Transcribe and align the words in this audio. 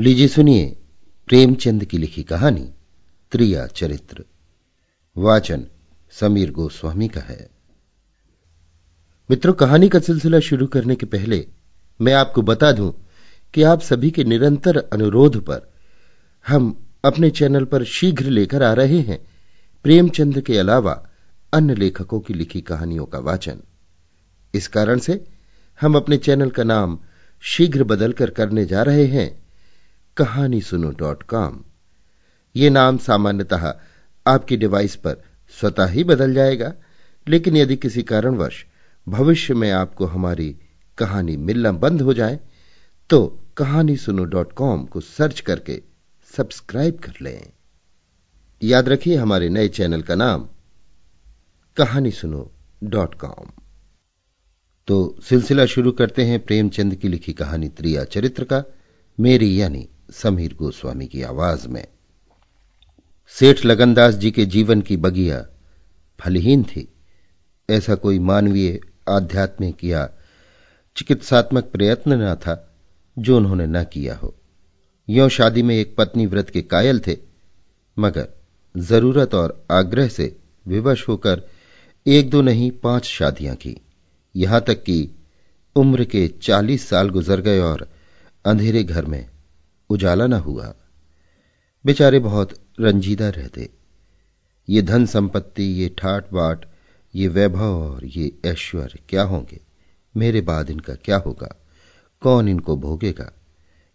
लीजिए 0.00 0.28
सुनिए 0.28 0.76
प्रेमचंद 1.28 1.84
की 1.84 1.98
लिखी 1.98 2.22
कहानी, 2.22 2.72
त्रिया 3.32 3.66
चरित्र। 3.66 4.24
वाचन 5.16 5.66
समीर 6.10 6.50
गोस्वामी 6.50 7.08
का 7.08 7.20
है। 7.20 7.50
मित्रों, 9.30 9.52
कहानी 9.52 9.88
का 9.88 9.98
सिलसिला 9.98 10.40
शुरू 10.40 10.66
करने 10.66 10.94
के 10.94 11.06
पहले 11.06 11.46
मैं 12.00 12.12
आपको 12.12 12.42
बता 12.42 12.72
दूँ 12.72 13.06
कि 13.54 13.62
आप 13.62 13.80
सभी 13.80 14.10
के 14.10 14.24
निरंतर 14.24 14.76
अनुरोध 14.76 15.44
पर 15.44 15.72
हम 16.46 16.88
अपने 17.04 17.30
चैनल 17.30 17.64
पर 17.64 17.84
शीघ्र 17.84 18.24
लेकर 18.24 18.62
आ 18.62 18.72
रहे 18.72 19.00
हैं 19.00 19.26
प्रेमचंद 19.82 20.40
के 20.40 20.58
अलावा 20.58 21.08
अन्य 21.52 21.74
लेखकों 21.74 22.20
की 22.20 22.34
लिखी 22.34 22.60
कहानियों 22.60 23.04
का 23.04 23.18
वाचन। 23.18 23.60
इस 24.54 24.68
कारण 24.68 24.98
से 24.98 25.24
हम 25.80 25.94
अपने 25.94 26.16
चैनल 26.16 26.50
का 26.50 26.64
नाम 26.64 26.98
शीघ्र 27.40 27.84
बदलकर 27.84 28.30
करने 28.30 28.66
जा 28.66 28.82
रहे 28.82 29.06
हैं। 29.06 29.39
कहानी 30.20 30.60
सुनो 30.60 30.90
डॉट 30.90 31.22
कॉम। 31.22 31.54
ये 32.54 32.70
नाम 32.70 32.96
सामान्यतः 32.98 33.62
आपकी 34.26 34.56
डिवाइस 34.56 34.96
पर 34.96 35.22
स्वतः 35.54 35.86
ही 35.86 36.02
बदल 36.04 36.34
जाएगा, 36.34 36.72
लेकिन 37.26 37.56
यदि 37.56 37.76
किसी 37.76 38.02
कारणवश 38.02 38.64
भविष्य 39.06 39.54
में 39.54 39.70
आपको 39.70 40.06
हमारी 40.06 40.48
कहानी 40.98 41.36
मिलना 41.36 41.72
बंद 41.72 42.02
हो 42.02 42.14
जाए 42.14 42.38
तो 43.10 43.20
कहानी 43.56 43.96
सुनो 43.96 44.24
डॉट 44.24 44.52
कॉम 44.52 44.84
को 44.84 45.00
सर्च 45.00 45.40
करके 45.40 45.80
सब्सक्राइब 46.32 46.98
कर 46.98 47.12
लें। 47.22 47.52
याद 48.62 48.88
रखिए 48.88 49.16
हमारे 49.16 49.48
नए 49.48 49.68
चैनल 49.68 50.02
का 50.02 50.14
नाम 50.14 50.46
कहानी 51.76 52.10
सुनो 52.10 52.50
डॉट 52.84 53.14
कॉम। 53.14 53.50
तो 54.88 54.98
सिलसिला 55.22 55.66
शुरू 55.66 55.92
करते 55.92 56.24
हैं 56.24 56.38
प्रेमचंद 56.40 56.94
की 56.94 57.08
लिखी 57.08 57.32
कहानी 57.32 57.68
त्रिया 57.68 58.04
चरित्र 58.06 58.44
का, 58.44 58.62
मेरी 59.18 59.60
यानी 59.60 59.88
समीर 60.12 60.54
गोस्वामी 60.54 61.06
की 61.06 61.22
आवाज़ 61.22 61.68
में। 61.68 61.86
सेठ 63.28 63.64
लगनदास 63.64 64.14
जी 64.14 64.30
के 64.30 64.46
जीवन 64.46 64.80
की 64.80 64.96
बगिया 64.96 65.46
फलहीन 66.20 66.64
थी। 66.64 66.88
ऐसा 67.70 67.94
कोई 67.94 68.18
मानवीय 68.18 68.80
आध्यात्मिक 69.08 69.84
या 69.84 70.10
चिकित्सात्मक 70.96 71.64
प्रयत्न 71.64 72.12
न 72.12 72.34
था 72.34 72.74
जो 73.18 73.36
उन्होंने 73.36 73.66
न 73.66 73.84
किया 73.84 74.16
हो। 74.16 74.34
यो 75.08 75.28
शादी 75.28 75.62
में 75.62 75.74
एक 75.76 75.96
पत्नी 75.96 76.26
व्रत 76.26 76.50
के 76.50 76.62
कायल 76.62 77.00
थे, 77.00 77.16
मगर 77.98 78.28
ज़रूरत 78.76 79.34
और 79.34 79.66
आग्रह 79.70 80.08
से 80.08 80.36
विवश 80.68 81.08
होकर 81.08 81.42
एक 82.06 82.30
दो 82.30 82.42
नहीं, 82.42 82.70
पाँच 82.70 83.04
शादियाँ 83.04 83.56
की। 83.56 83.76
यहाँ 84.36 84.60
तक 84.60 84.82
कि 84.82 85.10
उम्र 85.76 86.04
के 86.04 86.28
चालीस 86.28 86.88
साल 86.88 87.08
गुजर 87.08 87.40
गए 87.40 87.60
और 87.60 87.88
अंधेरे 88.44 88.84
घर 88.84 89.04
में 89.04 89.29
उजाला 89.90 90.26
न 90.26 90.32
हुआ। 90.32 90.74
बेचारे 91.86 92.18
बहुत 92.18 92.54
रंजीदा 92.80 93.28
रहते। 93.28 93.70
ये 94.68 94.82
धन 94.82 95.06
संपत्ति, 95.06 95.62
ये 95.62 95.88
ठाट 95.98 96.32
बाट 96.32 96.64
ये 97.14 97.28
वैभव 97.28 97.82
और 97.82 98.04
ये 98.04 98.38
ऐश्वर्य, 98.44 98.98
क्या 99.08 99.22
होंगे? 99.22 99.60
मेरे 100.16 100.40
बाद 100.40 100.70
इनका 100.70 100.94
क्या 100.94 101.16
होगा? 101.16 101.56
कौन 102.20 102.48
इनको 102.48 102.76
भोगेगा? 102.76 103.32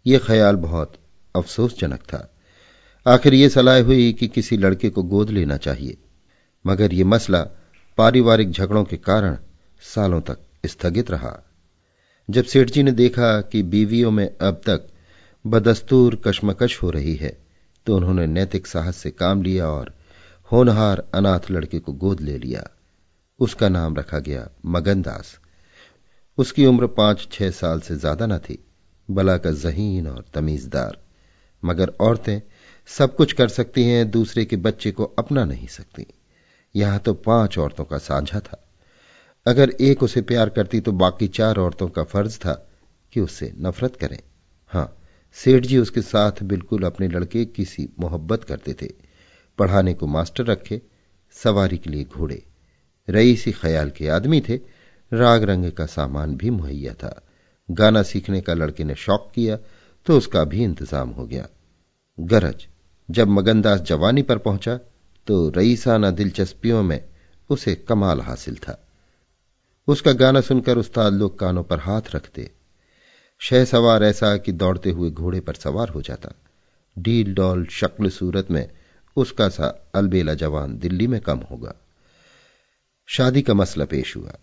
ये 0.08 0.20
ख्याल 0.20 0.56
बहुत 0.56 0.94
अफसोसजनक 1.36 2.00
था। 2.00 2.36
आखिर 3.08 3.34
ये 3.34 3.50
सलाह 3.50 3.82
हुई 3.82 4.14
कि 4.14 4.28
किसी 4.28 4.58
लड़के 4.58 4.90
को 4.90 5.04
गोद 5.04 5.30
लेना 5.30 5.58
चाहिए। 5.58 5.98
मगर 6.68 6.94
ये 6.94 7.04
मसला 7.04 7.42
पारिवारिक 7.98 8.52
झगड़ों 8.52 8.84
के 8.84 8.98
कारण 8.98 9.38
सालों 9.82 10.22
तक 10.22 10.38
स्थगित 10.66 11.12
रहा। 11.12 11.44
जब 12.30 12.44
सेठ 12.44 12.70
जी 12.70 12.84
ने 12.84 12.92
देखा 12.92 13.42
कि 13.42 13.64
बीवियों 13.64 14.12
में 14.12 14.38
अब 14.38 14.56
तक 14.56 14.88
बदस्तूर 15.46 16.22
कशमकश 16.26 16.82
हो 16.84 16.90
रही 16.90 17.16
है। 17.16 17.38
तो 17.88 17.96
उन्होंने 17.96 18.26
नैतिक 18.28 18.68
साहस 18.68 18.98
से 18.98 19.12
काम 19.12 19.42
लिया 19.44 19.68
और 19.68 19.94
होनहार 20.52 21.04
अनाथ 21.14 21.52
लड़के 21.52 21.80
को 21.80 21.94
गोद 21.94 22.22
ले 22.22 22.38
लिया। 22.38 22.68
उसका 23.40 23.69
नाम 23.69 23.96
रखा 23.96 24.19
गया 24.19 24.47
मगनदास। 24.66 25.38
उसकी 26.38 26.66
उम्र 26.66 26.88
पाँच 26.88 27.28
छह 27.31 27.50
साल 27.50 27.80
से 27.80 27.96
ज़्यादा 27.96 28.25
न 28.25 28.38
थी। 28.38 28.58
बला 29.09 29.38
का 29.38 29.52
जहीन 29.52 30.08
और 30.08 30.25
तमीजदार। 30.34 30.97
मगर 31.64 31.92
औरतें 32.02 32.42
सब 32.90 33.16
कुछ 33.16 33.34
कर 33.34 33.48
सकती 33.48 33.84
हैं, 33.84 34.12
दूसरे 34.12 34.46
के 34.46 34.56
बच्चे 34.56 34.92
को 34.92 35.03
अपना 35.03 35.46
नहीं 35.46 35.68
सकती। 35.68 36.06
यहाँ 36.75 37.00
तो 37.00 37.14
पाँच 37.14 37.58
औरतों 37.58 37.86
का 37.86 37.98
साझा 37.98 38.40
था। 38.40 38.62
अगर 39.46 39.69
एक 39.69 40.03
उसे 40.03 40.22
प्यार 40.22 40.50
करती 40.50 40.80
तो 40.80 40.92
बाकी 40.92 41.28
चार 41.28 41.58
औरतों 41.58 41.88
का 41.88 42.03
फ़र्ज़ 42.03 42.38
था 42.40 42.53
कि 43.14 43.19
उससे 43.19 43.53
नफरत 43.58 43.96
करें। 43.96 44.19
हाँ 44.69 45.05
सेठ 45.35 45.66
जी 45.66 45.78
उसके 45.78 46.01
साथ 46.01 46.44
बिल्कुल 46.44 46.84
अपने 46.84 47.07
लड़के 47.07 47.46
की 47.46 47.66
सी 47.66 47.88
मोहब्बत 48.00 48.44
करते 48.44 48.73
थे। 48.73 48.90
पढ़ाने 49.59 49.94
को 49.94 50.07
मास्टर 50.07 50.46
रखे, 50.46 50.81
सवारी 51.35 51.78
के 51.78 51.90
लिए 51.90 52.03
घोड़े। 52.06 52.41
रईसी 53.07 53.51
ख्याल 53.51 53.90
के 53.90 54.07
आदमी 54.09 54.41
थे, 54.41 54.56
राग 55.12 55.44
रंग 55.44 55.72
का 55.72 55.85
सामान 55.88 56.35
भी 56.35 56.50
मुहैया 56.51 56.94
था। 56.94 57.22
गाना 57.69 58.03
सीखने 58.03 58.41
का 58.41 58.53
लड़के 58.53 58.84
ने 58.84 58.95
शौक 58.95 59.31
किया 59.35 59.57
तो 60.07 60.18
उसका 60.18 60.44
भी 60.44 60.63
इंतज़ाम 60.63 61.09
हो 61.09 61.25
गया। 61.25 61.47
गरज, 62.18 62.66
जब 63.09 63.28
मगनदास 63.29 63.81
जवानी 63.81 64.22
पर 64.22 64.38
पहुँचा 64.40 64.78
तो 65.28 65.47
रईसाना 65.50 66.09
दिलचस्पियों 66.12 66.81
में 66.84 67.03
उसे 67.50 67.75
कमाल 67.88 68.22
हासिल 68.22 68.56
था। 68.57 68.81
उसका 69.88 70.12
गाना 70.13 70.41
सुनकर 70.41 70.78
उस्ताद 70.78 71.13
लोग 71.13 71.40
कानों 71.40 71.63
पर 71.63 71.79
हाथ 71.79 72.16
रखते 72.16 72.50
शह 73.50 73.66
सवार 73.66 74.03
ऐसा 74.03 74.38
कि 74.38 74.51
दौड़ते 74.51 74.89
हुए 74.89 75.09
घोड़े 75.11 75.39
पर 75.39 75.53
सवार 75.53 75.89
हो 75.89 76.01
जाता। 76.01 76.31
डील 76.97 77.33
डॉल 77.33 77.66
शक्ल 77.66 78.09
सूरत 78.09 78.51
में, 78.51 78.69
उसका 79.17 79.50
सा 79.50 79.89
अलबेला 79.95 80.33
जवान 80.33 80.78
दिल्ली 80.78 81.07
में 81.07 81.22
कम 81.22 81.38
होगा। 81.38 81.75
शादी 83.07 83.41
का 83.41 83.53
मसला 83.53 83.85
पेश 83.85 84.16
हुआ। 84.16 84.33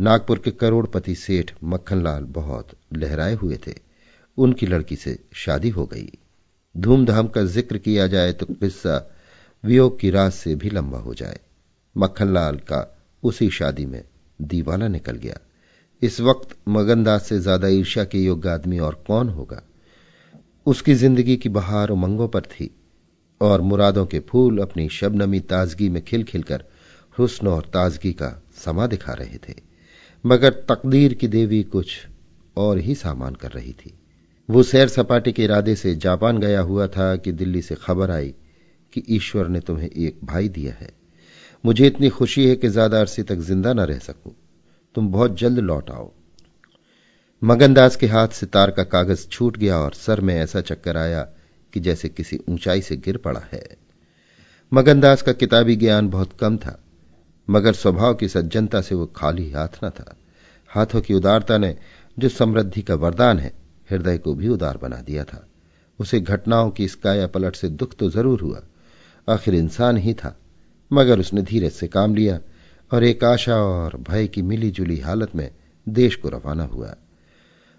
नागपुर 0.00 0.38
के 0.38 0.50
करोड़पति 0.50 1.14
सेठ 1.14 1.52
मक्खनलाल 1.64 2.24
बहुत 2.24 2.68
लहराए 2.92 3.34
हुए 3.34 3.58
थे। 3.66 3.74
उनकी 4.38 4.66
लड़की 4.66 4.96
से 4.96 5.18
शादी 5.34 5.68
हो 5.68 5.86
गई। 5.86 6.12
धूमधाम 6.76 7.28
का 7.28 7.42
ज़िक्र 7.42 7.78
किया 7.78 8.06
जाए 8.06 8.32
तो 8.32 8.46
किस्सा 8.46 9.14
वियोग 9.64 10.00
की 10.00 10.10
रात 10.10 10.32
से 10.32 10.54
भी 10.54 10.70
लंबा 10.70 10.98
हो 10.98 11.14
जाए। 11.14 11.40
मक्खनलाल 11.96 12.56
का 12.56 12.98
उसी 13.22 13.50
शादी 13.50 13.86
में 13.86 14.04
दीवाना 14.42 14.88
निकल 14.88 15.16
गया। 15.16 15.38
इस 16.02 16.20
वक्त 16.20 16.56
मगनदास 16.68 17.28
से 17.28 17.38
ज़्यादा 17.38 17.68
ईर्ष्या 17.68 18.04
के 18.04 18.18
योग्य 18.18 18.48
आदमी 18.48 18.78
और 18.78 19.02
कौन 19.06 19.28
होगा? 19.28 19.62
उसकी 20.66 20.94
ज़िंदगी 20.94 21.36
की 21.36 21.48
बहार 21.48 21.90
उमंगों 21.90 22.28
पर 22.28 22.40
थी 22.42 22.70
और 23.40 23.60
मुरादों 23.60 24.04
के 24.06 24.20
फूल 24.20 24.58
अपनी 24.58 24.88
शबनमी 24.88 25.40
ताजगी 25.42 25.88
में 25.88 26.02
खिल 26.04 26.24
खिलकर 26.24 26.64
हुस्न 27.18 27.46
और 27.46 27.70
ताजगी 27.74 28.12
का 28.12 28.30
समा 28.56 28.86
दिखा 28.86 29.12
रहे 29.12 29.38
थे। 29.48 29.54
मगर 30.24 30.50
तकदीर 30.68 31.14
की 31.14 31.28
देवी 31.28 31.62
कुछ 31.62 31.96
और 32.56 32.78
ही 32.78 32.94
सामान 32.94 33.34
कर 33.34 33.50
रही 33.50 33.72
थी। 33.72 33.92
वो 34.48 34.62
सैर 34.62 34.88
सपाटे 34.88 35.32
के 35.32 35.44
इरादे 35.44 35.74
से 35.76 35.94
जापान 35.96 36.38
गया 36.38 36.60
हुआ 36.60 36.86
था 36.86 37.14
कि 37.16 37.32
दिल्ली 37.32 37.62
से 37.62 37.74
खबर 37.74 38.10
आई 38.10 38.34
कि 38.92 39.02
ईश्वर 39.10 39.48
ने 39.48 39.60
तुम्हें 39.60 39.88
एक 39.88 40.18
भाई 40.24 40.48
दिया 40.48 40.74
है। 40.80 40.88
मुझे 41.64 41.86
इतनी 41.86 42.08
खुशी 42.08 42.48
है 42.48 42.56
कि 42.56 42.68
ज़्यादा 42.68 43.00
अरसे 43.00 43.22
तक 43.22 43.38
ज़िंदा 43.40 43.72
न 43.72 43.80
रह 43.82 43.98
सकूँ। 43.98 44.32
तुम 44.96 45.08
बहुत 45.08 45.36
जल्द 45.38 45.58
लौट 45.58 45.90
आओ। 45.90 46.10
मगनदास 47.42 47.96
के 47.96 48.06
हाथ 48.06 48.28
से 48.28 48.46
तार 48.46 48.70
का 48.70 48.84
कागज़ 48.84 49.26
छूट 49.28 49.56
गया 49.56 49.78
और 49.78 49.94
सर 49.94 50.20
में 50.20 50.34
ऐसा 50.34 50.60
चक्कर 50.60 50.96
आया 50.96 51.22
कि 51.72 51.80
जैसे 51.80 52.08
किसी 52.08 52.38
ऊंचाई 52.48 52.80
से 52.80 52.96
गिर 52.96 53.16
पड़ा 53.16 53.42
है। 53.52 53.62
मगनदास 54.72 55.22
का 55.22 55.32
किताबी 55.32 55.76
ज्ञान 55.76 56.08
बहुत 56.08 56.32
कम 56.32 56.56
था, 56.56 56.78
मगर 57.48 57.72
स्वभाव 57.72 58.14
की 58.14 58.28
सज्जनता 58.28 58.80
से 58.80 58.94
वो 58.94 59.06
खाली 59.06 59.50
हाथ 59.50 59.84
न 59.84 59.90
था। 59.90 60.16
हाथों 60.70 61.00
की 61.00 61.14
उदारता 61.14 61.58
ने 61.58 61.76
जो 62.18 62.28
समृद्धि 62.28 62.82
का 62.82 62.94
वरदान 62.94 63.38
है, 63.38 63.52
हृदय 63.90 64.18
को 64.18 64.34
भी 64.34 64.48
उदार 64.48 64.76
बना 64.76 64.96
दिया 64.96 65.24
था। 65.24 65.46
उसे 65.98 66.20
घटनाओं 66.20 66.70
की 66.70 66.84
इस 66.84 66.94
काया 66.94 67.26
पलट 67.26 67.56
से 67.56 67.68
दुख 67.68 67.94
तो 67.94 68.10
ज़रूर 68.10 68.40
हुआ, 68.40 68.62
आखिर 69.28 69.54
इंसान 69.54 69.96
ही 69.96 70.14
था, 70.14 70.36
मगर 70.90 71.20
उसने 71.20 71.42
धीरज 71.42 71.72
से 71.72 71.88
काम 71.88 72.14
लिया 72.14 72.40
और 72.92 73.04
एक 73.04 73.24
आशा 73.24 73.56
और 73.56 73.96
भय 74.00 74.26
की 74.26 74.42
मिली 74.42 74.70
जुली 74.70 74.98
हालत 74.98 75.34
में 75.34 75.50
देश 75.88 76.14
को 76.14 76.28
रवाना 76.28 76.64
हुआ। 76.64 76.94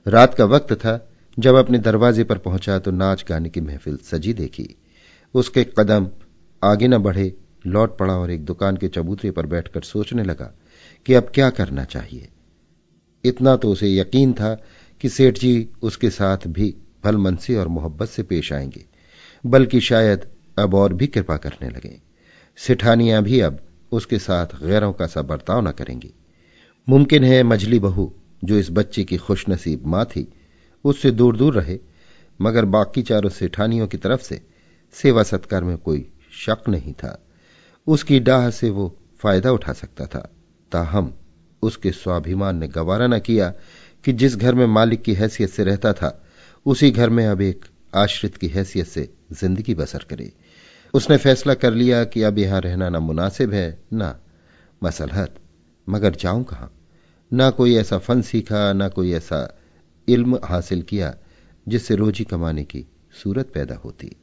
रात 0.05 0.33
का 0.33 0.45
वक्त 0.45 0.73
था, 0.73 1.09
जब 1.37 1.55
अपने 1.55 1.79
दरवाजे 1.79 2.23
पर 2.23 2.37
पहुँचा 2.37 2.79
तो 2.79 2.91
नाच 2.91 3.25
गाने 3.29 3.49
की 3.49 3.61
महफिल 3.61 3.97
सजी 3.97 4.33
देखी। 4.33 4.75
उसके 5.35 5.63
कदम 5.79 6.09
आगे 6.63 6.87
न 6.87 6.97
बढ़े, 6.97 7.33
लौट 7.67 7.97
पड़ा 7.97 8.13
और 8.13 8.31
एक 8.31 8.45
दुकान 8.45 8.77
के 8.77 8.87
चबूतरे 8.87 9.31
पर 9.31 9.45
बैठकर 9.45 9.81
सोचने 9.81 10.23
लगा 10.23 10.53
कि 11.05 11.13
अब 11.13 11.31
क्या 11.33 11.49
करना 11.49 11.83
चाहिए। 11.83 12.29
इतना 13.23 13.55
तो 13.55 13.71
उसे 13.71 13.93
यकीन 13.95 14.33
था 14.33 14.53
कि 15.01 15.09
सेठ 15.09 15.37
जी 15.37 15.69
उसके 15.81 16.09
साथ 16.09 16.47
भी 16.47 16.75
भलमनसी 17.03 17.55
और 17.55 17.67
मोहब्बत 17.67 18.07
से 18.07 18.23
पेश 18.23 18.53
आएँगे, 18.53 18.85
बल्कि 19.45 19.79
शायद 19.79 20.25
अब 20.59 20.73
और 20.73 20.93
भी 20.93 21.07
कृपा 21.07 21.37
करने 21.37 21.69
लगे। 21.69 21.99
सिठानियाँ 22.57 23.23
भी 23.23 23.39
अब 23.39 23.59
उसके 23.91 24.19
साथ 24.19 24.45
गैरों 24.45 24.93
का 24.93 25.07
सा 25.07 25.21
बर्ताव 25.21 25.67
न 25.67 25.71
करेंगी। 25.71 26.13
मुमकिन 26.89 27.23
है 27.23 27.43
मझली 27.43 27.79
बहू, 27.79 28.13
जो 28.43 28.57
इस 28.57 28.71
बच्चे 28.71 29.03
की 29.03 29.17
खुशनसीब 29.17 29.85
माँ 29.85 30.05
थी, 30.05 30.33
उससे 30.83 31.11
दूर 31.11 31.37
दूर 31.37 31.53
रहे, 31.53 31.79
मगर 32.41 32.65
बाकी 32.65 33.01
चारों 33.01 33.29
सेठानियों 33.29 33.87
की 33.87 33.97
तरफ़ 33.97 34.21
से 34.21 34.41
सेवा 34.91 35.23
सत्कार 35.23 35.63
में 35.63 35.77
कोई 35.77 36.09
शक 36.31 36.57
नहीं 36.69 36.93
था। 36.93 37.27
उसकी 37.87 38.19
डाह 38.19 38.49
से 38.49 38.69
वो 38.69 38.97
फ़ायदा 39.19 39.51
उठा 39.51 39.73
सकता 39.73 40.05
था। 40.05 40.31
ताहम 40.71 41.13
उसके 41.61 41.91
स्वाभिमान 41.91 42.57
ने 42.57 42.67
गवारा 42.67 43.07
न 43.07 43.19
किया 43.19 43.53
कि 44.05 44.13
जिस 44.13 44.35
घर 44.35 44.55
में 44.55 44.65
मालिक 44.65 45.01
की 45.01 45.13
हैसियत 45.13 45.49
से 45.49 45.63
रहता 45.63 45.93
था, 45.93 46.23
उसी 46.65 46.91
घर 46.91 47.09
में 47.09 47.27
अब 47.27 47.41
एक 47.41 47.65
आश्रित 47.95 48.37
की 48.37 48.47
हैसियत 48.47 48.87
से 48.87 49.09
ज़िंदगी 49.33 49.75
बसर 49.75 50.05
करे। 50.09 50.31
उसने 50.93 51.17
फैसला 51.17 51.53
कर 51.53 51.73
लिया 51.73 52.03
कि 52.03 52.23
अब 52.23 52.39
यहाँ 52.39 52.61
रहना 52.61 52.89
ना 52.89 52.99
मुनासिब 52.99 53.53
है, 53.53 53.79
ना 53.93 54.19
मसलहत। 54.83 55.35
मगर 55.89 56.15
जाऊँ 56.15 56.43
कहाँ? 56.43 56.73
ना 57.33 57.49
कोई 57.49 57.75
ऐसा 57.75 57.97
फन 57.97 58.21
सीखा, 58.21 58.73
ना 58.73 58.87
कोई 58.87 59.11
ऐसा 59.11 59.57
इल्म 60.07 60.39
हासिल 60.43 60.81
किया 60.81 61.15
जिससे 61.67 61.95
रोजी 61.95 62.23
कमाने 62.23 62.63
की 62.63 62.85
सूरत 63.23 63.51
पैदा 63.53 63.75
होती। 63.75 64.15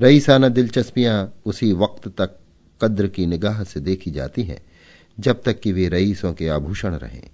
रईसाना 0.00 0.48
दिलचस्पियाँ 0.48 1.34
उसी 1.46 1.72
वक्त 1.72 2.08
तक 2.08 2.38
कद्र 2.82 3.06
की 3.06 3.26
निगाह 3.26 3.64
से 3.64 3.80
देखी 3.80 4.10
जाती 4.10 4.42
हैं, 4.42 4.62
जब 5.20 5.42
तक 5.42 5.60
कि 5.60 5.72
वे 5.72 5.88
रईसों 5.88 6.32
के 6.32 6.48
आभूषण 6.48 6.94
रहें। 6.94 7.30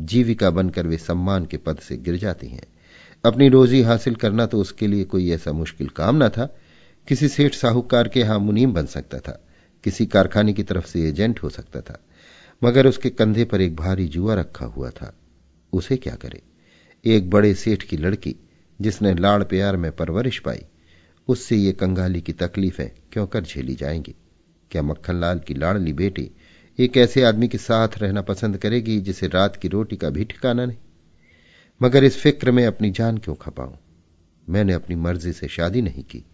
जीविका 0.00 0.50
बनकर 0.50 0.86
वे 0.86 0.96
सम्मान 0.96 1.46
के 1.46 1.56
पद 1.56 1.78
से 1.78 1.96
गिर 1.96 2.16
जाती 2.16 2.46
हैं। 2.46 2.66
अपनी 3.24 3.48
रोजी 3.48 3.82
हासिल 3.82 4.14
करना 4.14 4.46
तो 4.46 4.60
उसके 4.60 4.86
लिए 4.86 5.04
कोई 5.04 5.30
ऐसा 5.30 5.52
मुश्किल 5.52 5.88
काम 5.88 6.24
न 6.24 6.28
था 6.28 6.56
किसी 7.08 7.28
सेठ 7.28 7.54
साहूकार 7.54 8.08
के 8.08 8.20
यहाँ 8.20 8.38
मुनीम 8.38 8.72
बन 8.72 8.86
सकता 8.86 9.18
था, 9.18 9.44
किसी 9.84 10.06
कारखाने 10.06 10.52
की 10.52 10.62
तरफ़ 10.62 10.86
से 10.86 11.08
एजेंट 11.08 11.42
हो 11.42 11.48
सकता 11.48 11.80
था, 11.80 12.04
मगर 12.64 12.86
उसके 12.86 13.10
कंधे 13.10 13.44
पर 13.44 13.60
एक 13.60 13.76
भारी 13.76 14.06
जुआ 14.06 14.34
रखा 14.34 14.66
हुआ 14.66 14.90
था। 14.90 15.16
उसे 15.72 15.96
क्या 15.96 16.14
करे? 16.14 16.42
एक 17.04 17.30
बड़े 17.30 17.54
सेठ 17.54 17.82
की 17.82 17.96
लड़की, 17.96 18.36
जिसने 18.80 19.14
लाड़ 19.14 19.44
प्यार 19.44 19.76
में 19.76 19.92
परवरिश 19.92 20.38
पाई, 20.38 20.60
उससे 21.28 21.56
ये 21.56 21.72
कंगाली 21.72 22.20
की 22.20 22.32
तकलीफें 22.32 22.90
क्यों 23.12 23.26
कर 23.26 23.44
झेली 23.44 23.74
जाएँगी? 23.74 24.14
क्या 24.70 24.82
मक्खनलाल 24.82 25.38
की 25.38 25.54
लाड़ली 25.54 25.92
बेटी 25.92 26.30
एक 26.78 26.96
ऐसे 26.96 27.22
आदमी 27.22 27.48
के 27.48 27.58
साथ 27.58 27.88
रहना 27.98 28.22
पसंद 28.22 28.58
करेगी 28.58 29.00
जिसे 29.00 29.28
रात 29.28 29.56
की 29.56 29.68
रोटी 29.68 29.96
का 29.96 30.10
भी 30.10 30.24
ठिकाना 30.24 30.64
नहीं? 30.64 30.76
मगर 31.82 32.04
इस 32.04 32.16
फ़िक्र 32.16 32.50
में 32.50 32.66
अपनी 32.66 32.90
जान 32.90 33.18
क्यों 33.18 33.34
खपाऊं? 33.34 33.74
मैंने 34.48 34.72
अपनी 34.72 34.96
मर्ज़ी 34.96 35.32
से 35.32 35.48
शादी 35.48 35.82
नहीं 35.82 36.04
की। 36.04 36.24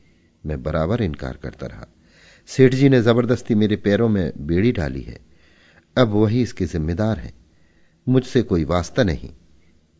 मैं 0.45 0.63
बराबर 0.63 1.03
इनकार 1.03 1.37
करता 1.37 1.67
रहा। 1.67 1.87
सेठ 2.49 2.75
जी 2.75 2.89
ने 2.89 3.01
ज़बरदस्ती 3.03 3.55
मेरे 3.55 3.77
पैरों 3.77 4.09
में 4.09 4.33
बेड़ी 4.39 4.73
डाली 4.73 5.03
है। 5.03 5.19
अब 5.97 6.09
वही 6.09 6.43
इसके 6.43 6.67
जिम्मेदार 6.67 7.19
हैं। 7.19 7.33
मुझसे 8.07 8.43
कोई 8.43 8.65
वास्ता 8.65 9.03
नहीं। 9.03 9.31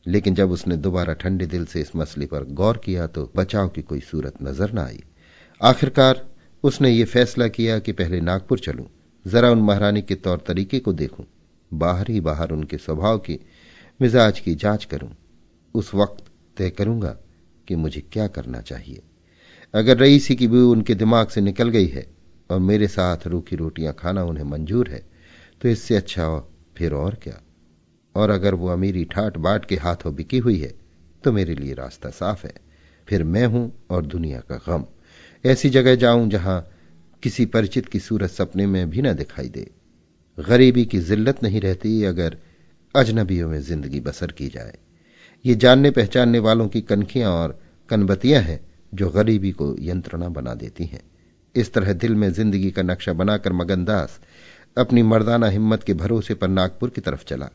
लेकिन 0.07 0.35
जब 0.35 0.51
उसने 0.51 0.77
दोबारा 0.77 1.15
ठंडे 1.15 1.47
दिल 1.47 1.65
से 1.65 1.81
इस 1.81 1.97
मसले 1.97 2.27
पर 2.27 2.45
गौर 2.45 2.77
किया 2.77 3.07
तो 3.07 3.31
बचाव 3.37 3.69
की 3.69 3.83
कोई 3.83 4.01
सूरत 4.01 4.35
नज़र 4.43 4.73
न 4.73 4.79
आई। 4.79 5.03
आखिरकार 5.61 6.27
उसने 6.65 6.91
ये 6.91 7.05
फैसला 7.05 7.49
किया 7.49 7.79
कि 7.79 7.93
पहले 7.93 8.21
नागपुर 8.21 8.59
चलूँ, 8.59 8.87
जरा 9.27 9.51
उन 9.51 9.59
महारानी 9.59 10.03
के 10.03 10.15
तौर 10.15 10.45
तरीके 10.47 10.79
को 10.79 10.93
देखूँ, 10.93 11.27
बाहर 11.71 12.11
ही 12.11 12.21
बाहर 12.21 12.51
उनके 12.51 12.79
स्वभाव 12.79 13.19
की 13.19 13.39
मिजाज 14.01 14.41
की 14.41 14.55
जाँच 14.55 14.85
करूँ। 14.85 15.11
उस 15.75 15.95
वक्त 15.95 16.25
तय 16.57 16.71
करूँगा 16.71 17.17
कि 17.69 17.77
मुझे 17.77 18.01
क्या 18.13 18.27
करना 18.29 18.61
चाहिए। 18.61 19.03
अगर 19.75 19.97
रईसी 19.97 20.35
की 20.37 20.47
भी 20.49 20.61
उनके 20.61 20.95
दिमाग 20.95 21.29
से 21.29 21.41
निकल 21.41 21.69
गई 21.69 21.87
है 21.87 22.07
और 22.51 22.59
मेरे 22.59 22.87
साथ 22.89 23.27
रूखी 23.27 23.57
रोटियाँ 23.57 23.95
खाना 23.99 24.25
उन्हें 24.25 24.45
मंजूर 24.45 24.89
है 24.89 25.03
तो 25.61 25.69
इससे 25.69 25.97
अच्छा 25.97 26.29
फिर 26.77 26.93
और 26.93 27.15
क्या? 27.15 27.41
और 28.15 28.31
अगर 28.31 28.55
वो 28.55 28.69
अमीरी 28.69 29.05
ठाट 29.05 29.37
बाट 29.37 29.65
के 29.65 29.77
हाथों 29.77 30.15
बिकी 30.15 30.39
हुई 30.39 30.59
है 30.59 30.73
तो 31.25 31.33
मेरे 31.33 31.55
लिए 31.55 31.75
रास्ता 31.75 32.11
साफ़ 32.11 32.47
है। 32.47 32.53
फिर 33.09 33.25
मैं 33.25 33.47
हूँ 33.47 33.73
और 33.91 34.07
दुनिया 34.07 34.41
का 34.41 34.57
गम। 34.69 34.85
ऐसी 35.45 35.71
जगह 35.71 35.95
जाऊँ 35.95 36.29
जहाँ 36.29 36.61
किसी 37.23 37.47
परिचित 37.47 37.89
की 37.89 37.99
सूरत 37.99 38.31
सपने 38.31 38.67
में 38.67 38.91
भी 38.91 39.03
न 39.03 39.13
दिखाई 39.13 39.49
दे। 39.49 39.71
गरीबी 40.39 40.85
की 40.85 40.99
जिल्लत 40.99 41.43
नहीं 41.43 41.61
रहती 41.61 42.03
अगर 42.05 42.37
अजनबियों 42.95 43.49
में 43.49 43.61
ज़िंदगी 43.61 44.01
बसर 44.01 44.33
की 44.33 44.49
जाए। 44.49 44.79
ये 45.45 45.55
जानने 45.55 45.91
पहचानने 45.91 46.39
वालों 46.39 46.69
की 46.69 46.81
कनखियाँ 46.81 47.33
और 47.33 47.59
कनबतियाँ 47.89 48.43
हैं 48.43 48.61
जो 48.93 49.09
गरीबी 49.11 49.51
को 49.53 49.75
यंत्रणा 49.81 50.29
बना 50.29 50.55
देती 50.55 50.85
हैं। 50.85 51.03
इस 51.55 51.73
तरह 51.73 51.93
दिल 51.93 52.15
में 52.15 52.31
ज़िंदगी 52.33 52.71
का 52.71 52.83
नक्शा 52.83 53.13
बनाकर 53.13 53.53
मगनदास 53.53 54.21
अपनी 54.79 55.03
मर्दाना 55.03 55.49
हिम्मत 55.49 55.83
के 55.83 55.95
भरोसे 55.95 56.35
पर 56.35 56.49
नागपुर 56.49 56.91
की 56.91 57.01
तरफ़ 57.01 57.25
चला। 57.25 57.49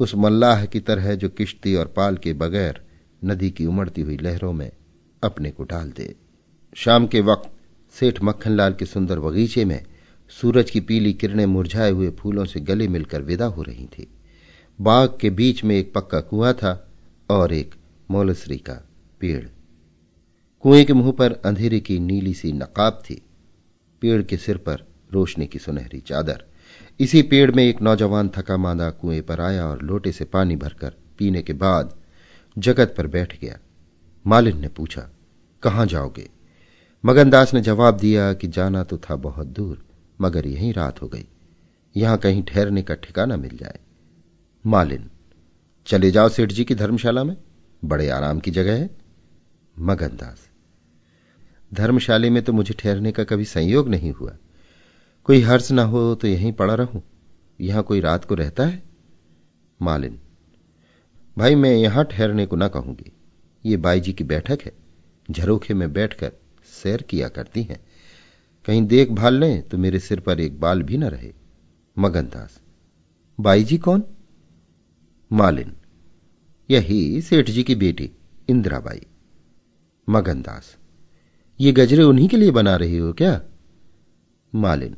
उस 0.00 0.14
मल्लाह 0.14 0.64
की 0.64 0.80
तरह 0.80 1.14
जो 1.14 1.28
किश्ती 1.28 1.74
और 1.74 1.86
पाल 1.86 2.16
के 2.16 2.32
बगैर 2.32 2.80
नदी 3.22 3.50
की 3.50 3.66
उमड़ती 3.66 4.02
हुई 4.02 4.16
लहरों 4.16 4.52
में 4.52 4.70
अपने 5.22 5.50
को 5.50 5.64
डाल 5.64 5.90
दे। 5.90 6.14
शाम 6.76 7.06
के 7.06 7.20
वक्त 7.20 7.50
सेठ 7.94 8.22
मक्खनलाल 8.22 8.74
के 8.74 8.86
सुंदर 8.86 9.18
बगीचे 9.18 9.64
में 9.64 9.82
सूरज 10.30 10.70
की 10.70 10.80
पीली 10.80 11.12
किरणें 11.12 11.46
मुरझाए 11.46 11.90
हुए 11.90 12.10
फूलों 12.10 12.44
से 12.44 12.60
गले 12.60 12.88
मिलकर 12.88 13.22
विदा 13.22 13.46
हो 13.46 13.62
रही 13.62 13.86
थी। 13.88 14.06
बाग 14.78 15.16
के 15.20 15.30
बीच 15.30 15.64
में 15.64 15.76
एक 15.76 15.92
पक्का 15.94 16.20
कुआ 16.20 16.52
था 16.52 16.72
और 17.30 17.52
एक 17.52 17.74
मोलसरी 18.10 18.58
का 18.58 18.74
पेड़। 19.20 19.44
कुएँ 20.62 20.84
के 20.84 20.92
मुँह 20.92 21.12
पर 21.12 21.32
अंधेरे 21.32 21.80
की 21.80 21.98
नीली 21.98 22.34
सी 22.34 22.52
नकाब 22.52 23.02
थी। 23.10 23.22
पेड़ 24.00 24.22
के 24.22 24.36
सिर 24.36 24.56
पर 24.56 24.86
रोशनी 25.12 25.46
की 25.46 25.58
सुनहरी 25.58 26.00
चादर। 26.00 26.44
इसी 27.00 27.22
पेड़ 27.22 27.50
में 27.50 27.64
एक 27.64 27.82
नौजवान 27.82 28.28
थका 28.28 28.56
मांदा 28.56 28.90
कुएँ 28.90 29.20
पर 29.20 29.40
आया 29.40 29.66
और 29.66 29.82
लोटे 29.82 30.12
से 30.12 30.24
पानी 30.24 30.56
भरकर 30.56 30.94
पीने 31.18 31.42
के 31.42 31.52
बाद 31.52 31.94
जगत 32.58 32.94
पर 32.98 33.06
बैठ 33.06 33.40
गया। 33.40 33.58
मालिन 34.26 34.60
ने 34.60 34.68
पूछा, 34.68 35.10
कहाँ 35.62 35.86
जाओगे? 35.86 36.30
मगनदास 37.04 37.54
ने 37.54 37.60
जवाब 37.60 37.96
दिया 37.96 38.32
कि 38.32 38.48
जाना 38.48 38.84
तो 38.84 38.98
था 38.98 39.16
बहुत 39.16 39.46
दूर, 39.46 39.84
मगर 40.20 40.46
यहीं 40.46 40.72
रात 40.72 41.02
हो 41.02 41.08
गई। 41.08 41.26
यहाँ 41.96 42.18
कहीं 42.18 42.42
ठहरने 42.42 42.82
का 42.82 42.94
ठिकाना 42.94 43.36
मिल 43.36 43.56
जाए। 43.56 43.78
मालिन, 44.66 45.10
चले 45.86 46.10
जाओ 46.10 46.28
सेठ 46.28 46.52
जी 46.52 46.64
की 46.64 46.74
धर्मशाला 46.74 47.24
में। 47.24 47.36
बड़े 47.84 48.08
आराम 48.08 48.40
की 48.40 48.50
जगह 48.50 48.72
है। 48.72 48.90
मगनदास 49.78 50.49
धर्मशाले 51.72 52.30
में 52.30 52.42
तो 52.42 52.52
मुझे 52.52 52.74
ठहरने 52.74 53.12
का 53.12 53.24
कभी 53.24 53.44
संयोग 53.44 53.88
नहीं 53.88 54.12
हुआ। 54.12 54.36
कोई 55.28 55.40
हर्ष 55.40 55.70
ना 55.72 55.82
हो 55.82 56.14
तो 56.14 56.28
यहीं 56.28 56.52
पड़ा 56.52 56.74
रहूँ। 56.74 57.02
यहाँ 57.60 57.82
कोई 57.82 58.00
रात 58.00 58.24
को 58.24 58.34
रहता 58.34 58.66
है? 58.66 58.82
मालिन, 59.80 60.18
भाई 61.36 61.54
मैं 61.54 61.74
यहाँ 61.74 62.04
ठहरने 62.04 62.46
को 62.46 62.56
ना 62.56 62.68
कहूँगी। 62.68 63.12
ये 63.64 63.76
बाई 63.76 64.00
जी 64.00 64.12
की 64.12 64.24
बैठक 64.24 64.62
है। 64.64 64.72
झरोखे 65.28 65.74
में 65.74 65.92
बैठकर 65.92 66.32
सैर 66.72 67.02
किया 67.02 67.28
करती 67.28 67.62
हैं। 67.62 67.80
कहीं 68.64 68.86
देख 68.86 69.10
भाल 69.10 69.34
लें 69.34 69.68
तो 69.68 69.78
मेरे 69.78 69.98
सिर 69.98 70.20
पर 70.20 70.40
एक 70.40 70.58
बाल 70.60 70.82
भी 70.82 70.96
न 70.98 71.04
रहे। 71.04 71.32
मगनदास 71.96 72.60
बाई 73.38 73.64
जी 73.64 73.78
कौन? 73.78 74.02
मालिन, 75.30 75.72
यही 76.68 77.20
सेठ 77.22 77.50
जी 77.50 77.62
की 77.62 77.74
बेटी, 77.74 78.10
इंदिराबाई। 78.48 79.06
मगनदास 80.08 80.76
ये 81.60 81.72
गजरे 81.72 82.02
उन्हीं 82.02 82.28
के 82.28 82.36
लिए 82.36 82.50
बना 82.50 82.76
रही 82.76 82.98
हो 82.98 83.12
क्या? 83.12 83.42
मालिन, 84.54 84.96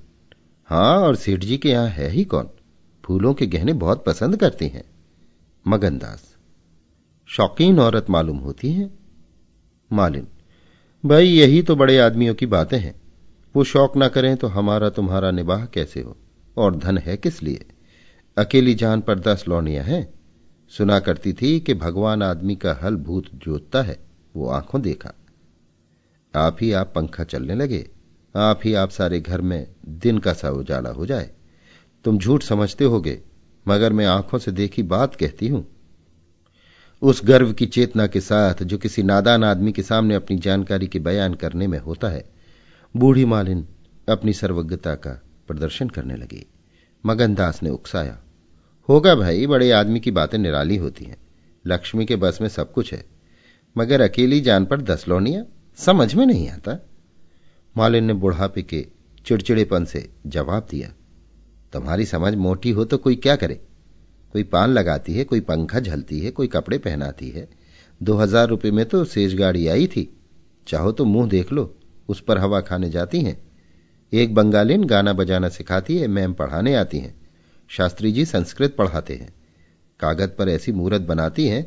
हाँ, 0.65 0.99
और 0.99 1.17
सेठ 1.17 1.41
जी 1.41 1.59
के 1.59 1.69
यहाँ 1.69 1.89
है 1.89 2.09
ही 2.09 2.25
कौन? 2.25 2.49
फूलों 3.05 3.35
के 3.35 3.47
गहने 3.47 3.73
बहुत 3.73 4.05
पसंद 4.05 4.37
करती 4.37 4.69
हैं। 4.69 4.85
मगनदास, 5.69 6.37
शौकीन 7.27 7.81
औरत 7.81 8.07
मालूम 8.11 8.37
होती 8.37 8.73
है। 8.73 8.91
मालिन, 9.93 10.29
भाई, 11.07 11.27
यही 11.27 11.63
तो 11.63 11.77
बड़े 11.77 11.99
आदमियों 11.99 12.35
की 12.35 12.47
बातें 12.47 12.79
हैं। 12.79 13.01
वो 13.57 13.65
शौक 13.65 13.97
ना 13.97 14.09
करें 14.09 14.37
तो 14.37 14.47
हमारा 14.47 14.91
तुम्हारा 14.91 15.31
निबाह 15.31 15.67
कैसे 15.67 16.01
हो? 16.01 16.17
और 16.57 16.77
धन 16.77 16.99
है 16.99 17.17
किस 17.17 17.43
लिए? 17.43 17.65
अकेली 18.39 18.75
जान 18.75 19.01
पर 19.01 19.19
दस 19.19 19.45
लौनियाँ 19.49 19.85
हैं। 19.85 20.15
सुना 20.69 21.01
करती 21.01 21.33
थी 21.33 21.61
कि 21.61 21.75
भगवान 21.75 22.23
आदमी 22.23 22.57
का 22.57 22.81
हल 22.83 22.97
भूत 22.97 23.25
जोतता 23.35 23.83
है, 23.83 23.99
वो 24.37 24.49
आँखों 24.49 24.83
देखा। 24.83 25.13
आप 26.35 26.57
ही 26.61 26.73
आप 26.73 26.93
पंखा 26.95 27.25
चलने 27.25 27.55
लगे। 27.55 27.89
आप 28.35 28.61
ही 28.65 28.75
आप 28.75 28.91
सारे 28.91 29.21
घर 29.21 29.41
में 29.41 29.67
दिन 29.87 30.19
का 30.19 30.33
सा 30.33 30.51
उजाला 30.51 30.91
हो 30.91 31.07
जाए। 31.07 31.31
तुम 32.05 32.19
झूठ 32.19 32.43
समझते 32.43 32.85
होगे, 32.85 33.21
मगर 33.69 33.93
मैं 33.93 34.07
आँखों 34.07 34.39
से 34.39 34.53
देखी 34.53 34.83
बात 34.83 35.15
कहती 35.15 35.49
हूँ। 35.49 35.67
उस 37.03 37.21
गर्व 37.25 37.53
की 37.53 37.67
चेतना 37.67 38.07
के 38.07 38.21
साथ 38.21 38.63
जो 38.63 38.79
किसी 38.79 39.03
नादान 39.03 39.45
आदमी 39.45 39.73
के 39.73 39.83
सामने 39.83 40.15
अपनी 40.15 40.37
जानकारी 40.37 40.87
के 40.87 40.99
बयान 40.99 41.35
करने 41.35 41.67
में 41.67 41.79
होता 41.79 42.09
है, 42.09 42.25
बूढ़ी 42.95 43.25
मालिन 43.25 43.67
अपनी 44.09 44.33
सर्वज्ञता 44.33 44.95
का 44.95 45.23
प्रदर्शन 45.49 45.89
करने 45.89 46.17
लगी। 46.17 46.47
मगनदास 47.07 47.63
ने 47.63 47.71
उकसाया, 47.71 48.19
होगा 48.89 49.15
भाई, 49.15 49.47
बड़े 49.47 49.71
आदमी 49.71 50.01
की 50.01 50.11
बातें 50.11 50.39
निराली 50.39 50.77
होती 50.77 51.05
हैं। 51.05 51.17
लक्ष्मी 51.67 52.07
के 52.07 52.17
बस 52.17 52.39
में 52.41 52.49
सब 52.49 52.73
कुछ 52.73 52.93
है, 52.93 53.05
मगर 53.77 54.01
अकेली 54.01 54.41
जान 54.41 54.65
पर 54.65 54.81
दस 54.81 55.09
लौनिया? 55.09 55.45
समझ 55.79 56.15
में 56.15 56.25
नहीं 56.27 56.49
आता। 56.49 56.79
मालिन 57.77 58.05
ने 58.05 58.15
बुढ़ापे 58.15 58.63
के 58.63 58.87
चिड़चिड़ेपन 59.27 59.85
से 59.85 60.09
जवाब 60.27 60.67
दिया, 60.71 60.89
तुम्हारी 61.73 62.05
समझ 62.07 62.35
मोटी 62.37 62.71
हो 62.71 62.85
तो 62.85 62.99
कोई 62.99 63.17
क्या 63.17 63.37
करे? 63.37 63.61
कोई 64.35 64.43
पान 64.45 64.71
लगाती 64.71 65.15
है, 65.15 65.25
कोई 65.25 65.41
पंखा 65.41 65.81
झलती 65.81 66.19
है, 66.21 66.31
कोई 66.31 66.47
कपड़े 66.47 66.79
पहनाती 66.79 67.29
है। 67.31 67.49
दो 68.01 68.15
हज़ार 68.17 68.49
रुपये 68.49 68.71
में 68.71 68.85
तो 68.87 69.05
सेज 69.05 69.35
गाड़ी 69.35 69.67
आई 69.67 69.87
थी। 69.87 70.09
चाहो 70.67 70.93
तो 70.93 71.05
मुँह 71.05 71.29
देख 71.29 71.53
लो, 71.53 71.75
उस 72.09 72.21
पर 72.21 72.39
हवा 72.39 72.61
खाने 72.61 72.91
जाती 72.91 73.21
हैं। 73.21 73.37
एक 74.13 74.35
बंगालिन 74.35 74.85
गाना 74.85 75.13
बजाना 75.13 75.49
सिखाती 75.49 75.99
है, 75.99 76.09
मैम 76.09 76.33
पढ़ाने 76.33 76.75
आती 76.75 76.99
हैं। 76.99 77.15
शास्त्री 77.71 78.13
जी 78.13 78.25
संस्कृत 78.25 78.75
पढ़ाते 78.77 79.15
हैं। 79.15 79.33
कागज़ 80.01 80.31
पर 80.31 80.49
ऐसी 80.49 80.73
मूर्त 80.73 81.03
बनाती 81.03 81.47
हैं 81.47 81.65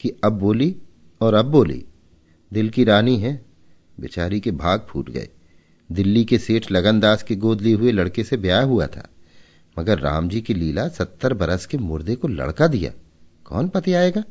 कि 0.00 0.16
अब 0.24 0.38
बोली 0.38 0.74
और 1.20 1.34
अब 1.34 1.44
बोली। 1.46 1.84
दिल 2.52 2.70
की 2.70 2.84
रानी 2.84 3.16
है। 3.16 3.44
बेचारी 4.00 4.40
के 4.40 4.50
भाग 4.50 4.86
फूट 4.88 5.10
गए। 5.10 5.28
दिल्ली 5.92 6.24
के 6.24 6.38
सेठ 6.38 6.72
लगनदास 6.72 7.22
के 7.22 7.36
गोद 7.36 7.60
लिए 7.60 7.74
हुए 7.74 7.92
लड़के 7.92 8.24
से 8.24 8.36
ब्याह 8.36 8.62
हुआ 8.62 8.86
था। 8.86 9.08
मगर 9.78 9.98
राम 9.98 10.28
जी 10.28 10.40
की 10.40 10.54
लीला 10.54 10.88
सत्तर 10.88 11.34
बरस 11.34 11.66
के 11.66 11.78
मुर्दे 11.78 12.14
को 12.14 12.28
लड़का 12.28 12.66
दिया। 12.66 12.92
कौन 13.44 13.68
पति 13.68 13.92
आएगा? 13.92 14.24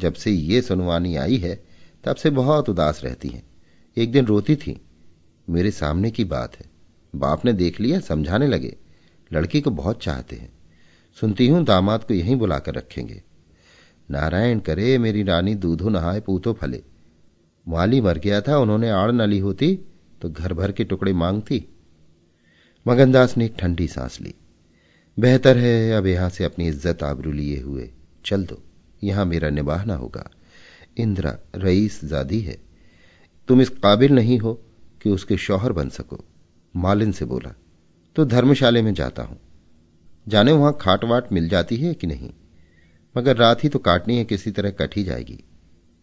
जब 0.00 0.14
से 0.14 0.30
ये 0.30 0.62
सुनवानी 0.62 1.16
आई 1.16 1.36
है, 1.36 1.64
तब 2.04 2.16
से 2.16 2.30
बहुत 2.30 2.68
उदास 2.68 3.04
रहती 3.04 3.28
हैं। 3.28 3.42
एक 3.96 4.12
दिन 4.12 4.24
रोती 4.24 4.56
थी। 4.56 4.80
मेरे 5.50 5.70
सामने 5.70 6.10
की 6.10 6.24
बात 6.24 6.56
है। 6.56 6.66
बाप 7.16 7.44
ने 7.44 7.52
देख 7.52 7.80
लिया, 7.80 8.00
समझाने 8.00 8.46
लगे। 8.46 8.76
लड़की 9.32 9.60
को 9.60 9.70
बहुत 9.70 10.02
चाहते 10.02 10.36
हैं। 10.36 10.52
सुनती 11.20 11.48
हूँ, 11.48 11.64
दामाद 11.64 12.04
को 12.04 12.14
यहीं 12.14 12.36
बुलाकर 12.36 12.74
रखेंगे। 12.74 13.22
नारायण 14.10 14.58
करे, 14.58 14.98
मेरी 14.98 15.22
रानी 15.22 15.54
दूधो 15.54 15.88
नहाए, 15.88 16.20
पूतो 16.20 16.52
फले। 16.52 16.82
माली 17.68 18.00
मर 18.00 18.18
गया 18.18 18.40
था, 18.40 18.58
उन्होंने 18.58 18.90
आड़ 18.90 19.10
न 19.12 19.22
ली 19.22 19.38
होती 19.38 19.74
तो 20.20 20.28
घर 20.30 20.52
भर 20.52 20.72
के 20.72 20.84
टुकड़े 20.84 21.12
मांगती। 21.14 21.64
मगनदास 22.86 23.36
ने 23.36 23.48
ठंडी 23.58 23.86
सांस 23.88 24.20
ली। 24.20 24.34
बेहतर 25.18 25.58
है, 25.58 25.92
अब 25.92 26.06
यहाँ 26.06 26.28
से 26.30 26.44
अपनी 26.44 26.66
इज़्ज़त 26.68 27.02
आबरू 27.02 27.32
लिए 27.32 27.60
हुए। 27.60 27.90
चल 28.24 28.44
दो, 28.44 28.62
यहाँ 29.02 29.24
मेरा 29.24 29.50
निभाना 29.50 29.94
होगा। 29.94 30.28
इंदिरा, 30.96 31.36
रईस 31.56 32.04
जादी 32.04 32.40
है। 32.40 32.56
तुम 33.48 33.60
इस 33.60 33.68
काबिल 33.68 34.12
नहीं 34.12 34.38
हो 34.38 34.52
कि 35.02 35.10
उसके 35.10 35.36
शौहर 35.38 35.72
बन 35.72 35.88
सको। 35.88 36.24
मालिन 36.74 37.12
से 37.12 37.24
बोला 37.24 37.54
तो 38.16 38.24
धर्मशाले 38.24 38.82
में 38.82 38.92
जाता 38.94 39.22
हूँ। 39.22 39.38
जाने 40.26 40.52
वहाँ 40.52 40.76
खाट 40.80 41.04
वाट 41.04 41.32
मिल 41.32 41.48
जाती 41.48 41.76
है 41.76 41.92
कि 41.94 42.06
नहीं? 42.06 42.30
मगर 43.14 43.36
रात 43.36 43.64
ही 43.64 43.68
तो 43.68 43.78
काटनी 43.78 44.16
है, 44.16 44.24
किसी 44.24 44.50
तरह 44.50 44.70
कट 44.70 44.96
ही 44.96 45.04
जाएगी। 45.04 45.38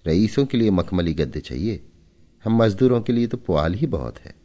रईसों 0.08 0.46
के 0.46 0.58
लिए 0.58 0.72
मखमली 0.72 1.14
गद्दे 1.14 1.40
चाहिए। 1.40 1.84
हम 2.44 2.58
मजदूरों 2.58 3.02
के 3.02 3.14
लिए 3.14 3.28
तो 3.28 3.38
पुआल 3.38 3.74
ही 3.74 3.88
बहुत 3.88 4.20
है। 4.20 4.36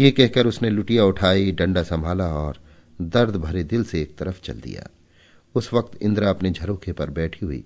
ये 0.00 0.10
कहकर 0.10 0.46
उसने 0.46 0.70
लुटिया 0.70 1.04
उठाई, 1.04 1.52
डंडा 1.52 1.82
संभाला 1.82 2.26
और 2.26 2.58
दर्द 3.02 3.36
भरे 3.36 3.64
दिल 3.64 3.84
से 3.84 4.02
एक 4.02 4.16
तरफ़ 4.16 4.42
चल 4.42 4.60
दिया। 4.60 4.88
उस 5.54 5.72
वक्त 5.72 6.02
इंदिरा 6.02 6.30
अपने 6.30 6.50
झरोखे 6.50 6.92
पर 6.92 7.10
बैठी 7.10 7.46
हुई 7.46 7.64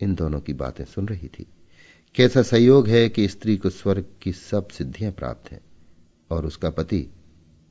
इन 0.00 0.14
दोनों 0.14 0.40
की 0.40 0.52
बातें 0.52 0.84
सुन 0.84 1.08
रही 1.08 1.28
थी। 1.28 1.46
कैसा 2.14 2.42
संयोग 2.42 2.88
है 2.88 3.08
कि 3.08 3.28
स्त्री 3.28 3.56
को 3.56 3.70
स्वर्ग 3.70 4.06
की 4.22 4.32
सब 4.32 4.68
सिद्धियाँ 4.68 5.12
प्राप्त 5.12 5.52
हैं 5.52 5.60
और 6.30 6.46
उसका 6.46 6.70
पति 6.70 7.06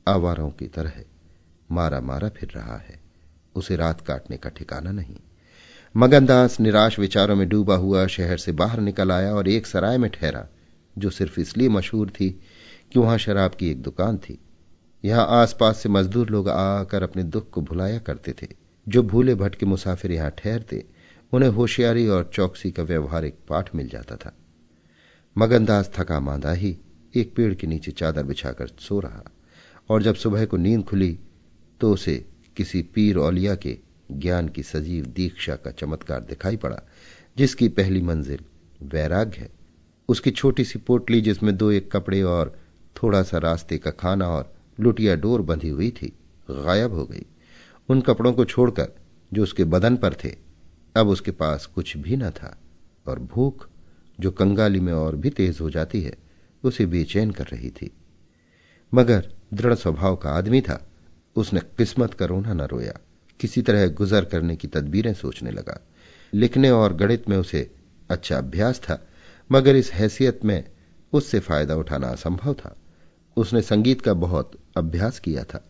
आवारों 0.08 0.50
की 0.50 0.66
तरह 0.66 0.92
मारा 1.72 2.00
मारा 2.00 2.28
फिर 2.28 2.48
रहा 2.48 2.76
है। 2.76 3.00
उसे 3.54 3.76
रात 3.76 4.00
काटने 4.00 4.36
का 4.36 4.50
ठिकाना 4.50 4.90
नहीं। 4.90 5.16
मगनदास 5.94 6.58
निराश 6.60 6.98
विचारों 6.98 7.34
में 7.36 7.48
डूबा 7.48 7.74
हुआ 7.74 8.06
शहर 8.06 8.36
से 8.36 8.52
बाहर 8.52 8.80
निकल 8.80 9.12
आया 9.12 9.34
और 9.34 9.48
एक 9.48 9.66
सराय 9.66 9.98
में 9.98 10.10
ठहरा, 10.10 10.46
जो 10.98 11.10
सिर्फ़ 11.10 11.40
इसलिए 11.40 11.68
मशहूर 11.68 12.10
थी 12.10 12.30
कि 12.92 12.98
वहाँ 13.00 13.18
शराब 13.18 13.54
की 13.54 13.70
एक 13.70 13.82
दुकान 13.82 14.16
थी। 14.18 14.38
यहाँ 15.04 15.26
आसपास 15.30 15.78
से 15.78 15.88
मजदूर 15.88 16.30
लोग 16.30 16.48
आकर 16.48 17.02
अपने 17.02 17.22
दुख 17.22 17.50
को 17.50 17.60
भुलाया 17.60 17.98
करते 17.98 18.32
थे। 18.32 18.48
जो 18.86 19.02
भूले 19.02 19.34
भटके 19.34 19.66
मुसाफिर 19.66 20.12
यहाँ 20.12 20.30
ठहरते, 20.30 20.84
उन्हें 21.32 21.50
होशियारी 21.50 22.06
और 22.08 22.30
चौकसी 22.34 22.70
का 22.70 22.82
व्यवहारिक 22.82 23.38
पाठ 23.48 23.74
मिल 23.74 23.88
जाता 23.88 24.16
था। 24.16 24.36
मगनदास 25.36 25.92
थका 25.94 26.20
मांदा 26.20 26.52
ही 26.52 26.76
एक 27.16 27.34
पेड़ 27.36 27.54
के 27.54 27.66
नीचे 27.66 27.90
चादर 27.90 28.22
बिछाकर 28.22 28.66
सो 28.80 29.00
रहा 29.00 29.24
और 29.90 30.02
जब 30.02 30.14
सुबह 30.14 30.44
को 30.44 30.56
नींद 30.56 30.84
खुली 30.84 31.18
तो 31.80 31.92
उसे 31.92 32.24
किसी 32.56 32.82
पीर 32.82 33.16
औलिया 33.16 33.54
के 33.54 33.78
ज्ञान 34.14 34.48
की 34.48 34.62
सजीव 34.62 35.06
दीक्षा 35.06 35.56
का 35.56 35.70
चमत्कार 35.70 36.20
दिखाई 36.20 36.56
पड़ा, 36.56 36.82
जिसकी 37.36 37.68
पहली 37.68 38.02
मंजिल 38.02 38.40
वैराग्य 38.82 39.38
है। 39.38 39.50
उसकी 40.08 40.30
छोटी 40.30 40.64
सी 40.64 40.78
पोटली 40.78 41.20
जिसमें 41.20 41.56
दो 41.56 41.70
एक 41.70 41.92
कपड़े 41.92 42.22
और 42.22 42.58
थोड़ा 43.02 43.22
सा 43.22 43.38
रास्ते 43.38 43.78
का 43.78 43.90
खाना 43.90 44.28
और 44.28 44.54
लुटिया 44.80 45.16
डोर 45.16 45.42
बंधी 45.42 45.68
हुई 45.68 45.90
थी, 45.90 46.12
गायब 46.50 46.92
हो 46.92 47.04
गई। 47.04 47.26
उन 47.88 48.00
कपड़ों 48.00 48.32
को 48.32 48.44
छोड़कर 48.44 48.88
जो 49.32 49.42
उसके 49.42 49.64
बदन 49.64 49.96
पर 49.96 50.14
थे, 50.14 50.36
अब 50.96 51.08
उसके 51.08 51.30
पास 51.30 51.66
कुछ 51.66 51.96
भी 51.96 52.16
न 52.16 52.30
था 52.30 52.58
और 53.06 53.18
भूख, 53.18 53.68
जो 54.20 54.30
कंगाली 54.30 54.80
में 54.80 54.92
और 54.92 55.16
भी 55.16 55.30
तेज 55.30 55.58
हो 55.60 55.70
जाती 55.70 56.02
है, 56.02 56.14
उसे 56.64 56.86
बेचैन 56.86 57.30
कर 57.30 57.44
रही 57.44 57.70
थी। 57.70 57.90
मगर 58.94 59.32
दृढ़ 59.54 59.74
स्वभाव 59.74 60.16
का 60.16 60.30
आदमी 60.30 60.60
था, 60.60 60.86
उसने 61.36 61.60
किस्मत 61.60 62.14
का 62.14 62.26
रोना 62.26 62.52
न 62.52 62.60
रोया। 62.60 62.98
किसी 63.40 63.62
तरह 63.62 63.86
गुजर 63.88 64.24
करने 64.24 64.56
की 64.56 64.68
तदबीरें 64.68 65.12
सोचने 65.14 65.50
लगा। 65.50 65.80
लिखने 66.34 66.70
और 66.70 66.94
गणित 66.94 67.28
में 67.28 67.36
उसे 67.36 67.70
अच्छा 68.10 68.38
अभ्यास 68.38 68.80
था, 68.80 69.06
मगर 69.50 69.76
इस 69.76 69.92
हैसियत 69.92 70.44
में 70.44 70.64
उससे 71.12 71.40
फ़ायदा 71.40 71.76
उठाना 71.76 72.08
असंभव 72.08 72.54
था। 72.54 72.76
उसने 73.36 73.62
संगीत 73.62 74.00
का 74.00 74.12
बहुत 74.14 74.52
अभ्यास 74.76 75.18
किया 75.18 75.44
था। 75.44 75.64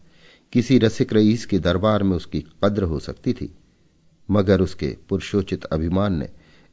किसी 0.53 0.79
रसिक 0.79 1.13
रईस 1.13 1.47
के 1.47 1.59
दरबार 1.59 2.03
में 2.03 2.17
उसकी 2.17 2.41
कद्र 2.65 2.83
हो 2.83 2.99
सकती 2.99 3.33
थी, 3.33 3.55
मगर 4.29 4.61
उसके 4.61 4.97
पुरुषोचित 5.09 5.65
अभिमान 5.65 6.19
ने 6.19 6.29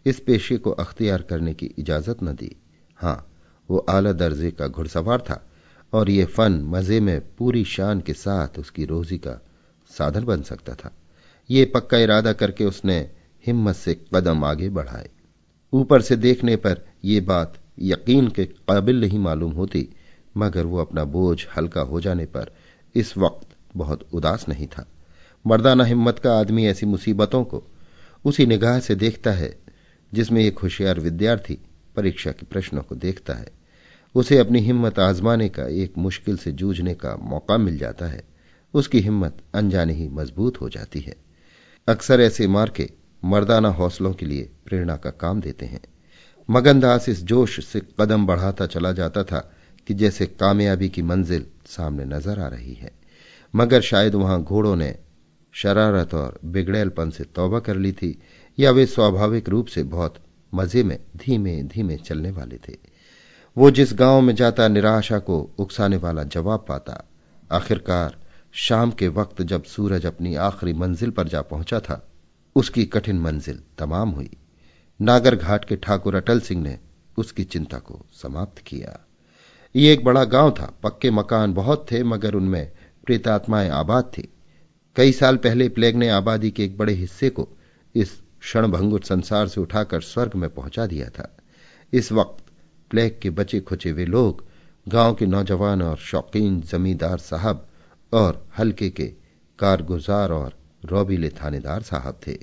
इस 0.06 0.20
पेशे 0.20 0.58
को 0.58 0.72
अख्तियार 0.72 1.22
करने 1.22 1.54
की 1.54 1.66
इजाज़त 1.66 2.24
न 2.24 2.34
दी। 2.36 2.56
हाँ, 3.00 3.28
वो 3.70 3.78
आला 3.80 4.12
दर्जे 4.12 4.52
का 4.52 4.68
घुड़सवार 4.68 5.22
था, 5.22 5.46
और 5.94 6.10
ये 6.10 6.26
फन 6.26 6.62
मज़े 6.66 7.00
में 7.00 7.20
पूरी 7.36 7.64
शान 7.66 8.02
के 8.02 8.14
साथ 8.14 8.60
उसकी 8.60 8.86
रोजी 8.86 9.18
का 9.18 9.40
साधन 9.98 10.24
बन 10.24 10.42
सकता 10.42 10.74
था। 10.74 10.92
ये 11.50 11.66
पक्का 11.66 11.98
इरादा 11.98 12.34
करके 12.34 12.66
उसने 12.66 13.10
हिम्मत 13.46 13.76
से 13.76 13.94
कदम 14.14 14.44
आगे 14.44 14.70
बढ़ाए। 14.70 15.10
ऊपर 15.74 16.02
से 16.02 16.16
देखने 16.16 16.56
पर 16.56 16.86
यह 17.06 17.22
बात 17.22 17.58
यकीन 17.80 18.28
के 18.28 18.46
काबिल 18.46 19.02
नहीं 19.02 19.20
मालूम 19.20 19.52
होती, 19.52 19.88
मगर 20.38 20.66
वो 20.66 20.78
अपना 20.78 21.04
बोझ 21.04 21.46
हल्का 21.58 21.82
हो 21.82 22.02
जाने 22.02 22.26
पर 22.26 22.52
इस 22.96 23.18
वक्त 23.18 23.48
बहुत 23.76 24.08
उदास 24.14 24.46
नहीं 24.50 24.68
था। 24.68 24.86
मर्दाना 25.48 25.84
हिम्मत 25.84 26.20
का 26.20 26.40
आदमी 26.40 26.66
ऐसी 26.66 26.86
मुसीबतों 26.86 27.44
को 27.44 27.64
उसी 28.26 28.46
निगाह 28.46 28.80
से 28.80 28.96
देखता 28.96 29.32
है, 29.32 29.58
जिसमें 30.14 30.42
एक 30.42 30.60
होशियार 30.60 31.00
विद्यार्थी 31.00 31.58
परीक्षा 31.96 32.32
के 32.32 32.46
प्रश्नों 32.46 32.82
को 32.82 32.96
देखता 32.96 33.34
है। 33.34 33.48
उसे 34.16 34.38
अपनी 34.38 34.60
हिम्मत 34.60 35.00
आजमाने 35.00 35.50
का 35.50 35.64
एक 35.64 35.98
मुश्किल 35.98 36.38
से 36.38 36.52
जूझने 36.52 36.94
का 36.94 37.16
मौका 37.16 37.58
मिल 37.58 37.78
जाता 37.78 38.06
है। 38.06 38.31
उसकी 38.74 39.00
हिम्मत 39.00 39.38
अनजाने 39.56 39.94
ही 39.94 40.08
मज़बूत 40.10 40.62
हो 40.62 40.70
जाती 40.70 41.00
है। 41.00 41.16
अक्सर 41.88 42.22
ऐसे 42.22 42.48
मार्के 42.48 42.90
मर्दाना 43.26 43.70
हौसलों 43.70 44.14
के 44.14 44.26
लिए 44.26 44.50
प्रेरणा 44.66 44.96
का 44.96 45.10
काम 45.10 45.42
देते 45.42 45.66
हैं। 45.66 45.82
मगनदास 46.50 47.10
इस 47.10 47.24
जोश 47.24 47.66
से 47.66 47.82
कदम 48.00 48.26
बढ़ाता 48.26 48.66
चला 48.66 48.92
जाता 48.92 49.24
था 49.24 49.52
कि 49.88 49.94
जैसे 49.94 50.26
कामयाबी 50.26 50.90
की 50.90 51.02
मंजिल 51.02 51.46
सामने 51.66 52.06
नज़र 52.06 52.40
आ 52.40 52.48
रही 52.48 52.74
है। 52.74 52.92
मगर 53.56 53.82
शायद 53.82 54.16
वहाँ 54.16 54.44
घोड़ों 54.44 54.76
ने 54.76 54.96
शरारत 55.54 56.14
और 56.14 56.40
बिगड़ेलपन 56.46 57.10
से 57.10 57.24
तौबा 57.24 57.60
कर 57.60 57.76
ली 57.76 57.92
थी, 57.92 58.18
या 58.60 58.72
वे 58.72 58.86
स्वाभाविक 58.86 59.50
रूप 59.50 59.68
से 59.68 59.84
बहुत 59.84 60.16
मज़े 60.54 60.84
में 60.84 61.00
धीमे 61.18 61.64
धीमे 61.64 61.98
चलने 61.98 62.32
वाले 62.32 62.58
थे। 62.58 62.76
वो 63.58 63.72
जिस 63.72 63.94
गाँव 63.94 64.22
में 64.22 64.36
जाता 64.36 64.68
निराशा 64.68 65.20
को 65.20 65.40
उकसाने 65.58 65.98
वाला 65.98 66.24
जवाब 66.24 66.66
पाता, 66.68 67.04
आखिरकार 67.52 68.18
शाम 68.54 68.92
के 68.92 69.08
वक्त 69.08 69.42
जब 69.42 69.64
सूरज 69.64 70.06
अपनी 70.06 70.36
आखिरी 70.36 70.74
मंजिल 70.74 71.12
पर 71.12 71.28
जा 71.28 71.42
पहुँचा 71.42 71.80
था, 71.80 72.12
उसकी 72.56 72.86
कठिन 72.86 73.20
मंजिल 73.20 73.60
तमाम 73.78 74.10
हुई। 74.10 74.30
नागर 75.02 75.36
घाट 75.36 75.66
के 75.66 75.76
ठाकुर 75.76 76.16
अटल 76.16 76.40
सिंह 76.40 76.64
ने 76.64 76.80
उसकी 77.18 77.44
चिंता 77.44 77.80
को 77.80 78.06
समाप्त 78.14 78.60
किया। 78.60 79.08
ये 79.76 79.94
एक 79.94 80.04
बड़ा 80.04 80.24
गाँव 80.24 80.52
था, 80.52 80.74
पक्के 80.84 81.12
मकान 81.12 81.54
बहुत 81.54 81.92
थे, 81.92 82.04
मगर 82.04 82.34
उनमें 82.34 82.72
प्रेतात्माएँ 83.06 83.70
आबाद 83.70 84.04
थी। 84.04 84.34
कई 84.96 85.12
साल 85.12 85.38
पहले 85.38 85.70
प्लेग 85.70 85.96
ने 85.96 86.10
आबादी 86.10 86.52
के 86.52 86.64
एक 86.64 86.78
बड़े 86.78 86.94
हिस्से 86.94 87.30
को 87.30 87.50
इस 87.96 88.22
क्षणभंगुर 88.42 89.02
संसार 89.04 89.48
से 89.48 89.62
उठाकर 89.62 90.02
स्वर्ग 90.02 90.32
में 90.36 90.50
पहुँचा 90.50 90.86
दिया 90.86 91.10
था। 91.10 91.38
इस 91.94 92.12
वक्त 92.12 92.44
प्लेग 92.90 93.20
के 93.22 93.30
बचे 93.30 93.60
खुचे 93.60 93.92
वे 93.92 94.06
लोग, 94.06 94.46
गाँव 94.88 95.14
के 95.14 95.26
नौजवान 95.26 95.82
और 95.82 95.98
शौकीन 95.98 96.62
जमींदार 96.62 97.18
साहब 97.18 97.68
और 98.14 98.48
हल्के 98.58 98.90
के 98.90 99.06
कारगुजार 99.60 100.32
और 100.32 100.58
रौबीले 100.86 101.30
थानेदार 101.30 101.82
साहब 101.82 102.20
थे। 102.28 102.38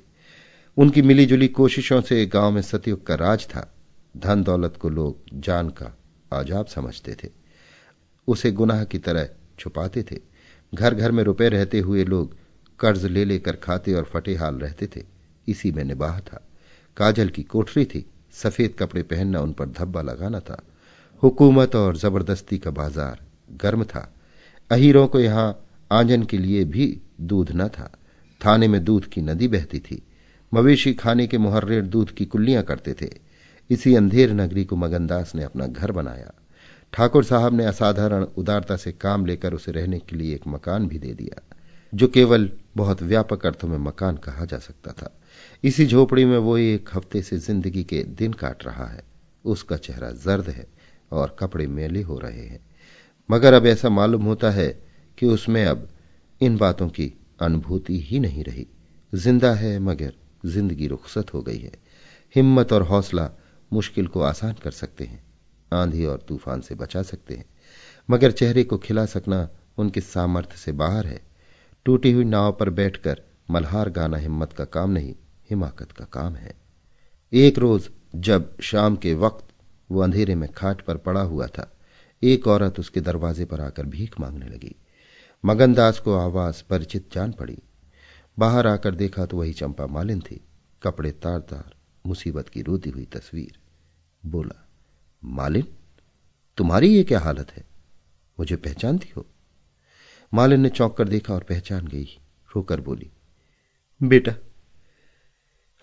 उनकी 0.76 1.02
मिलीजुली 1.02 1.48
कोशिशों 1.48 2.00
से 2.00 2.26
गाँव 2.26 2.50
में 2.50 2.62
सतयुग 2.62 3.06
का 3.06 3.14
राज 3.14 3.46
था। 3.46 3.74
धन 4.16 4.42
दौलत 4.42 4.76
को 4.76 4.88
लोग 4.88 5.24
जान 5.34 5.68
का 5.68 5.96
आजाब 6.32 6.66
समझते 6.66 7.14
थे। 7.14 7.28
उसे 8.28 8.50
गुनाह 8.52 8.84
की 8.84 8.98
तरह 8.98 9.28
छुपाते 9.58 10.02
थे। 10.02 10.20
घर 10.72 10.94
घर 10.94 11.12
में 11.12 11.22
रुपए 11.24 11.48
रहते 11.48 11.78
हुए 11.80 12.04
लोग 12.04 12.36
कर्ज 12.80 13.04
ले 13.04 13.24
लेकर 13.24 13.56
खाते 13.56 13.94
और 13.94 14.04
फटे 14.04 14.34
हाल 14.34 14.54
रहते 14.54 14.86
थे। 14.86 15.04
इसी 15.48 15.72
में 15.72 15.84
निबाह 15.84 16.20
था। 16.20 16.46
काजल 16.96 17.28
की 17.28 17.42
कोठरी 17.42 17.84
थी। 17.84 18.04
सफ़ेद 18.32 18.74
कपड़े 18.78 19.02
पहनना 19.02 19.40
उन 19.40 19.52
पर 19.52 19.68
धब्बा 19.68 20.02
लगाना 20.02 20.40
था। 20.40 20.62
हुकूमत 21.22 21.76
और 21.76 21.96
ज़बरदस्ती 21.96 22.58
का 22.58 22.70
बाज़ार 22.70 23.20
गर्म 23.52 23.84
था। 23.84 24.12
अहीरों 24.70 25.06
को 25.08 25.20
यहाँ 25.20 25.64
आंजन 25.90 26.22
के 26.22 26.38
लिए 26.38 26.64
भी 26.64 27.00
दूध 27.20 27.50
न 27.54 27.68
था। 27.68 27.90
थाने 28.40 28.68
में 28.68 28.84
दूध 28.84 29.06
की 29.06 29.20
नदी 29.20 29.48
बहती 29.48 29.78
थी। 29.78 30.02
मवेशी 30.52 30.92
खाने 30.94 31.26
के 31.26 31.38
मुहर्रेर 31.38 31.82
दूध 31.82 32.10
की 32.10 32.24
कुल्लियाँ 32.24 32.62
करते 32.62 32.94
थे। 33.02 33.08
इसी 33.70 33.94
अंधेर 33.94 34.32
नगरी 34.32 34.64
को 34.64 34.76
मगनदास 34.76 35.34
ने 35.34 35.42
अपना 35.42 35.66
घर 35.66 35.92
बनाया। 35.92 36.32
ठाकुर 36.92 37.24
साहब 37.24 37.54
ने 37.54 37.64
असाधारण 37.64 38.26
उदारता 38.36 38.76
से 38.76 38.92
काम 38.92 39.26
लेकर 39.26 39.54
उसे 39.54 39.72
रहने 39.72 39.98
के 39.98 40.16
लिए 40.16 40.34
एक 40.34 40.46
मकान 40.48 40.86
भी 40.88 40.98
दे 40.98 41.12
दिया, 41.14 41.42
जो 41.92 42.08
केवल 42.08 42.50
बहुत 42.76 43.02
व्यापक 43.02 43.46
अर्थों 43.46 43.68
में 43.68 43.78
मकान 43.78 44.16
कहा 44.16 44.44
जा 44.44 44.58
सकता 44.58 44.92
था। 44.92 45.12
इसी 45.64 45.86
झोपड़ी 45.86 46.24
में 46.24 46.38
वो 46.38 46.56
एक 46.58 46.88
हफ़्ते 46.94 47.22
से 47.22 47.38
ज़िंदगी 47.38 47.84
के 47.84 48.02
दिन 48.14 48.32
काट 48.32 48.64
रहा 48.64 48.86
है। 48.86 49.02
उसका 49.44 49.76
चेहरा 49.76 50.10
जर्द 50.24 50.48
है 50.48 50.66
और 51.12 51.36
कपड़े 51.38 51.66
मेले 51.66 52.02
हो 52.02 52.18
रहे 52.18 52.46
हैं। 52.46 52.60
मगर 53.28 53.54
अब 53.54 53.66
ऐसा 53.66 53.88
मालूम 53.90 54.24
होता 54.24 54.50
है 54.50 54.68
कि 55.18 55.26
उसमें 55.26 55.64
अब 55.64 55.88
इन 56.40 56.56
बातों 56.56 56.88
की 56.88 57.12
अनुभूति 57.40 57.98
ही 58.00 58.18
नहीं 58.20 58.44
रही। 58.44 58.66
ज़िंदा 59.12 59.52
है 59.54 59.78
मगर 59.78 60.12
ज़िंदगी 60.46 60.86
रुखसत 60.86 61.32
हो 61.34 61.42
गई 61.42 61.58
है। 61.58 61.72
हिम्मत 62.34 62.72
और 62.72 62.82
हौसला 62.82 63.30
मुश्किल 63.70 64.06
को 64.06 64.20
आसान 64.22 64.54
कर 64.54 64.70
सकते 64.70 65.04
हैं, 65.04 65.22
आंधी 65.72 66.04
और 66.04 66.24
तूफ़ान 66.28 66.60
से 66.60 66.74
बचा 66.74 67.02
सकते 67.02 67.34
हैं, 67.34 67.44
मगर 68.08 68.32
चेहरे 68.32 68.64
को 68.64 68.78
खिला 68.78 69.04
सकना 69.06 69.48
उनके 69.78 70.00
सामर्थ्य 70.00 70.56
से 70.56 70.72
बाहर 70.74 71.06
है। 71.06 71.20
टूटी 71.86 72.12
हुई 72.12 72.24
नाव 72.24 72.52
पर 72.52 72.70
बैठकर 72.70 73.22
मल्हार 73.50 73.90
गाना 73.90 74.16
हिम्मत 74.16 74.52
का 74.52 74.64
काम 74.66 74.90
नहीं, 74.90 75.14
हिमाकत 75.50 75.92
का 75.92 76.04
काम 76.04 76.34
है। 76.34 76.54
एक 77.32 77.58
रोज 77.58 77.88
जब 78.16 78.56
शाम 78.62 78.96
के 78.96 79.14
वक्त 79.16 79.48
वो 79.90 80.00
अंधेरे 80.00 80.34
में 80.34 80.48
खाट 80.52 80.80
पर 80.80 80.96
पड़ा 80.96 81.20
हुआ 81.22 81.46
था 81.48 81.70
एक 82.22 82.46
औरत 82.46 82.80
उसके 82.80 83.00
दरवाजे 83.00 83.44
पर 83.44 83.60
आकर 83.60 83.86
भीख 83.86 84.20
मांगने 84.20 84.46
लगी। 84.46 84.74
मगनदास 85.44 85.98
को 85.98 86.14
आवाज़ 86.14 86.62
परिचित 86.70 87.12
जान 87.12 87.32
पड़ी। 87.32 87.58
बाहर 88.38 88.66
आकर 88.66 88.94
देखा 88.94 89.26
तो 89.26 89.36
वही 89.36 89.52
चंपा 89.52 89.86
मालिन 89.86 90.20
थी। 90.20 90.40
कपड़े 90.82 91.10
तार 91.10 91.38
तार 91.38 91.74
मुसीबत 92.06 92.48
की 92.48 92.62
रोती 92.62 92.90
हुई 92.90 93.04
तस्वीर। 93.04 93.58
बोला, 94.26 94.68
मालिन, 95.24 95.64
तुम्हारी 96.56 96.96
ये 96.96 97.04
क्या 97.04 97.20
हालत 97.20 97.50
है? 97.50 97.64
मुझे 98.40 98.56
पहचानती 98.56 99.08
हो? 99.16 99.26
मालिन 100.34 100.60
ने 100.60 100.68
चौंक 100.68 100.96
कर 100.96 101.08
देखा 101.08 101.34
और 101.34 101.42
पहचान 101.42 101.86
गई। 101.86 102.18
रोकर 102.56 102.80
बोली, 102.80 103.10
बेटा, 104.02 104.34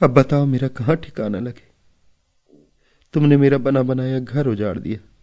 अब 0.01 0.09
बताओ 0.09 0.45
मेरा 0.45 0.67
कहाँ 0.67 0.95
ठिकाना 0.95 1.39
लगे? 1.39 1.75
तुमने 3.13 3.37
मेरा 3.37 3.57
बना 3.57 3.83
बनाया 3.83 4.19
घर 4.19 4.47
उजाड़ 4.47 4.79
दिया। 4.79 5.14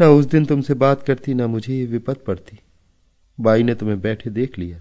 ना 0.00 0.08
उस 0.08 0.24
दिन 0.24 0.44
तुमसे 0.44 0.74
बात 0.74 1.02
करती, 1.02 1.34
ना 1.34 1.46
मुझे 1.46 1.78
ये 1.78 1.86
विपत 1.86 2.24
पड़ती। 2.26 2.58
बाई 3.40 3.62
ने 3.62 3.74
तुम्हें 3.74 4.00
बैठे 4.00 4.30
देख 4.30 4.58
लिया। 4.58 4.80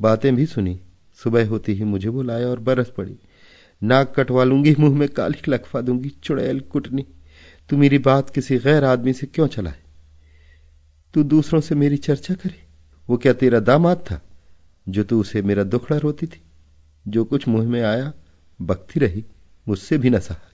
बातें 0.00 0.36
भी 0.36 0.46
सुनी। 0.46 0.80
सुबह 1.14 1.48
होती 1.48 1.72
ही 1.72 1.84
मुझे 1.84 2.10
बुलाया 2.10 2.48
और 2.48 2.60
बरस 2.60 2.92
पड़ी। 2.96 3.16
नाक 3.82 4.14
कटवा 4.16 4.44
लूँगी, 4.44 4.74
मुँह 4.78 4.98
में 4.98 5.08
काली 5.08 5.42
लखवा 5.48 5.80
दूँगी, 5.80 6.08
चुड़ैल 6.08 6.60
कुटनी। 6.60 7.06
तू 7.68 7.76
मेरी 7.76 7.98
बात 7.98 8.30
किसी 8.30 8.58
गैर 8.58 8.84
आदमी 8.84 9.12
से 9.12 9.26
क्यों 9.26 9.46
चलाए? 9.46 9.80
तू 11.14 11.22
दूसरों 11.22 11.60
से 11.60 11.74
मेरी 11.74 11.96
चर्चा 11.96 12.34
करे। 12.34 12.64
वो 13.08 13.16
क्या 13.16 13.32
तेरा 13.32 13.60
दामाद 13.60 13.96
था, 13.96 14.22
जो 14.88 15.04
तू 15.04 15.20
उसे 15.20 15.42
मेरा 15.42 15.62
दुखड़ा 15.62 15.98
रोती 15.98 16.26
थी? 16.26 16.42
जो 17.08 17.24
कुछ 17.24 17.48
मुँह 17.48 17.68
में 17.68 17.82
आया, 17.82 18.12
बकती 18.62 19.00
रही, 19.00 19.24
मुझसे 19.68 19.98
भी 19.98 20.10
न 20.10 20.18
सहा 20.18 20.46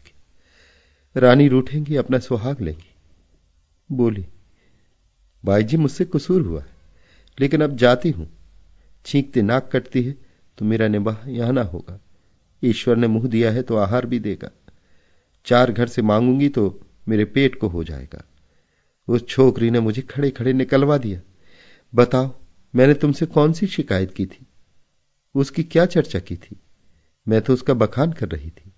रानी 1.17 1.49
रूठेंगी, 1.49 1.97
अपना 1.97 2.19
सुहाग 2.19 2.61
लेंगी। 2.61 2.96
बोली 3.91 4.25
भाई 5.45 5.63
जी 5.63 5.77
मुझसे 5.77 6.05
कसूर 6.05 6.43
हुआ 6.43 6.61
है, 6.61 6.67
लेकिन 7.39 7.63
अब 7.63 7.77
जाती 7.77 8.11
हूँ। 8.11 8.29
छींकते 9.07 9.43
नाक 9.43 9.69
कटती 9.73 10.03
है 10.03 10.13
तो 10.59 10.65
मेरा 10.65 10.89
निबाह 10.89 11.29
यहाँ 11.29 11.53
ना 11.53 11.63
होगा। 11.63 11.99
ईश्वर 12.63 12.97
ने 12.97 13.07
मुँह 13.07 13.29
दिया 13.29 13.51
है 13.53 13.63
तो 13.63 13.77
आहार 13.77 14.07
भी 14.07 14.19
देगा। 14.21 14.51
चार 15.47 15.73
घर 15.73 15.87
से 15.87 16.03
मांगूँगी 16.03 16.49
तो 16.49 16.81
मेरे 17.09 17.25
पेट 17.25 17.59
को 17.61 17.69
हो 17.69 17.85
जाएगा। 17.85 18.25
उस 19.09 19.27
छोकरी 19.29 19.71
ने 19.71 19.81
मुझे 19.81 20.03
खड़े 20.03 20.31
खड़े 20.31 20.53
निकलवा 20.53 20.99
दिया। 20.99 21.21
बताओ, 21.93 22.35
मैंने 22.75 22.95
तुमसे 22.95 23.27
कौन 23.27 23.53
सी 23.53 23.67
शिकायत 23.67 24.15
की 24.15 24.27
थी? 24.27 24.47
उसकी 25.35 25.63
क्या 25.63 25.87
चर्चा 25.87 26.19
की 26.19 26.37
थी? 26.37 26.57
मैं 27.27 27.41
तो 27.43 27.53
उसका 27.53 27.75
बखान 27.75 28.13
कर 28.13 28.29
रही 28.29 28.51
थी। 28.51 28.73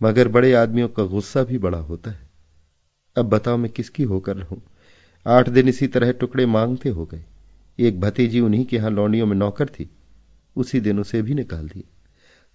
मगर 0.00 0.28
बड़े 0.28 0.52
आदमियों 0.54 0.88
का 0.88 1.04
गुस्सा 1.04 1.42
भी 1.44 1.58
बड़ा 1.58 1.78
होता 1.78 2.10
है। 2.10 2.30
अब 3.16 3.28
बताओ 3.28 3.56
मैं 3.56 3.70
किसकी 3.70 4.02
होकर 4.02 4.36
रहूँ? 4.36 4.62
आठ 5.26 5.48
दिन 5.48 5.68
इसी 5.68 5.86
तरह 5.86 6.12
टुकड़े 6.12 6.46
मांगते 6.46 6.88
हो 6.88 7.04
गए। 7.06 7.24
एक 7.78 8.00
भतीजी 8.00 8.40
उन्हीं 8.40 8.64
के 8.64 8.76
यहाँ 8.76 8.90
लौंडियों 8.90 9.26
में 9.26 9.36
नौकर 9.36 9.68
थी, 9.68 9.88
उसी 10.56 10.80
दिन 10.80 11.00
उसे 11.00 11.22
भी 11.22 11.34
निकाल 11.34 11.68
दिया 11.68 11.88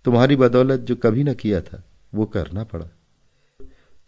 तुम्हारी 0.06 0.36
बदौलत 0.36 0.80
जो 0.80 0.96
कभी 0.96 1.24
न 1.24 1.34
किया 1.34 1.62
था, 1.62 1.84
वो 2.14 2.26
करना 2.26 2.64
पड़ा। 2.64 2.86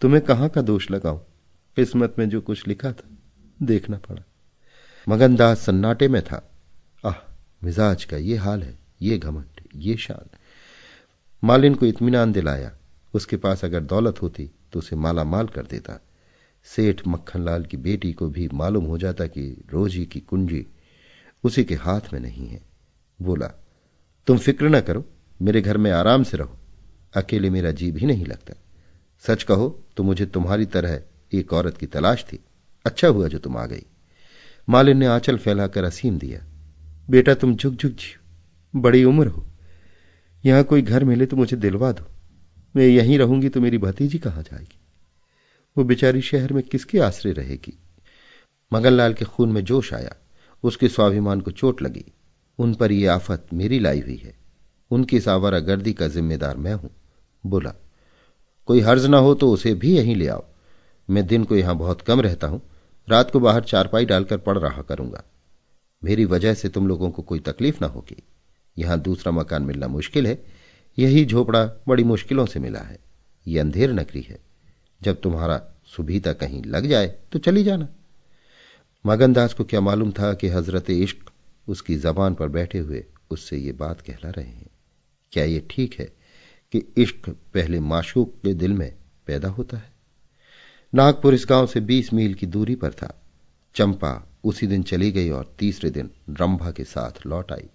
तुम्हें 0.02 0.22
कहाँ 0.24 0.50
का 0.50 0.62
दोष 0.62 0.90
लगाऊँ? 0.92 1.20
किस्मत 1.76 2.16
में 2.20 2.28
जो 2.30 2.42
कुछ 2.42 2.68
लिखा 2.68 2.92
था, 2.92 3.10
देखना 3.62 3.98
पड़ा। 4.00 4.24
मगनदास 5.08 5.60
सन्नाटे 5.60 6.08
में 6.08 6.22
था। 6.22 6.50
आह, 7.06 7.16
मिजाज 7.64 8.04
का 8.06 8.18
ये 8.18 8.36
हाल 8.36 8.64
है, 8.64 8.78
ये 9.02 9.18
घमंड, 9.18 9.62
ये 9.76 9.96
शान। 9.98 10.38
मालिन 11.44 11.76
को 11.76 11.86
इत्मीनान 11.86 12.32
दिलाया, 12.32 12.72
उसके 13.14 13.38
पास 13.38 13.66
अगर 13.66 13.84
दौलत 13.84 14.22
होती 14.22 14.50
तो 14.72 14.80
उसे 14.80 14.96
माला 14.96 15.24
माल 15.24 15.48
कर 15.48 15.64
देता। 15.64 16.00
सेठ 16.68 17.02
मक्खनलाल 17.08 17.64
की 17.66 17.78
बेटी 17.78 18.12
को 18.14 18.28
भी 18.30 18.48
मालूम 18.54 18.86
हो 18.86 18.98
जाता 18.98 19.26
कि 19.28 19.44
रोजी 19.72 20.06
की 20.06 20.20
कुंजी 20.20 20.66
उसी 21.44 21.64
के 21.64 21.76
हाथ 21.76 22.14
में 22.14 22.20
नहीं 22.20 22.48
है। 22.48 22.62
बोला, 23.20 23.48
तुम 24.28 24.38
फ़िक्र 24.38 24.70
न 24.70 24.80
करो, 24.82 25.06
मेरे 25.40 25.62
घर 25.62 25.78
में 25.78 25.92
आराम 25.92 26.24
से 26.24 26.38
रहो। 26.38 26.58
अकेले 27.14 27.50
मेरा 27.50 27.72
जी 27.72 27.92
भी 27.92 28.06
नहीं 28.06 28.26
लगता। 28.26 28.54
सच 29.24 29.44
कहो 29.44 29.68
तो 29.98 30.04
मुझे 30.04 30.26
तुम्हारी 30.26 30.66
तरह 30.66 31.02
एक 31.32 31.54
औरत 31.54 31.78
की 31.78 31.86
तलाश 31.86 32.24
थी। 32.24 32.40
अच्छा 32.86 33.08
हुआ 33.08 33.28
जो 33.28 33.40
तुम 33.40 33.58
आ 33.58 33.66
गई। 33.66 33.86
मालिन 34.68 34.98
ने 34.98 35.06
आंचल 35.06 35.38
फैलाकर 35.38 35.84
असीम 35.84 36.18
दिया, 36.18 36.40
बेटा 37.10 37.34
तुम 37.34 37.56
झुक 37.56 37.74
झुक 37.74 37.92
जी 37.92 38.16
बड़ी 38.74 39.04
उम्र 39.04 39.28
हो। 39.28 39.46
यहाँ 40.44 40.64
कोई 40.64 40.82
घर 40.82 41.04
मिले 41.04 41.26
तो 41.26 41.36
मुझे 41.36 41.58
दिलवा 41.58 41.92
दो। 41.92 42.06
मैं 42.76 42.86
यहीं 42.86 43.18
रहूँगी 43.20 43.50
तो 43.50 43.62
मेरी 43.62 43.78
भतीजी 43.78 44.18
कहाँ 44.18 44.44
जाएगी? 44.44 44.78
वो 45.80 45.84
बेचारी 45.86 46.22
शहर 46.22 46.54
में 46.54 46.64
किसके 46.64 47.00
आश्रय 47.00 47.32
रहेगी? 47.32 47.80
मगनलाल 48.74 49.14
के 49.14 49.26
खून 49.26 49.52
में 49.52 49.64
जोश 49.66 49.94
आया। 49.94 50.16
उसके 50.64 50.88
स्वाभिमान 50.88 51.42
को 51.42 51.52
चोट 51.52 51.82
लगी। 51.82 52.06
उन 52.60 52.74
पर 52.74 52.92
यह 52.92 53.14
आफत 53.14 53.48
मेरी 53.54 53.80
लाई 53.80 54.00
हुई 54.00 54.16
है। 54.16 54.34
उनकी 54.92 55.18
इस 55.18 55.28
आवारा 55.28 55.60
गर्दी 55.60 55.94
का 55.94 56.08
जिम्मेदार 56.08 56.58
मैं 56.58 56.74
हूँ। 56.74 56.90
बोला, 57.46 57.74
कोई 58.66 58.80
हर्ज 58.80 59.06
ना 59.06 59.18
हो 59.18 59.34
तो 59.36 59.52
उसे 59.52 59.74
भी 59.74 59.98
यहीं 59.98 60.16
ले 60.16 60.28
आओ। 60.28 60.46
मैं 61.10 61.28
दिन 61.28 61.44
को 61.44 61.56
यहाँ 61.56 61.76
बहुत 61.76 62.02
कम 62.02 62.22
रहता 62.22 62.48
हूँ। 62.48 62.62
रात 63.10 63.32
को 63.32 63.40
बाहर 63.40 63.64
चारपाई 63.64 64.06
डालकर 64.06 64.38
पड़ 64.38 64.58
रहा 64.58 64.82
करूँगा। 64.82 65.24
मेरी 66.04 66.26
वजह 66.26 66.54
से 66.54 66.70
तुम 66.70 66.88
लोगों 66.88 67.12
को 67.12 67.22
कोई 67.22 67.40
तकलीफ़ 67.40 67.78
ना 67.82 67.88
होगी। 67.88 68.24
यहाँ 68.78 69.00
दूसरा 69.00 69.32
मकान 69.32 69.64
मिलना 69.64 69.88
मुश्किल 69.88 70.28
है। 70.28 70.46
यही 71.00 71.26
झोपड़ा 71.26 71.66
बड़ी 71.88 72.04
मुश्किलों 72.04 72.46
से 72.46 72.60
मिला 72.60 72.80
है। 72.80 73.00
यह 73.48 73.62
अंधेर 73.62 73.94
नगरी 73.94 74.22
है। 74.22 74.49
जब 75.02 75.22
तुम्हारा 75.22 75.62
सुबीता 75.86 76.34
कहीं 76.34 76.64
लग 76.64 76.86
जाए 76.86 77.08
तो 77.32 77.40
चली 77.40 77.64
जाना। 77.64 77.88
मगनदास 79.06 79.54
को 79.54 79.64
क्या 79.64 79.82
मालूम 79.82 80.12
था 80.12 80.34
कि 80.34 80.48
हज़रत 80.48 80.90
इश्क 80.90 81.30
उसकी 81.68 81.96
जबान 81.96 82.34
पर 82.34 82.48
बैठे 82.48 82.80
हुए 82.80 83.06
उससे 83.30 83.58
ये 83.58 83.72
बात 83.72 84.02
कहला 84.02 84.30
रहे 84.30 84.46
हैं। 84.46 84.70
क्या 85.32 85.44
ये 85.44 85.68
ठीक 85.70 86.00
है 86.00 86.06
कि 86.74 86.84
इश्क 86.98 87.30
पहले 87.30 87.80
माशूक 87.80 88.34
के 88.44 88.54
दिल 88.54 88.74
में 88.74 88.94
पैदा 89.28 89.50
होता 89.50 89.78
है? 89.78 89.94
नागपुर 90.94 91.34
इस 91.34 91.46
गाँव 91.50 91.68
से 91.68 91.80
बीस 91.80 92.14
मील 92.14 92.34
की 92.34 92.46
दूरी 92.46 92.76
पर 92.76 92.92
था। 92.92 93.22
चंपा 93.76 94.32
उसी 94.44 94.68
दिन 94.68 94.84
चली 94.84 95.12
गई 95.12 95.30
और 95.30 95.56
तीसरे 95.60 95.90
दिन 95.90 96.10
रंभा 96.30 96.72
के 96.72 96.84
साथ 96.84 97.26
लौट 97.28 97.52
आई। 97.52 97.70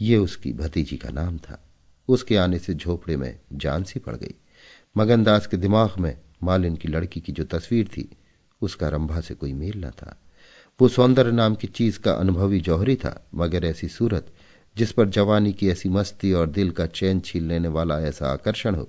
ये 0.00 0.16
उसकी 0.16 0.52
भतीजी 0.52 0.96
का 0.96 1.10
नाम 1.10 1.38
था। 1.38 1.64
उसके 2.08 2.36
आने 2.36 2.58
से 2.58 2.74
झोपड़े 2.74 3.16
में 3.16 3.40
जान 3.52 3.84
सी 3.84 3.98
पड़ 3.98 4.16
गई। 4.16 4.34
मगनदास 4.96 5.46
के 5.46 5.56
दिमाग 5.56 5.98
में 5.98 6.18
मालिन 6.42 6.76
की 6.76 6.88
लड़की 6.88 7.20
की 7.20 7.32
जो 7.32 7.44
तस्वीर 7.44 7.88
थी, 7.88 8.16
उसका 8.62 8.88
रंभा 8.88 9.20
से 9.20 9.34
कोई 9.34 9.52
मेल 9.52 9.84
न 9.84 9.90
था। 9.90 10.18
वो 10.80 10.88
सौंदर्य 10.88 11.32
नाम 11.32 11.54
की 11.54 11.66
चीज़ 11.66 11.98
का 11.98 12.12
अनुभवी 12.12 12.60
जौहरी 12.60 12.96
था, 12.96 13.26
मगर 13.34 13.64
ऐसी 13.64 13.88
सूरत, 13.88 14.32
जिस 14.76 14.92
पर 14.92 15.08
जवानी 15.08 15.52
की 15.52 15.68
ऐसी 15.68 15.88
मस्ती 15.88 16.32
और 16.32 16.46
दिल 16.46 16.70
का 16.70 16.86
चैन 16.86 17.20
छीन 17.20 17.48
लेने 17.48 17.68
वाला 17.68 18.00
ऐसा 18.00 18.28
आकर्षण 18.28 18.74
हो, 18.74 18.88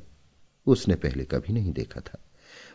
उसने 0.68 0.96
पहले 0.96 1.24
कभी 1.24 1.54
नहीं 1.54 1.74
देखा 1.74 2.00
था। 2.00 2.18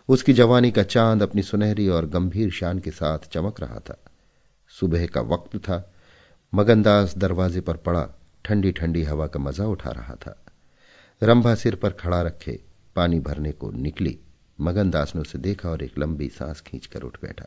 उसकी 0.08 0.32
जवानी 0.32 0.70
का 0.70 0.82
चाँद 0.82 1.22
अपनी 1.22 1.42
सुनहरी 1.42 1.88
और 1.88 2.06
गंभीर 2.06 2.50
शान 2.50 2.78
के 2.78 2.90
साथ 2.90 3.18
चमक 3.18 3.60
रहा 3.60 3.78
था। 3.78 4.04
सुबह 4.68 5.06
का 5.06 5.20
वक्त 5.20 5.56
था, 5.56 5.92
मगनदास 6.54 7.18
दरवाजे 7.18 7.60
पर 7.60 7.76
पड़ा 7.76 8.08
ठंडी 8.44 8.72
ठंडी 8.72 9.02
हवा 9.02 9.26
का 9.26 9.40
मज़ा 9.40 9.66
उठा 9.66 9.90
रहा 9.90 10.14
था। 10.14 10.44
रंभा 11.22 11.54
सिर 11.54 11.74
पर 11.74 11.90
खड़ा 11.90 12.22
रखे, 12.22 12.60
पानी 12.96 13.20
भरने 13.20 13.52
को 13.52 13.70
निकली। 13.70 14.18
मगन 14.58 14.90
दास 14.90 15.14
ने 15.14 15.20
उसे 15.20 15.38
देखा 15.38 15.68
और 15.68 15.82
एक 15.82 15.98
लंबी 15.98 16.28
सांस 16.28 16.60
खींचकर 16.60 17.02
उठ 17.02 17.16
बैठा। 17.22 17.46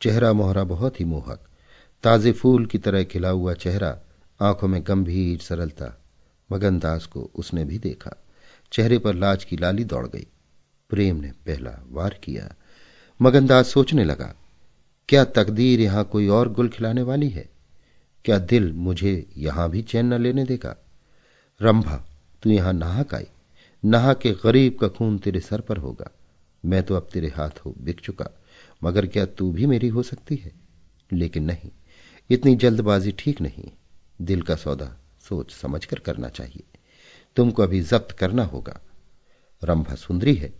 चेहरा 0.00 0.32
मोहरा 0.32 0.64
बहुत 0.64 1.00
ही 1.00 1.04
मोहक, 1.04 1.46
ताजे 2.04 2.32
फूल 2.32 2.66
की 2.66 2.78
तरह 2.78 3.04
खिला 3.04 3.28
हुआ 3.28 3.54
चेहरा, 3.54 3.98
आँखों 4.40 4.68
में 4.68 4.82
गंभीर 4.82 5.38
सरलता। 5.38 5.94
मगनदास 6.52 7.06
को 7.06 7.30
उसने 7.34 7.64
भी 7.64 7.78
देखा। 7.78 8.10
चेहरे 8.72 8.98
पर 8.98 9.14
लाज 9.14 9.44
की 9.44 9.56
लाली 9.56 9.84
दौड़ 9.84 10.06
गई। 10.06 10.26
प्रेम 10.90 11.16
ने 11.16 11.30
पहला 11.46 11.78
वार 11.90 12.18
किया। 12.24 12.54
मगनदास 13.20 13.68
सोचने 13.68 14.04
लगा, 14.04 14.34
क्या 15.08 15.24
तकदीर 15.24 15.80
यहाँ 15.80 16.04
कोई 16.04 16.28
और 16.28 16.48
गुल 16.52 16.68
खिलाने 16.68 17.02
वाली 17.02 17.28
है? 17.28 17.48
क्या 18.24 18.38
दिल 18.38 18.72
मुझे 18.72 19.26
यहाँ 19.36 19.70
भी 19.70 19.82
चैन 19.82 20.06
न 20.06 20.20
लेने 20.20 20.44
देगा? 20.44 20.76
रंभा, 21.60 21.96
तू 22.42 22.50
यहाँ 22.50 22.72
नहाक 22.72 23.14
आई। 23.14 23.26
नहा 23.84 24.12
के 24.14 24.32
गरीब 24.32 24.76
का 24.80 24.88
खून 24.88 25.18
तेरे 25.18 25.40
सर 25.40 25.60
पर 25.60 25.76
होगा। 25.76 26.10
मैं 26.64 26.82
तो 26.82 26.94
अब 26.94 27.08
तेरे 27.12 27.28
हाथ 27.28 27.50
हो 27.50 27.74
बिक 27.78 28.00
चुका, 28.00 28.28
मगर 28.84 29.06
क्या 29.06 29.26
तू 29.26 29.52
भी 29.52 29.66
मेरी 29.66 29.88
हो 29.88 30.02
सकती 30.02 30.36
है? 30.36 30.52
लेकिन 31.12 31.44
नहीं, 31.44 31.70
इतनी 32.30 32.54
जल्दबाजी 32.54 33.12
ठीक 33.12 33.40
नहीं। 33.40 33.70
दिल 34.22 34.42
का 34.42 34.56
सौदा 34.56 34.96
सोच 35.28 35.52
समझकर 35.54 35.98
करना 35.98 36.28
चाहिए। 36.28 36.62
तुमको 37.36 37.62
अभी 37.62 37.80
जब्त 37.80 38.12
करना 38.12 38.44
होगा। 38.44 38.80
रंभा 39.64 39.94
सुंदरी 39.94 40.34
है, 40.34 40.52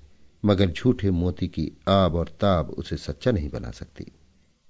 मगर 0.44 0.70
झूठे 0.70 1.10
मोती 1.10 1.48
की 1.48 1.72
आब 1.88 2.14
और 2.14 2.28
ताब 2.40 2.70
उसे 2.70 2.96
सच्चा 2.96 3.30
नहीं 3.30 3.50
बना 3.50 3.70
सकती। 3.70 4.06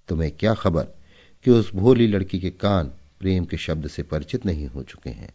तुम्हें 0.08 0.30
क्या 0.30 0.54
खबर 0.54 0.84
कि 1.44 1.50
उस 1.50 1.74
भोली 1.74 2.06
लड़की 2.06 2.40
के 2.40 2.50
कान 2.50 2.88
प्रेम 3.20 3.44
के 3.44 3.56
शब्द 3.56 3.88
से 3.88 4.02
परिचित 4.02 4.46
नहीं 4.46 4.66
हो 4.66 4.82
चुके 4.82 5.10
हैं? 5.10 5.34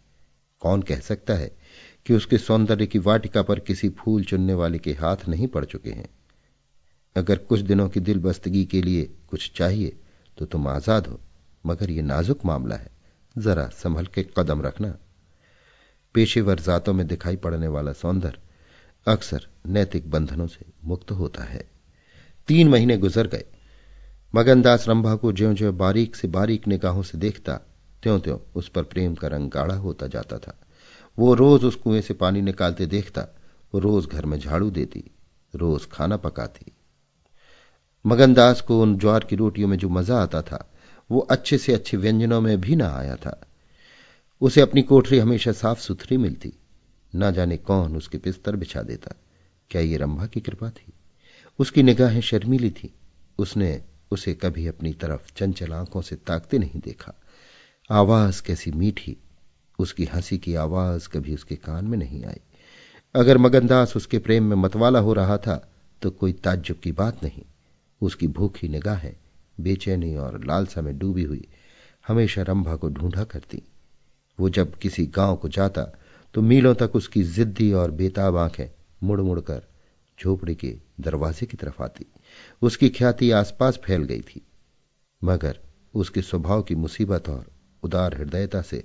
कौन 0.60 0.82
कह 0.82 1.00
सकता 1.00 1.34
है 1.34 1.58
कि 2.06 2.14
उसके 2.14 2.38
सौंदर्य 2.38 2.86
की 2.88 3.00
वाटिका 3.00 3.42
पर 3.42 3.60
किसी 3.60 3.90
फूल 3.90 4.24
चुनने 4.24 4.54
वाले 4.54 4.78
के 4.80 4.92
हाथ 4.94 5.28
नहीं 5.28 5.48
पड़ 5.48 5.64
चुके 5.66 5.90
हैं। 5.90 6.10
अगर 7.16 7.38
कुछ 7.40 7.60
दिनों 7.62 7.88
की 7.90 8.00
दिल 8.00 8.20
बस्तगी 8.20 8.64
के 8.66 8.82
लिए 8.82 9.10
कुछ 9.28 9.52
चाहिए 9.56 9.98
तो 10.38 10.46
तुम 10.46 10.68
आज़ाद 10.68 11.08
हो, 11.08 11.20
मगर 11.66 11.90
यह 11.92 12.04
नाजुक 12.04 12.46
मामला 12.46 12.76
है। 12.76 12.92
जरा 13.36 13.68
संभल 13.74 14.06
के 14.06 14.26
कदम 14.38 14.62
रखना। 14.62 14.96
पेशेवर 16.16 16.60
जातों 16.60 16.94
में 16.94 17.06
दिखाई 17.08 17.36
पड़ने 17.36 17.68
वाला 17.68 17.92
सौंदर्य 17.94 18.42
अक्सर 19.08 19.48
नैतिक 19.68 20.10
बंधनों 20.12 20.48
से 20.48 20.66
मुक्त 20.84 21.12
होता 21.12 21.44
है। 21.44 21.64
तीन 22.48 22.70
महीने 22.70 22.98
गुजर 22.98 23.28
गए। 23.28 23.46
मगनदास 24.34 24.88
रंभा 24.90 25.16
को 25.16 25.32
ज्यो 25.32 25.54
ज्यो 25.54 25.72
बारीक 25.74 26.16
से 26.16 26.28
बारीक 26.28 26.68
निगाहों 26.68 27.04
से 27.04 27.18
देखता 27.18 27.56
त्यों 28.04 28.20
त्यों 28.20 28.38
उस 28.56 28.70
पर 28.70 28.84
प्रेम 28.84 29.16
का 29.16 29.28
रंग 29.28 29.50
गाढ़ा 29.52 29.76
होता 29.76 30.08
जाता 30.08 30.38
था। 30.38 30.60
वो 31.20 31.34
रोज 31.34 31.64
उस 31.64 31.76
कुएँ 31.76 32.02
से 32.02 32.14
पानी 32.14 32.42
निकालते 32.42 32.86
देखता, 32.86 33.22
वो 33.74 33.80
रोज 33.80 34.06
घर 34.06 34.26
में 34.26 34.40
झाड़ू 34.40 34.72
देती, 34.72 35.04
रोज 35.56 35.86
खाना 35.86 36.18
पकाती। 36.18 36.72
मगनदास 38.06 38.62
को 38.62 38.82
उन 38.82 38.98
ज्वार 38.98 39.24
की 39.24 39.36
रोटियों 39.36 39.68
में 39.68 39.78
जो 39.78 39.90
मज़ा 39.90 40.22
आता 40.22 40.42
था, 40.42 40.72
वो 41.12 41.20
अच्छे 41.20 41.58
से 41.58 41.74
अच्छे 41.74 41.98
व्यंजनों 41.98 42.42
में 42.42 42.62
भी 42.62 42.76
ना 42.76 42.90
आया 42.90 43.16
था। 43.16 43.42
उसे 44.42 44.62
अपनी 44.62 44.82
कोठरी 44.82 45.20
हमेशा 45.20 45.52
साफ़ 45.52 45.80
सुथरी 45.80 46.18
मिलती, 46.18 46.54
ना 47.16 47.32
जाने 47.32 47.58
कौन 47.58 47.96
उसके 47.96 48.18
बिस्तर 48.18 48.56
बिछा 48.56 48.82
देता। 48.82 49.12
क्या 49.70 49.82
ये 49.82 49.98
रंभा 49.98 50.26
की 50.26 50.40
कृपा 50.40 50.70
थी? 50.70 50.94
उसकी 51.60 51.84
निगाहें 51.84 52.22
शर्मीली 52.22 52.70
थी। 52.70 52.94
उसने 53.38 53.84
उसे 54.12 54.34
कभी 54.34 54.68
अपनी 54.68 54.94
तरफ़ 54.94 55.34
चंचल 55.36 55.74
आँखों 55.74 56.02
से 56.02 56.16
ताकते 56.16 56.58
नहीं 56.58 56.80
देखा। 56.80 57.14
आवाज़ 57.92 58.44
कैसी 58.44 58.72
मीठी 58.72 59.18
उसकी 59.80 60.06
हँसी 60.06 60.38
की 60.38 60.56
आवाज़ 60.56 61.08
कभी 61.10 61.34
उसके 61.34 61.56
कान 61.56 61.86
में 61.86 61.98
नहीं 61.98 62.24
आई। 62.26 62.40
अगर 63.16 63.38
मगनदास 63.38 63.96
उसके 63.96 64.18
प्रेम 64.20 64.44
में 64.44 64.56
मतवाला 64.56 65.00
हो 65.00 65.14
रहा 65.14 65.38
था 65.38 65.56
तो 66.02 66.10
कोई 66.12 66.34
ताज्जुब 66.34 66.78
की 66.78 66.92
बात 66.92 67.24
नहीं। 67.24 67.44
उसकी 68.02 68.28
भूखी 68.28 68.68
निगाहें 68.68 69.16
बेचैनी 69.60 70.16
और 70.16 70.44
लालसा 70.46 70.82
में 70.82 70.98
डूबी 71.00 71.24
हुई, 71.24 71.48
हमेशा 72.08 72.42
रंभा 72.42 72.76
को 72.76 72.90
ढूंढा 72.90 73.24
करती। 73.24 73.62
वो 74.40 74.50
जब 74.50 74.78
किसी 74.78 75.06
गाँव 75.06 75.36
को 75.36 75.50
जाता 75.50 75.84
तो 76.36 76.42
मीलों 76.42 76.76
तक 76.76 76.96
उसकी 76.96 77.24
जिद्दी 77.24 77.72
और 77.74 77.92
बेताब 77.92 78.38
आँखें 78.38 78.68
मुड़ 79.04 79.22
मुड़ 79.22 79.40
कर 79.40 79.62
झोपड़ी 80.20 80.56
के 80.56 80.76
दरवाजे 81.00 81.46
की 81.46 81.58
तरफ़ 81.58 81.84
आती। 81.84 82.06
उसकी 82.62 82.90
ख्याति 82.90 83.32
आसपास 83.32 83.80
फैल 83.84 84.04
गई 84.04 84.22
थी। 84.22 84.42
मगर 85.24 85.60
उसके 85.94 86.22
स्वभाव 86.22 86.62
की 86.62 86.76
मुसीबत 86.76 87.30
और 87.30 87.46
उदार 87.84 88.16
हृदयता 88.18 88.62
से 88.62 88.84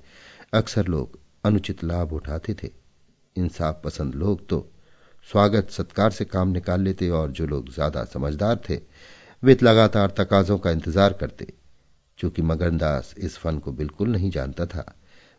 अक्सर 0.55 0.87
लोग 0.87 1.19
अनुचित 1.45 1.83
लाभ 1.85 2.13
उठाते 2.13 2.55
थे। 2.55 2.71
इंसाफ 3.37 3.81
पसंद 3.85 4.15
लोग 4.15 4.47
तो 4.49 4.59
स्वागत, 5.29 5.71
सत्कार 5.71 6.11
से 6.11 6.25
काम 6.25 6.49
निकाल 6.49 6.83
लेते 6.83 7.09
और 7.11 7.31
जो 7.31 7.47
लोग 7.47 7.73
ज़्यादा 7.75 8.05
समझदार 8.05 8.61
थे 8.69 8.79
वे 9.43 9.57
लगातार 9.63 10.15
तकाजों 10.19 10.59
का 10.59 10.71
इंतज़ार 10.71 11.13
करते। 11.13 11.47
चूँकि 12.19 12.43
मगनदास 12.43 13.15
इस 13.19 13.39
फन 13.39 13.59
को 13.59 13.73
बिल्कुल 13.73 14.09
नहीं 14.09 14.31
जानता 14.31 14.67
था, 14.67 14.85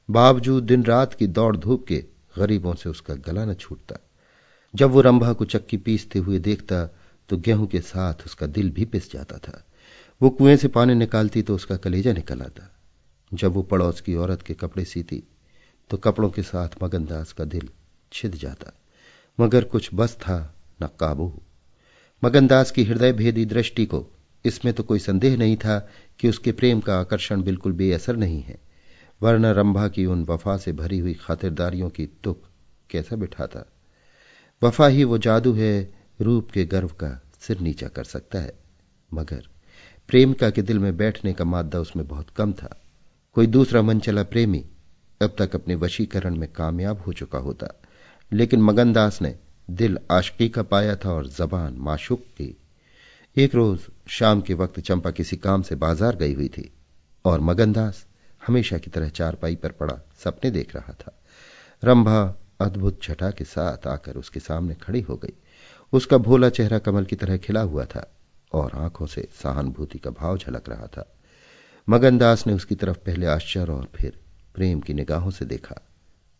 बावजूद 0.09 0.63
दिन 0.63 0.83
रात 0.83 1.13
की 1.13 1.27
दौड़ 1.29 1.55
धूप 1.57 1.85
के 1.87 2.03
गरीबों 2.35 2.73
से 2.75 2.89
उसका 2.89 3.13
गला 3.23 3.45
न 3.45 3.53
छूटता। 3.55 3.99
जब 4.73 4.91
वो 4.91 5.01
रंभा 5.01 5.33
को 5.33 5.45
चक्की 5.47 5.77
पीसते 5.79 6.19
हुए 6.19 6.39
देखता 6.41 6.85
तो 7.29 7.37
गेहूँ 7.39 7.67
के 7.67 7.79
साथ 7.83 8.25
उसका 8.25 8.47
दिल 8.47 8.71
भी 8.71 8.85
पिस 8.85 9.11
जाता 9.11 9.37
था। 9.39 9.61
वो 10.21 10.29
कुएँ 10.31 10.55
से 10.57 10.67
पानी 10.69 10.95
निकालती 10.95 11.41
तो 11.41 11.55
उसका 11.55 11.77
कलेजा 11.77 12.13
निकल 12.13 12.41
आता। 12.41 12.71
जब 13.35 13.53
वो 13.53 13.61
पड़ोस 13.63 14.01
की 14.01 14.15
औरत 14.15 14.41
के 14.41 14.53
कपड़े 14.53 14.85
सीती 14.85 15.23
तो 15.89 15.97
कपड़ों 15.97 16.29
के 16.29 16.41
साथ 16.41 16.83
मगनदास 16.83 17.31
का 17.33 17.43
दिल 17.43 17.69
छिद 18.13 18.35
जाता। 18.35 18.71
मगर 19.39 19.63
कुछ 19.63 19.89
बस 19.93 20.15
था 20.15 20.55
न 20.83 20.87
काबू। 20.99 21.41
मगनदास 22.23 22.71
की 22.71 22.83
हृदय 22.83 23.11
भेदी 23.13 23.45
दृष्टि 23.45 23.85
को, 23.85 24.05
इसमें 24.45 24.73
तो 24.73 24.83
कोई 24.83 24.99
संदेह 24.99 25.37
नहीं 25.37 25.57
था 25.57 25.89
कि 26.19 26.29
उसके 26.29 26.51
प्रेम 26.51 26.79
का 26.79 26.99
आकर्षण 26.99 27.43
बिल्कुल 27.43 27.71
बेअसर 27.71 28.15
नहीं 28.15 28.41
है। 28.41 28.57
वरना 29.21 29.51
रंभा 29.51 29.87
की 29.87 30.05
उन 30.05 30.23
वफा 30.23 30.57
से 30.57 30.71
भरी 30.71 30.99
हुई 30.99 31.13
खातिरदारियों 31.13 31.89
की 31.89 32.05
तुक 32.23 32.43
कैसा 32.89 33.15
बिठाता। 33.15 33.65
वफा 34.63 34.87
ही 34.87 35.03
वो 35.03 35.17
जादू 35.17 35.53
है, 35.53 35.93
रूप 36.21 36.51
के 36.51 36.65
गर्व 36.65 36.87
का 36.87 37.21
सिर 37.39 37.59
नीचा 37.59 37.87
कर 37.87 38.03
सकता 38.03 38.39
है। 38.39 38.53
मगर 39.13 39.47
प्रेमिका 40.07 40.49
के 40.49 40.61
दिल 40.61 40.79
में 40.79 40.97
बैठने 40.97 41.33
का 41.33 41.45
मादा 41.45 41.79
उसमें 41.79 42.07
बहुत 42.07 42.29
कम 42.29 42.53
था। 42.53 42.81
कोई 43.35 43.47
दूसरा 43.47 43.81
मन 43.81 43.99
चला 43.99 44.23
प्रेमी, 44.23 44.63
अब 45.21 45.35
तक 45.37 45.55
अपने 45.55 45.75
वशीकरण 45.75 46.35
में 46.35 46.51
कामयाब 46.51 47.01
हो 47.01 47.13
चुका 47.13 47.37
होता। 47.37 47.67
लेकिन 48.31 48.61
मगनदास 48.61 49.21
ने 49.21 49.35
दिल 49.67 49.97
आशकी 50.11 50.47
का 50.49 50.63
पाया 50.63 50.95
था 50.95 51.11
और 51.11 51.27
जबान 51.27 51.75
माशुक 51.77 52.21
की 52.37 52.57
एक 53.37 53.55
रोज 53.55 53.79
शाम 54.09 54.41
के 54.41 54.53
वक्त 54.53 54.79
चंपा 54.79 55.11
किसी 55.11 55.37
काम 55.37 55.61
से 55.61 55.75
बाज़ार 55.75 56.15
गई 56.15 56.33
हुई 56.33 56.47
थी 56.47 56.69
और 57.25 57.39
मगनदास 57.39 58.05
हमेशा 58.47 58.77
की 58.77 58.91
तरह 58.91 59.09
चारपाई 59.09 59.55
पर 59.55 59.71
पड़ा, 59.71 59.99
सपने 60.23 60.51
देख 60.51 60.75
रहा 60.75 60.93
था। 60.93 61.11
रंभा 61.83 62.21
अद्भुत 62.61 63.01
छटा 63.03 63.31
के 63.31 63.43
साथ 63.43 63.87
आकर 63.87 64.15
उसके 64.15 64.39
सामने 64.39 64.75
खड़ी 64.75 65.01
हो 65.01 65.15
गई। 65.15 65.33
उसका 65.93 66.17
भोला 66.17 66.49
चेहरा 66.49 66.79
कमल 66.79 67.05
की 67.05 67.15
तरह 67.15 67.37
खिला 67.37 67.61
हुआ 67.61 67.85
था 67.85 68.07
और 68.51 68.71
आँखों 68.75 69.05
से 69.05 69.27
सहानुभूति 69.43 69.99
का 69.99 70.09
भाव 70.11 70.37
झलक 70.37 70.69
रहा 70.69 70.87
था। 70.87 71.11
मगनदास 71.87 72.45
ने 72.47 72.53
उसकी 72.53 72.75
तरफ़ 72.75 72.97
पहले 72.97 73.25
आश्चर्य 73.27 73.71
और 73.71 73.87
फिर 73.95 74.17
प्रेम 74.55 74.79
की 74.81 74.93
निगाहों 74.93 75.31
से 75.31 75.45
देखा 75.45 75.75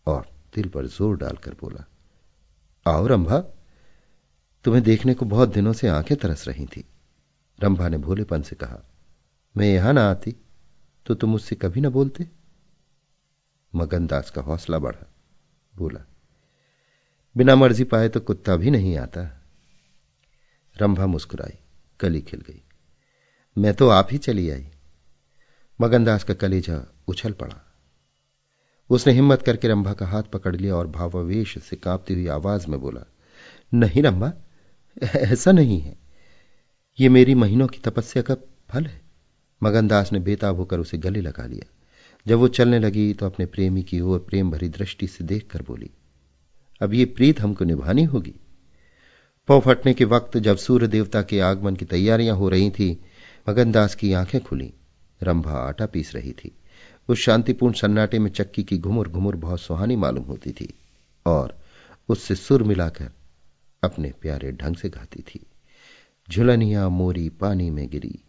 और 0.07 0.27
दिल 0.55 0.69
पर 0.69 0.85
ज़ोर 0.87 1.17
डालकर 1.17 1.53
बोला, 1.53 1.85
आओ 2.85 3.07
रंभा, 3.07 3.39
तुम्हें 4.65 4.83
देखने 4.83 5.13
को 5.13 5.25
बहुत 5.27 5.53
दिनों 5.53 5.73
से 5.73 5.87
आँखें 5.89 6.15
तरस 6.17 6.47
रही 6.47 6.65
थी 6.67 6.83
रंभा 7.59 7.87
ने 7.89 7.97
भोलेपन 7.99 8.41
से 8.41 8.55
कहा, 8.55 8.81
मैं 9.55 9.67
यहाँ 9.67 9.93
ना 9.93 10.09
आती 10.09 10.35
तो 11.05 11.13
तुम 11.13 11.29
मुझसे 11.29 11.55
कभी 11.55 11.81
ना 11.81 11.89
बोलते 11.91 12.27
मगनदास 13.73 14.29
का 14.29 14.41
हौसला 14.41 14.79
बढ़ा, 14.79 15.05
बोला, 15.73 15.99
बिना 17.35 17.55
मर्ज़ी 17.55 17.83
पाए 17.85 18.09
तो 18.09 18.19
कुत्ता 18.21 18.55
भी 18.55 18.71
नहीं 18.71 18.97
आता 18.97 19.21
रंभा 20.75 21.05
मुस्कुराई 21.07 21.57
कली 21.99 22.21
खिल 22.21 22.41
गई, 22.41 22.61
मैं 23.57 23.73
तो 23.73 23.89
आप 23.89 24.07
ही 24.11 24.17
चली 24.19 24.49
आई। 24.49 24.67
मगनदास 25.79 26.23
का 26.23 26.33
कलेजा 26.33 26.79
उछल 27.07 27.31
पड़ा। 27.31 27.55
उसने 28.89 29.13
हिम्मत 29.13 29.41
करके 29.41 29.67
रंभा 29.67 29.93
का 29.93 30.07
हाथ 30.07 30.23
पकड़ 30.23 30.55
लिया 30.55 30.75
और 30.75 30.87
भावावेश 30.87 31.57
से 31.59 31.75
कांपती 31.75 32.13
हुई 32.13 32.27
आवाज़ 32.27 32.67
में 32.67 32.79
बोला, 32.79 33.05
नहीं 33.73 34.03
रंभा, 34.03 34.31
ऐसा 35.15 35.51
नहीं 35.51 35.79
है। 35.81 35.97
ये 36.99 37.09
मेरी 37.09 37.35
महीनों 37.35 37.67
की 37.67 37.79
तपस्या 37.79 38.23
का 38.23 38.35
फल 38.69 38.85
है। 38.85 39.01
मगनदास 39.61 40.11
ने 40.13 40.19
बेताब 40.19 40.55
होकर 40.55 40.79
उसे 40.79 40.97
गले 40.97 41.21
लगा 41.21 41.45
लिया। 41.45 41.71
जब 42.25 42.37
वो 42.37 42.47
चलने 42.47 42.79
लगी 42.79 43.13
तो 43.13 43.25
अपने 43.25 43.45
प्रेमी 43.45 43.83
की 43.83 43.99
ओर 44.01 44.19
प्रेम 44.19 44.51
भरी 44.51 44.69
दृष्टि 44.69 45.07
से 45.07 45.23
देखकर 45.23 45.61
बोली, 45.61 45.89
अब 46.81 46.93
ये 46.93 47.05
प्रीत 47.05 47.41
हमको 47.41 47.65
निभानी 47.65 48.03
होगी। 48.03 48.33
पौ 49.49 49.59
फटने 49.59 49.93
के 49.93 50.05
वक्त 50.05 50.37
जब 50.37 50.57
सूर्य 50.57 50.87
देवता 50.87 51.21
के 51.21 51.39
आगमन 51.39 51.75
की 51.75 51.85
तैयारियाँ 51.85 52.35
हो 52.35 52.49
रही 52.49 52.69
थी, 52.71 52.91
मगनदास 53.49 53.95
की 53.95 54.13
आँखें 54.13 54.41
खुली। 54.43 54.73
रंभा 55.21 55.57
आटा 55.59 55.85
पीस 55.85 56.13
रही 56.15 56.31
थी। 56.33 56.51
उस 57.09 57.19
शांतिपूर्ण 57.19 57.73
सन्नाटे 57.73 58.19
में 58.19 58.29
चक्की 58.31 58.63
की 58.63 58.77
घुमुर 58.77 59.09
घुमुर 59.09 59.35
बहुत 59.35 59.61
सुहानी 59.61 59.95
मालूम 59.95 60.23
होती 60.23 60.51
थी 60.51 60.73
और 61.25 61.57
उससे 62.09 62.35
सुर 62.35 62.63
मिलाकर 62.63 63.11
अपने 63.83 64.11
प्यारे 64.21 64.51
ढंग 64.51 64.75
से 64.75 64.89
गाती 64.89 65.21
थी। 65.21 65.45
झुलनिया 66.29 66.87
मोरी 66.89 67.29
पानी 67.29 67.69
में 67.69 67.87
गिरी, 67.89 68.19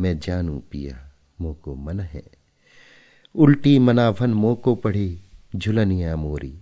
मैं 0.00 0.18
जानू 0.18 0.58
पिया 0.70 1.10
मोको 1.40 1.74
मन 1.74 2.00
है। 2.00 2.22
उल्टी 3.34 3.78
मनाभन 3.78 4.30
मोको 4.30 4.74
पड़ी 4.74 5.20
झुलनिया 5.56 6.16
मोरी 6.16 6.54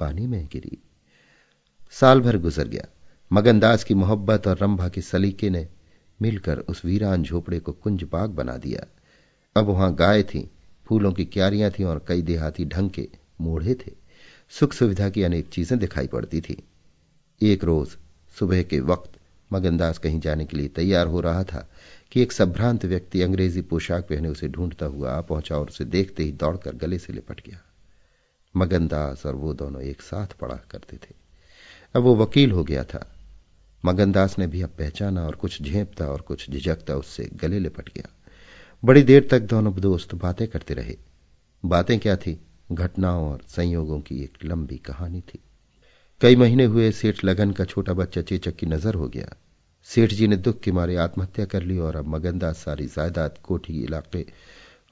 पानी 0.00 0.26
में 0.26 0.44
गिरी। 0.52 0.78
साल 1.92 2.20
भर 2.20 2.36
गुजर 2.38 2.68
गया, 2.68 2.86
मगनदास 3.30 3.84
की 3.84 3.94
मोहब्बत 3.94 4.46
और 4.46 4.58
रंभा 4.58 4.88
के 4.88 5.00
सलीके 5.00 5.50
ने 5.50 5.68
मिलकर 6.20 6.58
उस 6.58 6.84
वीरान 6.84 7.22
झोपड़े 7.22 7.58
को 7.60 7.72
कुंज 7.72 8.02
बाग 8.02 8.30
बना 8.30 8.56
दिया। 8.56 8.86
अब 9.56 9.64
वहाँ 9.64 9.94
गाय 9.94 10.22
थी, 10.22 10.50
फूलों 10.86 11.12
की 11.12 11.24
क्यारियाँ 11.24 11.70
थी 11.70 11.84
और 11.84 12.04
कई 12.08 12.22
देहाती 12.22 12.64
ढंग 12.64 12.90
के 12.90 13.08
मोढ़े 13.40 13.74
थे। 13.74 13.92
सुख 14.50 14.72
सुविधा 14.72 15.08
की 15.08 15.22
अनेक 15.22 15.48
चीज़ें 15.48 15.78
दिखाई 15.78 16.06
पड़ती 16.06 16.40
थी। 16.40 16.62
एक 17.42 17.64
रोज 17.64 17.88
सुबह 18.38 18.62
के 18.62 18.80
वक्त 18.80 19.12
मगनदास 19.52 19.98
कहीं 19.98 20.20
जाने 20.20 20.44
के 20.44 20.56
लिए 20.56 20.68
तैयार 20.68 21.06
हो 21.06 21.20
रहा 21.20 21.44
था 21.44 21.68
कि 22.12 22.22
एक 22.22 22.32
संभ्रांत 22.32 22.84
व्यक्ति 22.84 23.22
अंग्रेज़ी 23.22 23.62
पोशाक 23.62 24.04
पहने 24.04 24.28
उसे 24.28 24.48
ढूंढता 24.48 24.86
हुआ 24.86 25.10
आ 25.10 25.20
पहुँचा 25.20 25.56
और 25.56 25.68
उसे 25.68 25.84
देखते 25.84 26.22
ही 26.22 26.32
दौड़कर 26.32 26.74
गले 26.74 26.98
से 26.98 27.12
लिपट 27.12 27.40
गया। 27.46 27.60
मगनदास 28.56 29.26
और 29.26 29.34
वो 29.34 29.54
दोनों 29.54 29.82
एक 29.82 30.02
साथ 30.02 30.26
पढ़ा 30.26 30.60
करते 30.70 30.96
थे। 30.96 31.14
अब 31.94 32.02
वो 32.02 32.16
वकील 32.16 32.52
हो 32.52 32.64
गया 32.64 32.84
था। 32.84 33.16
मगनदास 33.84 34.38
ने 34.38 34.46
भी 34.46 34.62
अब 34.62 34.70
पहचाना 34.70 35.26
और 35.26 35.34
कुछ 35.34 35.62
झेपता 35.62 36.06
और 36.06 36.20
कुछ 36.20 36.50
झिझकता 36.50 36.96
उससे 36.96 37.30
गले 37.34 37.58
लिपट 37.58 37.88
गया। 37.88 38.21
बड़ी 38.84 39.02
देर 39.02 39.28
तक 39.30 39.40
दोनों 39.40 39.74
दोस्त 39.74 40.14
बातें 40.14 40.48
करते 40.48 40.74
रहे। 40.74 40.96
बातें 41.64 41.98
क्या 41.98 42.16
थी? 42.16 42.40
घटनाओं 42.72 43.30
और 43.32 43.40
संयोगों 43.48 44.00
की 44.00 44.22
एक 44.24 44.38
लंबी 44.44 44.76
कहानी 44.76 45.20
थी। 45.20 45.38
कई 46.20 46.36
महीने 46.36 46.64
हुए, 46.64 46.92
सेठ 46.92 47.24
लगन 47.24 47.52
का 47.52 47.64
छोटा 47.64 47.92
बच्चा 47.92 48.22
चेचक 48.22 48.56
की 48.56 48.66
नज़र 48.66 48.94
हो 48.94 49.08
गया। 49.08 49.36
सेठ 49.82 50.12
जी 50.12 50.26
ने 50.26 50.36
दुख 50.36 50.60
के 50.60 50.72
मारे 50.72 50.96
आत्महत्या 50.96 51.44
कर 51.44 51.62
ली 51.62 51.78
और 51.78 51.96
अब 51.96 52.06
मगनदास 52.06 52.56
सारी 52.56 52.86
जायदाद 52.86 53.38
कोठी 53.42 53.84
इलाके 53.84 54.26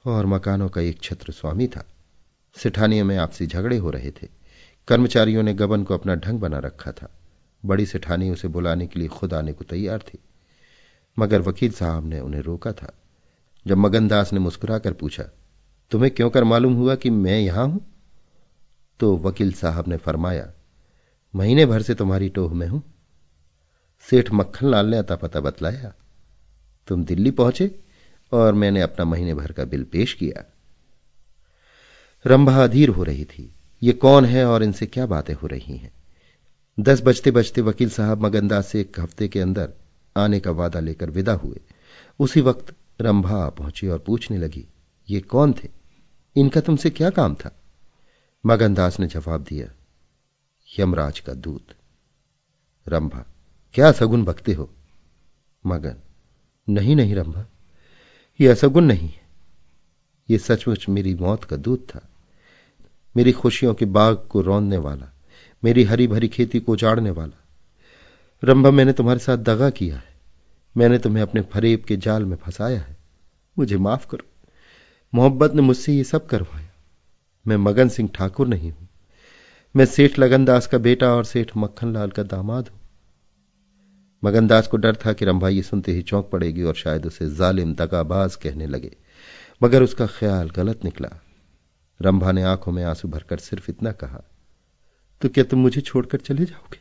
और 0.05 0.25
मकानों 0.25 0.69
का 0.69 0.81
एक 0.81 1.01
छत्र 1.01 1.31
स्वामी 1.31 1.67
था। 1.67 1.85
सिठानियों 2.55 3.05
में 3.05 3.17
आपसी 3.17 3.47
झगड़े 3.47 3.77
हो 3.77 3.89
रहे 3.89 4.11
थे। 4.11 4.27
कर्मचारियों 4.87 5.43
ने 5.43 5.53
गबन 5.53 5.83
को 5.83 5.93
अपना 5.93 6.15
ढंग 6.15 6.39
बना 6.39 6.59
रखा 6.59 6.91
था। 6.91 7.09
बड़ी 7.65 7.85
सेठानी 7.85 8.29
उसे 8.29 8.47
बुलाने 8.47 8.87
के 8.87 8.99
लिए 8.99 9.09
खुद 9.09 9.33
आने 9.33 9.53
को 9.53 9.63
तैयार 9.63 9.99
थी। 9.99 10.19
मगर 11.19 11.41
वकील 11.41 11.71
साहब 11.71 12.05
ने 12.05 12.19
उन्हें 12.19 12.41
रोका 12.41 12.71
था। 12.71 12.97
जब 13.65 13.77
मगनदास 13.77 14.33
ने 14.33 14.39
मुस्कुराकर 14.39 14.93
पूछा, 14.93 15.23
तुम्हें 15.91 16.11
क्यों 16.13 16.29
कर 16.29 16.43
मालूम 16.43 16.73
हुआ 16.73 16.95
कि 16.95 17.09
मैं 17.09 17.39
यहाँ 17.39 17.65
हूँ? 17.65 17.81
तो 18.99 19.15
वकील 19.17 19.51
साहब 19.53 19.87
ने 19.87 19.97
फरमाया, 19.97 20.51
महीने 21.33 21.65
भर 21.65 21.81
से 21.81 21.95
तुम्हारी 21.95 22.29
टोह 22.29 22.53
में 22.53 22.67
हूँ। 22.67 22.81
सेठ 24.07 24.31
मक्खन 24.31 24.67
लाल 24.67 24.85
ने 24.85 24.97
अता 24.97 25.15
पता 25.15 25.39
बतलाया, 25.39 25.93
तुम 26.87 27.03
दिल्ली 27.05 27.31
पहुँचे 27.31 27.69
और 28.31 28.53
मैंने 28.53 28.81
अपना 28.81 29.05
महीने 29.05 29.33
भर 29.33 29.51
का 29.51 29.63
बिल 29.65 29.83
पेश 29.83 30.13
किया। 30.13 30.43
रंभा 32.25 32.63
अधीर 32.63 32.89
हो 32.89 33.03
रही 33.03 33.25
थी, 33.25 33.49
ये 33.81 33.93
कौन 33.93 34.25
है 34.25 34.45
और 34.45 34.63
इनसे 34.63 34.85
क्या 34.85 35.05
बातें 35.05 35.33
हो 35.33 35.47
रही 35.47 35.77
हैं? 35.77 35.91
दस 36.77 37.01
बजते 37.01 37.31
बजते 37.31 37.61
वकील 37.61 37.89
साहब 37.89 38.25
मगनदास 38.25 38.67
से 38.67 38.81
एक 38.81 38.99
हफ़्ते 38.99 39.27
के 39.27 39.39
अंदर 39.39 39.73
आने 40.15 40.39
का 40.39 40.51
वादा 40.51 40.79
लेकर 40.79 41.09
विदा 41.09 41.33
हुए। 41.33 41.59
उसी 42.19 42.41
वक्त 42.41 42.73
रंभा 43.01 43.49
पहुँची 43.49 43.87
और 43.87 43.99
पूछने 43.99 44.37
लगी, 44.37 44.65
ये 45.09 45.19
कौन 45.21 45.53
थे? 45.53 45.69
इनका 46.35 46.61
तुमसे 46.61 46.89
क्या 46.89 47.09
काम 47.09 47.35
था? 47.35 47.51
मगनदास 48.45 48.99
ने 48.99 49.07
जवाब 49.07 49.43
दिया, 49.43 49.67
यमराज 50.79 51.19
का 51.19 51.33
दूत. 51.33 51.73
रंभा, 52.87 53.25
क्या 53.73 53.91
सगुन 53.91 54.23
बकते 54.23 54.53
हो? 54.53 54.69
मगन, 55.65 55.95
नहीं 56.67 56.95
नहीं 56.95 57.15
रंभा, 57.15 57.45
ये 58.39 58.47
असगुन 58.47 58.83
नहीं 58.83 59.09
है। 59.09 59.21
ये 60.29 60.37
सचमुच 60.37 60.89
मेरी 60.89 61.13
मौत 61.15 61.43
का 61.43 61.55
दूत 61.55 61.87
था। 61.89 62.01
मेरी 63.17 63.31
खुशियों 63.31 63.73
के 63.73 63.85
बाग 63.85 64.15
को 64.29 64.41
रौंदने 64.41 64.77
वाला, 64.77 65.11
मेरी 65.63 65.83
हरी 65.83 66.07
भरी 66.07 66.27
खेती 66.27 66.59
को 66.59 66.71
उजाड़ने 66.71 67.09
वाला। 67.09 67.37
रंभा, 68.43 68.71
मैंने 68.71 68.93
तुम्हारे 68.93 69.19
साथ 69.19 69.37
दगा 69.37 69.69
किया 69.69 69.97
है। 69.97 70.10
मैंने 70.77 70.97
तुम्हें 70.97 71.23
अपने 71.23 71.41
फरेब 71.41 71.83
के 71.87 71.97
जाल 71.97 72.25
में 72.25 72.37
फंसाया 72.37 72.79
है। 72.79 72.97
मुझे 73.59 73.77
माफ़ 73.77 74.07
करो। 74.07 74.25
मोहब्बत 75.15 75.53
ने 75.53 75.61
मुझसे 75.61 75.93
ये 75.93 76.03
सब 76.03 76.25
करवाया। 76.25 76.69
मैं 77.47 77.57
मगन 77.57 77.89
सिंह 77.89 78.09
ठाकुर 78.15 78.47
नहीं 78.47 78.71
हूँ। 78.71 78.87
मैं 79.75 79.85
सेठ 79.85 80.19
लगनदास 80.19 80.67
का 80.67 80.77
बेटा 80.77 81.13
और 81.15 81.25
सेठ 81.25 81.51
मक्खनलाल 81.57 82.09
का 82.09 82.23
दामाद 82.23 82.69
हूँ। 82.69 82.79
मगनदास 84.23 84.67
को 84.67 84.77
डर 84.77 84.95
था 84.95 85.13
कि 85.13 85.25
रंभा 85.25 85.49
ये 85.49 85.61
सुनते 85.61 85.91
ही 85.91 86.01
चौंक 86.01 86.29
पड़ेगी 86.29 86.63
और 86.63 86.75
शायद 86.75 87.05
उसे 87.05 87.29
जालिम 87.29 87.73
दगाबाज 87.73 88.35
कहने 88.35 88.67
लगे। 88.67 88.95
मगर 89.63 89.83
उसका 89.83 90.07
ख्याल 90.07 90.49
गलत 90.49 90.83
निकला। 90.85 91.09
रंभा 92.01 92.31
ने 92.31 92.43
आँखों 92.43 92.71
में 92.71 92.83
आँसू 92.83 93.07
भरकर 93.07 93.37
सिर्फ़ 93.37 93.71
इतना 93.71 93.91
कहा 93.91 94.21
तो 95.21 95.29
क्या 95.29 95.43
तुम 95.43 95.59
मुझे 95.59 95.81
छोड़कर 95.81 96.17
चले 96.17 96.45
जाओगे? 96.45 96.79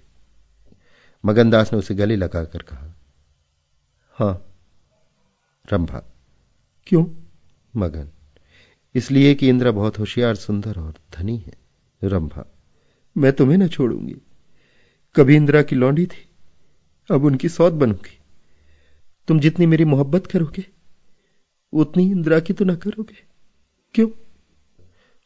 मगनदास 1.25 1.73
ने 1.73 1.79
उसे 1.79 1.95
गले 1.95 2.17
लगाकर 2.17 2.63
कहा 2.63 2.95
हाँ 4.21 4.55
रंभा। 5.73 5.99
क्यों? 6.87 7.05
मगन 7.77 8.09
इसलिए 8.95 9.35
कि 9.35 9.49
इंद्रा 9.49 9.71
बहुत 9.71 9.99
होशियार 9.99 10.35
सुंदर 10.35 10.81
और 10.81 10.95
धनी 11.13 11.37
है 11.39 11.53
रंभा। 12.05 12.45
मैं 13.17 13.33
तुम्हें 13.33 13.59
न 13.59 13.69
छोड़ूँगी। 13.69 14.17
कभी 15.17 15.37
इंदिरा 15.37 15.63
की 15.63 15.77
लौंडी 15.77 16.07
थी 16.07 16.29
अब 17.11 17.25
उनकी 17.25 17.49
सौत 17.49 17.73
बनूँगी। 17.73 18.19
तुम 19.29 19.41
जितनी 19.41 19.67
मेरी 19.67 19.85
मोहब्बत 19.85 20.27
करोगे 20.27 20.67
उतनी 21.73 22.11
इंदिरा 22.11 22.41
की 22.41 22.53
तो 22.53 22.65
ना 22.65 22.75
करोगे। 22.75 23.25
क्यों? 23.95 24.09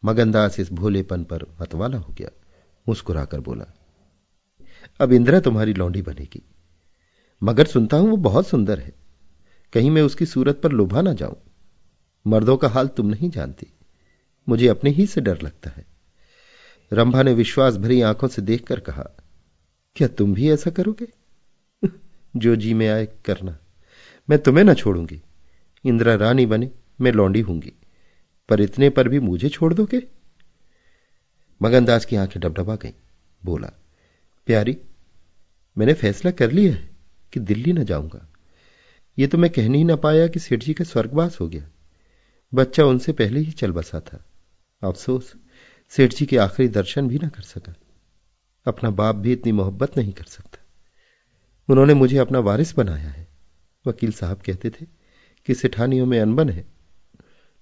मगनदास 0.04 0.60
इस 0.60 0.72
भोलेपन 0.72 1.24
पर 1.24 1.56
मतवाला 1.62 1.98
हो 1.98 2.12
गया 2.12 2.30
मुस्कुराकर 2.88 3.40
बोला 3.40 3.72
अब 5.00 5.12
इंदिरा 5.12 5.40
तुम्हारी 5.40 5.74
लौंडी 5.74 6.02
बनेगी। 6.02 6.42
मगर 7.42 7.66
सुनता 7.66 7.96
हूँ 7.96 8.10
वो 8.10 8.16
बहुत 8.16 8.46
सुंदर 8.46 8.78
है। 8.78 8.92
कहीं 9.72 9.90
मैं 9.90 10.02
उसकी 10.02 10.26
सूरत 10.26 10.60
पर 10.62 10.72
लुभा 10.72 11.02
ना 11.02 11.12
जाऊँ। 11.12 11.36
मर्दों 12.26 12.56
का 12.56 12.68
हाल 12.68 12.88
तुम 12.88 13.06
नहीं 13.06 13.30
जानती। 13.30 13.66
मुझे 14.48 14.68
अपने 14.68 14.90
ही 14.90 15.06
से 15.06 15.20
डर 15.20 15.42
लगता 15.42 15.70
है। 15.70 15.86
रंभा 16.92 17.22
ने 17.22 17.34
विश्वास 17.34 17.76
भरी 17.76 18.00
आँखों 18.00 18.28
से 18.28 18.42
देखकर 18.42 18.80
कहा, 18.80 19.10
क्या 19.96 20.08
तुम 20.08 20.34
भी 20.34 20.50
ऐसा 20.50 20.70
करोगे? 20.70 21.08
जो 22.36 22.56
जी 22.56 22.74
में 22.74 22.88
आए 22.88 23.06
करना। 23.06 23.58
मैं 24.30 24.38
तुम्हें 24.38 24.64
ना 24.64 24.74
छोड़ूँगी। 24.74 25.22
इंदिरा 25.84 26.14
रानी 26.14 26.46
बने, 26.46 26.70
मैं 27.00 27.12
लौंडी 27.12 27.40
हूँगी। 27.40 27.72
पर 28.48 28.60
इतने 28.60 28.90
पर 28.90 29.08
भी 29.08 29.20
मुझे 29.20 29.48
छोड़ 29.48 29.74
दोगे? 29.74 30.02
मगनदास 31.62 32.04
की 32.04 32.16
आँखें 32.16 32.42
डबडबा 32.42 32.76
गई। 32.76 32.94
बोला, 33.44 33.70
प्यारी, 34.46 34.78
मैंने 35.78 35.94
फैसला 35.94 36.30
कर 36.30 36.50
लिया 36.50 36.72
है। 36.72 36.93
कि 37.34 37.40
दिल्ली 37.40 37.72
न 37.72 37.84
जाऊँगा। 37.84 38.28
ये 39.18 39.26
तो 39.26 39.38
मैं 39.38 39.50
कहने 39.50 39.78
ही 39.78 39.84
ना 39.84 39.96
पाया 39.96 40.26
कि 40.26 40.38
सेठ 40.38 40.64
जी 40.64 40.74
का 40.74 40.84
स्वर्गवास 40.84 41.40
हो 41.40 41.48
गया। 41.48 41.68
बच्चा 42.54 42.84
उनसे 42.84 43.12
पहले 43.12 43.40
ही 43.40 43.52
चल 43.52 43.72
बसा 43.72 44.00
था। 44.00 44.24
अफसोस, 44.88 45.32
सेठ 45.88 46.14
जी 46.14 46.26
के 46.26 46.36
आखिरी 46.36 46.68
दर्शन 46.68 47.08
भी 47.08 47.18
ना 47.18 47.28
कर 47.28 47.42
सका। 47.42 47.74
अपना 48.66 48.90
बाप 48.90 49.14
भी 49.14 49.32
इतनी 49.32 49.52
मोहब्बत 49.52 49.98
नहीं 49.98 50.12
कर 50.12 50.24
सकता। 50.24 50.58
उन्होंने 51.68 51.94
मुझे 51.94 52.18
अपना 52.18 52.38
वारिस 52.38 52.76
बनाया 52.76 53.10
है। 53.10 53.28
वकील 53.86 54.12
साहब 54.12 54.38
कहते 54.38 54.70
थे 54.70 54.86
कि 55.46 55.54
सिठानियों 55.54 56.06
में 56.06 56.20
अनबन 56.20 56.50
है। 56.50 56.64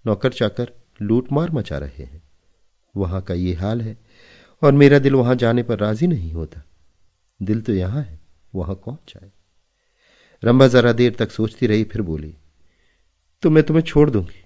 नौकर 0.06 0.32
चाकर 0.32 0.72
लूटमार 1.02 1.50
मचा 1.50 1.78
रहे 1.78 2.02
हैं। 2.02 2.22
वहाँ 2.96 3.22
का 3.22 3.34
ये 3.34 3.54
हाल 3.54 3.82
है 3.82 3.96
और 4.62 4.72
मेरा 4.72 4.98
दिल 4.98 5.14
वहाँ 5.14 5.34
जाने 5.34 5.62
पर 5.62 5.78
राज़ी 5.78 6.06
नहीं 6.06 6.32
होता। 6.32 6.62
दिल 7.42 7.60
तो 7.60 7.72
यहाँ 7.72 8.02
है, 8.02 8.20
वहाँ 8.54 8.76
कौन 8.76 8.98
जाए? 9.08 9.32
रंभा 10.42 10.66
जरा 10.66 10.92
देर 10.92 11.14
तक 11.14 11.30
सोचती 11.30 11.66
रही, 11.66 11.84
फिर 11.84 12.02
बोली 12.02 12.34
तो 13.42 13.50
मैं 13.50 13.62
तुम्हें 13.64 13.84
छोड़ 13.84 14.10
दूँगी। 14.10 14.44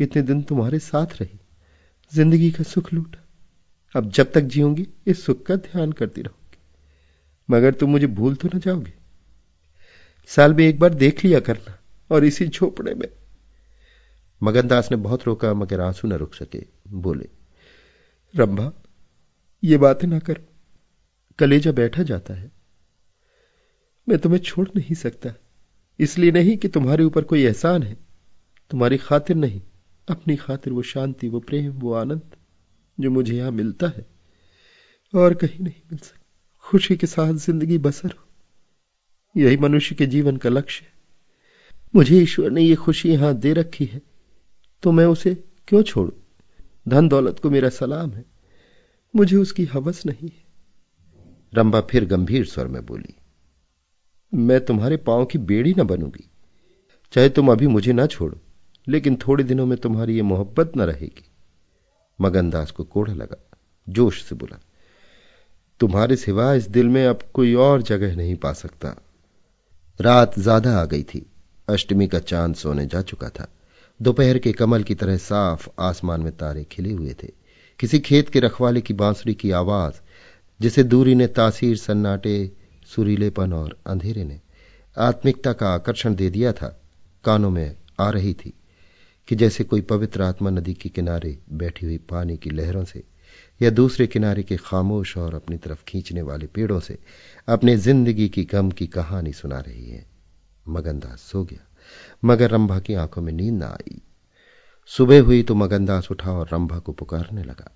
इतने 0.00 0.22
दिन 0.22 0.42
तुम्हारे 0.42 0.78
साथ 0.78 1.06
रही। 1.20 1.40
ज़िंदगी 2.14 2.50
का 2.50 2.64
सुख 2.64 2.92
लूटा। 2.92 3.24
अब 3.96 4.10
जब 4.10 4.32
तक 4.32 4.40
जीऊँगी, 4.40 4.86
इस 5.06 5.24
सुख 5.24 5.46
का 5.46 5.56
ध्यान 5.56 5.92
करती 5.92 6.22
रहूँगी। 6.22 6.58
मगर 7.50 7.74
तुम 7.74 7.90
मुझे 7.90 8.06
भूल 8.06 8.34
तो 8.34 8.48
ना 8.48 8.58
जाओगे। 8.58 8.92
साल 10.26 10.54
में 10.54 10.64
एक 10.64 10.78
बार 10.78 10.94
देख 10.94 11.24
लिया 11.24 11.40
करना, 11.40 11.78
और 12.10 12.24
इसी 12.24 12.46
झोपड़े 12.46 12.94
में। 12.94 13.08
मगनदास 14.42 14.90
ने 14.90 14.96
बहुत 14.96 15.26
रोका, 15.26 15.54
मगर 15.54 15.80
आँसू 15.80 16.08
न 16.08 16.12
रुक 16.12 16.34
सके। 16.34 16.66
बोले, 16.88 17.28
रंभा, 18.36 18.72
ये 19.64 19.76
बातें 19.76 20.08
ना 20.08 20.18
कर। 20.18 20.40
कलेजा 21.38 21.72
बैठा 21.72 22.02
जाता 22.02 22.34
है। 22.34 22.59
मैं 24.10 24.18
तुम्हें 24.18 24.38
छोड़ 24.40 24.68
नहीं 24.76 24.94
सकता। 24.94 25.32
इसलिए 25.98 26.30
नहीं 26.30 26.56
कि 26.56 26.68
तुम्हारे 26.68 27.04
ऊपर 27.04 27.24
कोई 27.24 27.42
एहसान 27.42 27.82
है। 27.82 27.96
तुम्हारी 28.70 28.96
खातिर 28.96 29.36
नहीं, 29.36 29.60
अपनी 30.08 30.36
खातिर 30.36 30.72
वो 30.72 30.82
शांति, 30.82 31.28
वो 31.28 31.40
प्रेम, 31.40 31.70
वो 31.72 31.92
आनंद 31.92 32.36
जो 32.98 33.10
मुझे 33.10 33.36
यहाँ 33.36 33.50
मिलता 33.50 33.88
है, 33.88 34.06
और 35.14 35.34
कहीं 35.34 35.60
नहीं 35.60 35.82
मिल 35.92 35.98
सकता। 35.98 36.18
खुशी 36.64 36.96
के 36.96 37.06
साथ 37.06 37.32
ज़िंदगी 37.34 37.78
बसर 37.78 38.08
हो। 38.10 39.40
यही 39.40 39.56
मनुष्य 39.56 39.94
के 39.94 40.06
जीवन 40.06 40.36
का 40.36 40.50
लक्ष्य 40.50 40.84
है। 40.84 40.92
मुझे 41.94 42.18
ईश्वर 42.18 42.50
ने 42.50 42.62
यह 42.62 42.76
खुशी 42.76 43.10
यहाँ 43.10 43.34
दे 43.34 43.52
रखी 43.52 43.84
है 43.84 44.02
तो 44.82 44.92
मैं 44.92 45.06
उसे 45.06 45.34
क्यों 45.68 45.82
छोड़ू? 45.82 46.12
धन 46.88 47.08
दौलत 47.08 47.38
को 47.38 47.50
मेरा 47.50 47.68
सलाम 47.68 48.10
है। 48.10 48.24
मुझे 49.14 49.36
उसकी 49.36 49.64
हवस 49.64 50.04
नहीं 50.06 50.28
है। 50.28 50.44
रंबा 51.52 51.80
फिर 51.80 52.04
गंभीर 52.04 52.44
स्वर 52.46 52.66
में 52.66 52.84
बोली 52.86 53.14
मैं 54.32 54.60
तुम्हारे 54.60 54.96
पाँव 54.96 55.24
की 55.24 55.38
बेड़ी 55.38 55.74
न 55.78 55.82
बनूँगी। 55.82 56.28
चाहे 57.12 57.28
तुम 57.28 57.52
अभी 57.52 57.66
मुझे 57.66 57.92
ना 57.92 58.06
छोड़ो, 58.06 58.38
लेकिन 58.86 59.16
थोड़े 59.16 59.44
दिनों 59.44 59.66
में 59.66 59.76
तुम्हारी 59.78 60.16
ये 60.16 60.22
मोहब्बत 60.22 60.72
न 60.76 60.82
रहेगी। 60.82 61.24
मगनदास 62.18 62.70
को 62.70 62.84
कोड़ा 62.84 63.12
लगा, 63.14 63.36
जोश 63.86 64.22
से 64.24 64.34
बोला, 64.34 64.58
तुम्हारे 65.80 66.16
सिवा 66.16 66.52
इस 66.54 66.68
दिल 66.68 66.88
में 66.88 67.04
अब 67.06 67.22
कोई 67.34 67.54
और 67.54 67.82
जगह 67.82 68.16
नहीं 68.16 68.36
पा 68.36 68.52
सकता। 68.52 68.94
रात 70.00 70.38
ज़्यादा 70.38 70.76
आ 70.78 70.84
गई 70.84 71.02
थी, 71.02 71.26
अष्टमी 71.68 72.06
का 72.08 72.18
चाँद 72.18 72.54
सोने 72.54 72.86
जा 72.86 73.02
चुका 73.02 73.28
था। 73.28 73.48
दोपहर 74.00 74.38
के 74.38 74.52
कमल 74.52 74.82
की 74.82 74.94
तरह 74.94 75.16
साफ़ 75.16 75.68
आसमान 75.78 76.20
में 76.20 76.32
तारे 76.36 76.64
खिले 76.64 76.92
हुए 76.92 77.14
थे। 77.22 77.28
किसी 77.78 77.98
खेत 77.98 78.28
के 78.28 78.40
रखवाले 78.40 78.80
की 78.80 78.94
बांसुरी 78.94 79.34
की 79.34 79.50
आवाज़, 79.50 80.00
जिसे 80.60 80.82
दूरी 80.84 81.14
ने 81.14 81.26
तासीर 81.26 81.76
सन्नाटे 81.76 82.50
सुरीलेपन 82.90 83.52
और 83.52 83.78
अंधेरे 83.86 84.24
ने 84.24 84.40
आत्मिकता 84.96 85.52
का 85.52 85.68
आकर्षण 85.68 86.14
दे 86.14 86.30
दिया 86.30 86.52
था। 86.52 86.76
कानों 87.24 87.50
में 87.50 87.76
आ 88.00 88.08
रही 88.10 88.32
थी 88.34 88.52
कि 89.28 89.36
जैसे 89.36 89.64
कोई 89.64 89.80
पवित्र 89.82 90.22
आत्मा 90.22 90.50
नदी 90.50 90.74
के 90.74 90.88
किनारे 90.88 91.36
बैठी 91.52 91.86
हुई 91.86 91.98
पानी 92.10 92.36
की 92.36 92.50
लहरों 92.50 92.84
से 92.84 93.02
या 93.60 93.70
दूसरे 93.70 94.06
किनारे 94.06 94.42
के 94.42 94.56
खामोश 94.58 95.16
और 95.18 95.34
अपनी 95.34 95.56
तरफ़ 95.56 95.84
खींचने 95.84 96.22
वाले 96.22 96.46
पेड़ों 96.46 96.78
से 96.80 96.98
अपने 97.48 97.76
ज़िंदगी 97.78 98.28
की 98.28 98.44
गम 98.44 98.70
की 98.70 98.86
कहानी 98.88 99.32
सुना 99.32 99.58
रही 99.60 99.90
है। 99.90 100.04
मगनदास 100.68 101.20
सो 101.22 101.44
गया, 101.44 101.66
मगर 102.24 102.50
रंभा 102.50 102.78
की 102.78 102.94
आँखों 102.96 103.22
में 103.22 103.32
नींद 103.32 103.54
न 103.54 103.62
आई। 103.62 104.00
सुबह 104.90 105.20
हुई 105.22 105.42
तो 105.42 105.54
मगनदास 105.54 106.10
उठा 106.10 106.32
और 106.32 106.48
रंभा 106.52 106.78
को 106.78 106.92
पुकारने 106.92 107.44
लगा, 107.44 107.70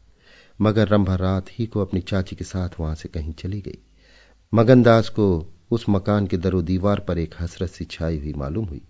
मगर 0.61 0.89
रंभा 0.89 1.15
रात 1.17 1.47
ही 1.51 1.67
को 1.67 1.81
अपनी 1.81 2.01
चाची 2.03 2.37
के 2.37 2.45
साथ 2.45 2.81
वहाँ 2.81 2.95
से 2.95 3.09
कहीं 3.09 3.33
चली 3.35 3.61
गई। 3.61 3.79
मगनदास 4.55 5.09
को 5.09 5.47
उस 5.71 5.85
मकान 5.89 6.27
के 6.27 6.37
दरो 6.37 6.63
दीवार 6.63 7.01
पर 7.01 7.19
एक 7.19 7.35
हसरत 7.41 7.71
सी 7.71 7.85
छाई 7.85 8.19
हुई 8.19 8.33
मालूम 8.33 8.65
हुई 8.65 8.83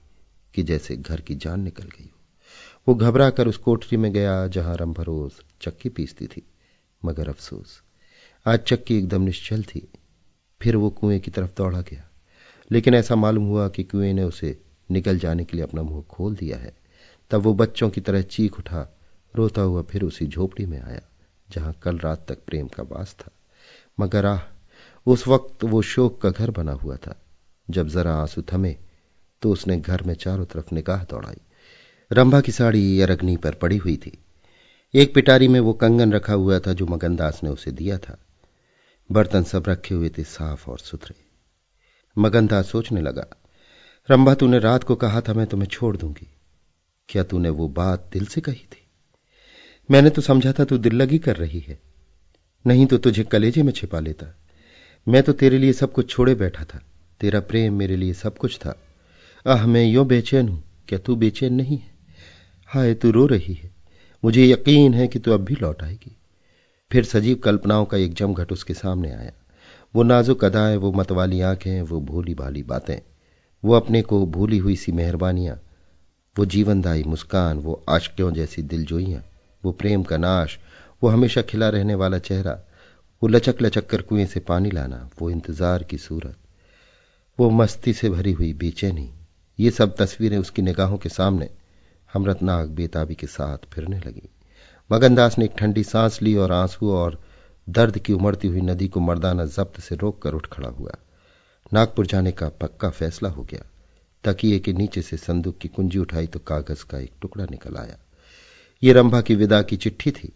कि 0.55 0.63
जैसे 0.63 0.97
घर 0.97 1.21
की 1.21 1.35
जान 1.35 1.61
निकल 1.61 1.85
गई 1.85 2.05
हो। 2.05 2.21
वो 2.89 2.95
घबरा 2.95 3.31
कर 3.31 3.49
उस 3.49 3.57
कोठरी 3.57 3.97
में 3.97 4.13
गया 4.13 4.47
जहाँ 4.47 4.77
रंभा 4.77 5.03
रोज 5.03 5.33
चक्की 5.63 5.89
पीसती 5.89 6.27
थी। 6.27 6.43
मगर 7.05 7.29
अफसोस, 7.29 7.83
आज 8.47 8.59
चक्की 8.59 8.99
एकदम 8.99 9.23
निश्चल 9.23 9.63
थी। 9.63 9.89
फिर 10.63 10.77
वो 10.77 10.91
कुएँ 10.91 11.19
की 11.19 11.31
तरफ़ 11.31 11.51
दौड़ा 11.57 11.81
गया। 11.81 12.11
लेकिन 12.73 12.95
ऐसा 12.95 13.17
मालूम 13.17 13.45
हुआ 13.45 13.69
कि 13.69 13.85
कुएँ 13.85 14.13
ने 14.13 14.23
उसे 14.23 14.61
निकल 14.91 15.19
जाने 15.19 15.45
के 15.45 15.57
लिए 15.57 15.67
अपना 15.67 15.83
मुँह 15.83 16.03
खोल 16.03 16.37
दिया 16.37 16.59
है। 16.59 16.77
तब 17.31 17.41
वो 17.41 17.55
बच्चों 17.55 17.91
की 17.91 18.01
तरह 18.01 18.23
चीख 18.23 18.59
उठा, 18.59 18.99
रोता 19.37 19.63
हुआ 19.63 19.83
फिर 19.83 20.03
उसी 20.03 20.27
झोपड़ी 20.27 20.67
में 20.67 20.83
आया, 20.83 21.03
जहाँ 21.51 21.73
कल 21.83 21.99
रात 21.99 22.27
तक 22.29 22.39
प्रेम 22.47 22.67
का 22.67 22.83
वास 22.83 23.17
था। 23.21 23.31
मगर 24.01 24.27
आह 24.27 24.54
उस 25.07 25.29
वक्त 25.29 25.65
वो 25.65 25.83
शोक 25.83 26.21
का 26.23 26.31
घर 26.31 26.51
बना 26.51 26.73
हुआ 26.73 26.97
था। 26.97 27.23
जब 27.71 27.89
जरा 27.89 28.15
आँसू 28.15 28.43
थमे 28.53 28.77
तो 29.43 29.51
उसने 29.51 29.77
घर 29.77 30.03
में 30.03 30.15
चारों 30.15 30.45
तरफ़ 30.45 30.75
निगाह 30.75 31.05
दौड़ाई। 31.05 31.41
रंभा 32.13 32.41
की 32.41 32.53
साड़ी 32.53 33.01
अरगनी 33.01 33.37
पर 33.37 33.55
पड़ी 33.55 33.77
हुई 33.77 33.97
थी। 33.97 34.19
एक 34.95 35.15
पिटारी 35.15 35.49
में 35.49 35.61
वो 35.61 35.73
कंगन 35.73 36.13
रखा 36.13 36.33
हुआ 36.33 36.59
था 36.59 36.73
जो 36.73 36.87
मगनदास 36.87 37.41
ने 37.45 37.51
उसे 37.51 37.71
दिया 37.71 37.99
था। 37.99 38.19
बर्तन 39.13 39.43
सब 39.43 39.65
रखे 39.69 39.95
हुए 39.95 40.09
थे 40.09 40.25
साफ़ 40.25 40.71
और 40.71 40.79
सुथरे। 40.79 41.15
मगनदास 42.19 42.71
सोचने 42.71 43.01
लगा, 43.01 43.27
रंभा, 44.11 44.35
तूने 44.35 44.59
रात 44.59 44.85
को 44.85 44.95
कहा 44.95 45.21
था 45.21 45.33
मैं 45.33 45.47
तुम्हें 45.47 45.69
छोड़ 45.69 45.97
दूँगी। 45.97 46.29
क्या 47.09 47.25
तूने 47.25 47.49
वो 47.49 47.69
बात 47.69 48.11
दिल 48.13 48.27
से 48.27 48.41
कही 48.41 48.67
थी? 48.73 48.87
मैंने 49.91 50.11
तो 50.11 50.23
समझा 50.23 50.53
था 50.53 50.65
तू 50.65 50.79
दिल 50.79 50.93
लगी 50.93 51.19
कर 51.19 51.37
रही 51.37 51.61
है। 51.61 51.81
नहीं 52.67 52.87
तो 52.87 52.99
तुझे 52.99 53.25
कलेजे 53.25 53.63
में 53.63 53.73
छिपा 53.73 54.01
लेता। 54.01 54.44
मैं 55.09 55.23
तो 55.23 55.33
तेरे 55.33 55.59
लिए 55.59 55.73
सब 55.73 55.93
कुछ 55.93 56.11
छोड़े 56.11 56.35
बैठा 56.35 56.65
था। 56.65 56.81
तेरा 57.21 57.41
प्रेम 57.41 57.75
मेरे 57.75 57.97
लिए 57.97 58.13
सब 58.13 58.37
कुछ 58.37 58.59
था। 58.59 58.81
आह, 59.47 59.67
मैं 59.67 59.85
यो 59.85 60.05
बेचैन 60.05 60.49
हूँ। 60.49 60.65
क्या 60.89 60.99
तू 60.99 61.17
बेचैन 61.17 61.55
नहीं 61.55 61.77
है? 61.77 61.91
हाय, 62.67 62.95
तू 62.95 63.11
रो 63.11 63.27
रही 63.27 63.55
है। 63.55 63.71
मुझे 64.25 64.47
यकीन 64.47 64.95
है 64.95 65.09
कि 65.09 65.19
तू 65.19 65.33
अब 65.33 65.41
भी 65.41 65.55
लौट 65.55 65.83
आएगी। 65.83 66.17
फिर 66.93 67.05
सजीव 67.05 67.37
कल्पनाओं 67.37 67.85
का 67.85 67.97
एक 67.97 68.15
जमघट 68.15 68.53
उसके 68.53 68.75
सामने 68.75 69.13
आया। 69.13 69.33
वो 69.95 70.03
नाजुक 70.03 70.45
अदाएँ, 70.45 70.77
वो 70.77 70.93
मतवाली 70.93 71.41
आँखें, 71.41 71.83
वो 71.83 72.01
भोली 72.01 72.35
भाली 72.35 72.63
बातें, 72.63 72.99
वो 73.65 73.75
अपने 73.75 74.03
को 74.03 74.27
भूली 74.27 74.59
हुई 74.59 74.77
सी 74.77 74.93
मेहरबानियाँ, 74.93 75.61
वो 76.39 76.45
जीवनदायी 76.45 77.03
मुस्कान, 77.03 77.59
वो 77.59 77.85
आशक्यों 77.89 78.33
जैसी 78.33 78.63
दिलजोइयाँ, 78.63 79.25
वो 79.65 79.73
प्रेम 79.73 80.03
का 80.03 80.17
नाश, 80.17 80.59
वो 81.03 81.09
हमेशा 81.09 81.43
खिला 81.43 81.69
रहने 81.69 81.95
वाला 81.95 82.19
चेहरा 82.19 82.64
वो 83.25 83.29
लचक 83.29 83.63
लचक 83.63 83.87
कर 83.87 84.03
कुएँ 84.03 84.25
से 84.27 84.41
पानी 84.41 84.71
लाना, 84.71 84.97
वो 85.21 85.29
इंतज़ार 85.31 85.83
की 85.83 85.99
सूरत। 85.99 86.37
वो 87.39 87.49
मस्ती 87.51 87.93
से 87.93 88.09
भरी 88.11 88.33
हुई 88.33 88.53
बेचैनी। 88.53 89.09
ये 89.59 89.71
सब 89.71 89.95
तस्वीरें 89.97 90.37
उसकी 90.39 90.63
निगाहों 90.63 90.99
के 90.99 91.09
सामने 91.09 91.49
हमरतनाक 92.15 92.69
बेताबी 92.69 93.15
के 93.15 93.27
साथ 93.27 93.65
फिरने 93.73 93.99
लगी। 93.99 94.29
मगनदास 94.91 95.39
ने 95.39 95.45
एक 95.45 95.55
ठंडी 95.59 95.85
सांस 95.85 96.21
ली 96.23 96.35
और 96.35 96.53
आँसू 96.53 96.91
और 96.93 97.19
दर्द 97.69 97.99
की 97.99 98.13
उमड़ती 98.13 98.49
हुई 98.49 98.61
नदी 98.61 98.89
को 98.89 99.01
मर्दाना 99.01 99.45
जब्त 99.45 99.81
से 99.81 99.97
रोक 99.97 100.21
कर 100.23 100.35
उठ 100.35 100.47
खड़ा 100.47 100.69
हुआ। 100.69 100.93
नागपुर 101.73 102.07
जाने 102.07 102.33
का 102.33 102.49
पक्का 102.49 102.91
फैसला 102.91 103.29
हो 103.29 103.43
गया। 103.43 103.65
तकिए 104.25 104.59
के 104.59 104.73
नीचे 104.73 105.03
से 105.03 105.17
संदूक 105.17 105.59
की 105.59 105.69
कुंजी 105.69 105.99
उठाई 105.99 106.27
तो 106.27 106.39
कागज़ 106.39 106.85
का 106.85 106.99
एक 106.99 107.13
टुकड़ा 107.23 107.45
निकल 107.45 107.77
आया। 107.77 107.97
ये 108.83 108.93
रंभा 108.93 109.21
की 109.21 109.35
विदा 109.35 109.63
की 109.63 109.77
चिट्ठी 109.77 110.11
थी। 110.11 110.33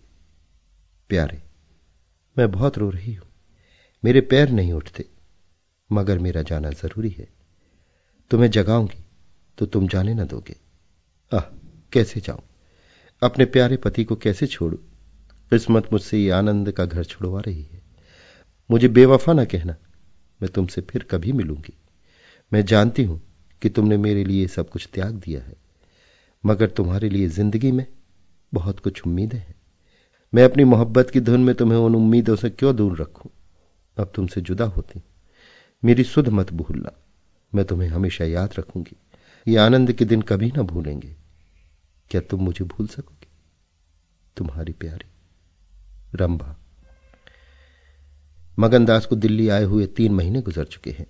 प्यारे 1.11 1.48
मैं 2.39 2.51
बहुत 2.51 2.79
रो 2.79 2.89
रही 2.91 3.15
हूँ। 3.15 3.27
मेरे 4.03 4.21
पैर 4.23 4.51
नहीं 4.51 4.73
उठते, 4.73 5.05
मगर 5.91 6.19
मेरा 6.19 6.43
जाना 6.43 6.71
ज़रूरी 6.73 7.11
है। 7.11 7.29
तुम्हें 8.31 8.51
जगाऊँगी 8.51 9.05
तो 9.59 9.67
तुम 9.67 9.89
जाने 9.89 10.15
न 10.15 10.27
दोगे। 10.27 10.57
आह, 11.33 11.41
कैसे 11.93 12.21
जाऊँ? 12.21 12.43
अपने 13.23 13.45
प्यारे 13.47 13.77
पति 13.77 14.05
को 14.05 14.17
कैसे 14.17 14.47
छोड़ू? 14.47 14.77
किस्मत 15.53 15.89
मुझसे 15.93 16.19
ये 16.19 16.31
आनंद 16.31 16.71
का 16.73 16.85
घर 16.85 17.05
छुड़वा 17.05 17.41
रही 17.41 17.63
है। 17.63 17.83
मुझे 18.71 18.89
बेवफा 18.89 19.33
ना 19.33 19.45
कहना, 19.45 19.77
मैं 20.41 20.51
तुमसे 20.51 20.81
फिर 20.81 21.03
कभी 21.03 21.33
मिलूँगी। 21.33 21.75
मैं 22.53 22.65
जानती 22.65 23.05
हूँ 23.05 23.21
कि 23.63 23.69
तुमने 23.69 23.97
मेरे 23.97 24.25
लिए 24.25 24.47
सब 24.49 24.69
कुछ 24.71 24.89
त्याग 24.95 25.15
दिया 25.17 25.41
है, 25.41 25.57
मगर 26.45 26.71
तुम्हारे 26.71 27.09
लिए 27.09 27.29
ज़िंदगी 27.29 27.73
में 27.73 27.87
बहुत 28.53 28.81
कुछ 28.81 29.07
उम्मीदें 29.07 29.39
हैं। 29.39 29.55
मैं 30.35 30.45
अपनी 30.45 30.65
मोहब्बत 30.65 31.11
की 31.11 31.21
धुन 31.21 31.45
में 31.45 31.55
तुम्हें 31.55 31.79
उन 31.79 31.95
उम्मीदों 31.95 32.37
से 32.37 32.51
क्यों 32.51 32.77
दूर 32.77 32.99
रखूँ? 32.99 33.31
अब 33.99 34.13
तुमसे 34.15 34.41
जुदा 34.41 34.65
होती। 34.65 35.03
मेरी 35.85 36.05
सुध 36.05 36.29
मत 36.29 36.53
भूलना। 36.53 36.93
मैं 37.55 37.65
तुम्हें 37.65 37.89
हमेशा 37.89 38.25
याद 38.25 38.51
रखूँगी। 38.59 38.97
ये 39.49 39.57
आनंद 39.57 39.93
के 39.93 40.05
दिन 40.05 40.23
कभी 40.23 40.53
ना 40.57 40.63
भूलेंगे। 40.63 41.17
क्या 42.11 42.21
तुम 42.21 42.41
मुझे 42.41 42.65
भूल 42.65 42.87
सकोगे? 42.87 43.27
तुम्हारी 44.37 44.73
प्यारी। 44.73 45.11
रंभा। 46.15 46.57
मगनदास 48.59 49.07
को 49.07 49.17
दिल्ली 49.17 49.49
आए 49.49 49.65
हुए 49.65 49.87
तीन 49.87 50.13
महीने 50.13 50.43
गुजर 50.43 50.65
चुके 50.65 50.91
हैं। 50.91 51.07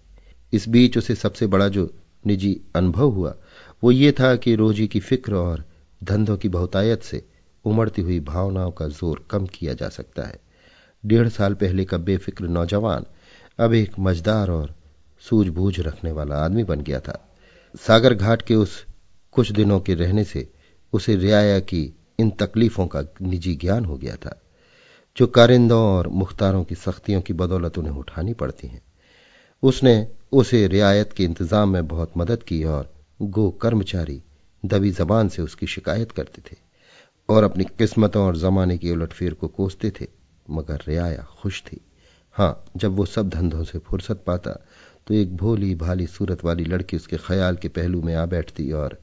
इस 0.53 0.69
बीच 0.69 0.99
उसे 0.99 1.15
सबसे 1.15 1.47
बड़ा 1.47 1.69
जो 1.69 1.95
निजी 2.27 2.61
अनुभव 2.77 3.11
हुआ, 3.11 3.37
वो 3.85 3.93
ये 3.93 4.13
था 4.13 4.37
कि 4.37 4.55
रोजी 4.55 4.89
की 4.89 5.01
फ़िक्र 5.01 5.35
और 5.35 5.65
धंधों 6.05 6.37
की 6.37 6.49
बहुतायत 6.49 7.03
से 7.03 7.29
उमड़ती 7.69 8.03
हुई 8.03 8.19
भावनाओं 8.23 8.71
का 8.73 8.87
ज़ोर 8.89 9.25
कम 9.31 9.47
किया 9.49 9.75
जा 9.75 9.89
सकता 9.91 10.27
है। 10.27 10.39
डेढ़ 11.05 11.29
साल 11.31 11.55
पहले 11.55 11.85
का 11.85 11.97
बेफिक्र 12.01 12.49
नौजवान 12.49 13.05
अब 13.59 13.75
एक 13.75 13.99
मजदार 14.01 14.51
और 14.51 14.75
सूझबूझ 15.25 15.79
रखने 15.81 16.13
वाला 16.13 16.37
आदमी 16.37 16.65
बन 16.65 16.81
गया 16.81 17.01
था। 17.01 17.19
सागर 17.79 18.15
घाट 18.15 18.43
के 18.43 18.55
उस 18.57 18.85
कुछ 19.35 19.51
दिनों 19.53 19.79
के 19.81 19.95
रहने 19.95 20.25
से 20.25 20.47
उसे 20.93 21.17
रियाया 21.17 21.59
की 21.63 21.83
इन 22.19 22.31
तकलीफों 22.41 22.87
का 22.87 23.03
निजी 23.23 23.55
ज्ञान 23.57 23.85
हो 23.85 23.97
गया 23.97 24.15
था, 24.17 24.41
जो 25.17 25.27
कारिंदों 25.29 25.81
और 25.87 26.09
मुख्तारों 26.09 26.63
की 26.65 26.75
सख्तियों 26.77 27.21
की 27.21 27.33
बदौलत 27.35 27.79
उन्हें 27.79 27.93
उठानी 27.93 28.33
पड़ती 28.35 28.69
हैं। 28.69 28.81
उसने 29.63 30.07
उसे 30.33 30.67
रियायत 30.67 31.13
के 31.13 31.25
इंतज़ाम 31.25 31.69
में 31.69 31.87
बहुत 31.89 32.13
मदद 32.17 32.43
की 32.43 32.63
और 32.67 32.91
गो 33.21 33.51
कर्मचारी 33.63 34.23
दबी 34.63 34.91
जबान 34.91 35.29
से 35.29 35.43
उसकी 35.43 35.67
शिकायत 35.67 36.13
करते 36.13 36.43
थे। 36.43 36.57
और 37.29 37.45
अपनी 37.45 37.65
किस्मतों 37.79 38.25
और 38.27 38.37
जमाने 38.37 38.77
की 38.79 38.91
उलटफेर 38.91 39.35
को 39.35 39.49
कोसते 39.49 39.91
थे, 39.91 40.07
मगर 40.49 40.83
रियाया 40.89 41.27
खुश 41.41 41.63
थी। 41.63 41.81
हाँ 42.37 42.65
जब 42.77 42.97
वो 42.97 43.05
सब 43.07 43.29
धंधों 43.29 43.65
से 43.65 43.79
फुर्सत 43.81 44.23
पाता 44.27 44.51
तो 45.07 45.15
एक 45.15 45.37
भोली 45.37 45.75
भाली 45.75 46.07
सूरत 46.07 46.45
वाली 46.45 46.65
लड़की 46.65 46.97
उसके 46.97 47.17
ख्याल 47.19 47.57
के 47.57 47.69
पहलू 47.71 48.01
में 48.03 48.15
आ 48.15 48.25
बैठती 48.27 48.71
और 48.73 48.99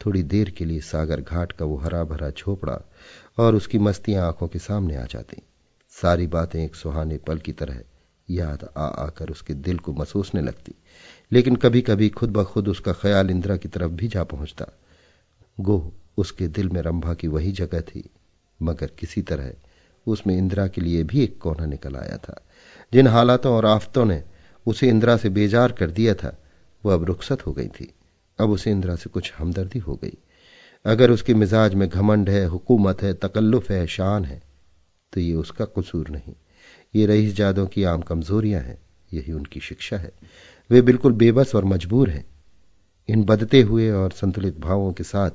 थोड़ी 0.00 0.22
देर 0.24 0.50
के 0.50 0.64
लिए 0.64 0.80
सागर 0.80 1.20
घाट 1.20 1.52
का 1.52 1.64
वो 1.64 1.76
हरा 1.76 2.02
भरा 2.04 2.30
झोपड़ा 2.30 2.78
और 3.38 3.54
उसकी 3.54 3.78
मस्तियाँ 3.78 4.26
आँखों 4.26 4.48
के 4.48 4.58
सामने 4.58 4.96
आ 4.96 5.04
जाती। 5.04 5.42
सारी 5.94 6.26
बातें 6.26 6.62
एक 6.64 6.74
सुहाने 6.74 7.16
पल 7.18 7.38
की 7.38 7.52
तरह 7.52 7.80
याद 8.28 8.68
आ 8.76 8.86
आकर 8.86 9.30
उसके 9.30 9.54
दिल 9.56 9.78
को 9.78 9.92
महसूसने 9.92 10.42
लगती, 10.42 10.74
लेकिन 11.32 11.56
कभी 11.56 11.80
कभी 11.82 12.08
खुद 12.10 12.30
ब 12.30 12.44
खुद 12.44 12.68
उसका 12.68 12.92
ख्याल 12.92 13.30
इंदिरा 13.30 13.56
की 13.56 13.68
तरफ़ 13.68 13.92
भी 13.92 14.08
जा 14.08 14.24
पहुँचता। 14.24 14.66
गो 15.58 15.92
उसके 16.20 16.48
दिल 16.48 16.68
में 16.68 16.80
रंभा 16.82 17.14
की 17.14 17.28
वही 17.28 17.52
जगह 17.52 17.80
थी, 17.80 18.08
मगर 18.62 18.90
किसी 18.98 19.22
तरह 19.22 19.52
उसमें 20.06 20.36
इंदिरा 20.38 20.66
के 20.66 20.80
लिए 20.80 21.02
भी 21.04 21.22
एक 21.24 21.38
कोना 21.38 21.66
निकल 21.66 21.96
आया 21.96 22.16
था। 22.16 22.40
जिन 22.92 23.06
हालातों 23.06 23.52
और 23.52 23.66
आफतों 23.66 24.04
ने 24.04 24.22
उसे 24.66 24.88
इंदिरा 24.88 25.16
से 25.16 25.28
बेजार 25.28 25.72
कर 25.72 25.90
दिया 25.90 26.14
था, 26.14 26.36
वह 26.84 26.94
अब 26.94 27.04
रुखसत 27.04 27.46
हो 27.46 27.52
गई 27.52 27.68
थी। 27.68 27.94
अब 28.38 28.50
उसे 28.50 28.70
इंदिरा 28.70 28.96
से 28.96 29.10
कुछ 29.10 29.32
हमदर्दी 29.38 29.78
हो 29.78 29.94
गई। 29.96 30.16
अगर 30.84 31.10
उसके 31.10 31.34
मिजाज 31.34 31.74
में 31.74 31.88
घमंड 31.88 32.30
है, 32.30 32.44
हुकूमत 32.46 33.02
है, 33.02 33.14
तकल्लुफ 33.14 33.70
है, 33.70 33.86
शान 33.86 34.24
है 34.24 34.42
तो 35.12 35.20
ये 35.20 35.34
उसका 35.34 35.64
कसूर 35.64 36.08
नहीं। 36.08 36.34
ये 36.94 37.06
रईस 37.06 37.34
जादों 37.34 37.66
की 37.66 37.84
आम 37.84 38.00
कमजोरियाँ 38.00 38.60
हैं, 38.62 38.78
यही 39.12 39.32
उनकी 39.32 39.60
शिक्षा 39.60 39.96
है। 39.96 40.12
वे 40.70 40.82
बिल्कुल 40.82 41.12
बेबस 41.12 41.54
और 41.54 41.64
मजबूर 41.64 42.10
हैं। 42.10 42.24
इन 43.08 43.24
बदते 43.24 43.60
हुए 43.60 43.90
और 43.90 44.10
संतुलित 44.10 44.58
भावों 44.60 44.92
के 44.92 45.04
साथ, 45.04 45.30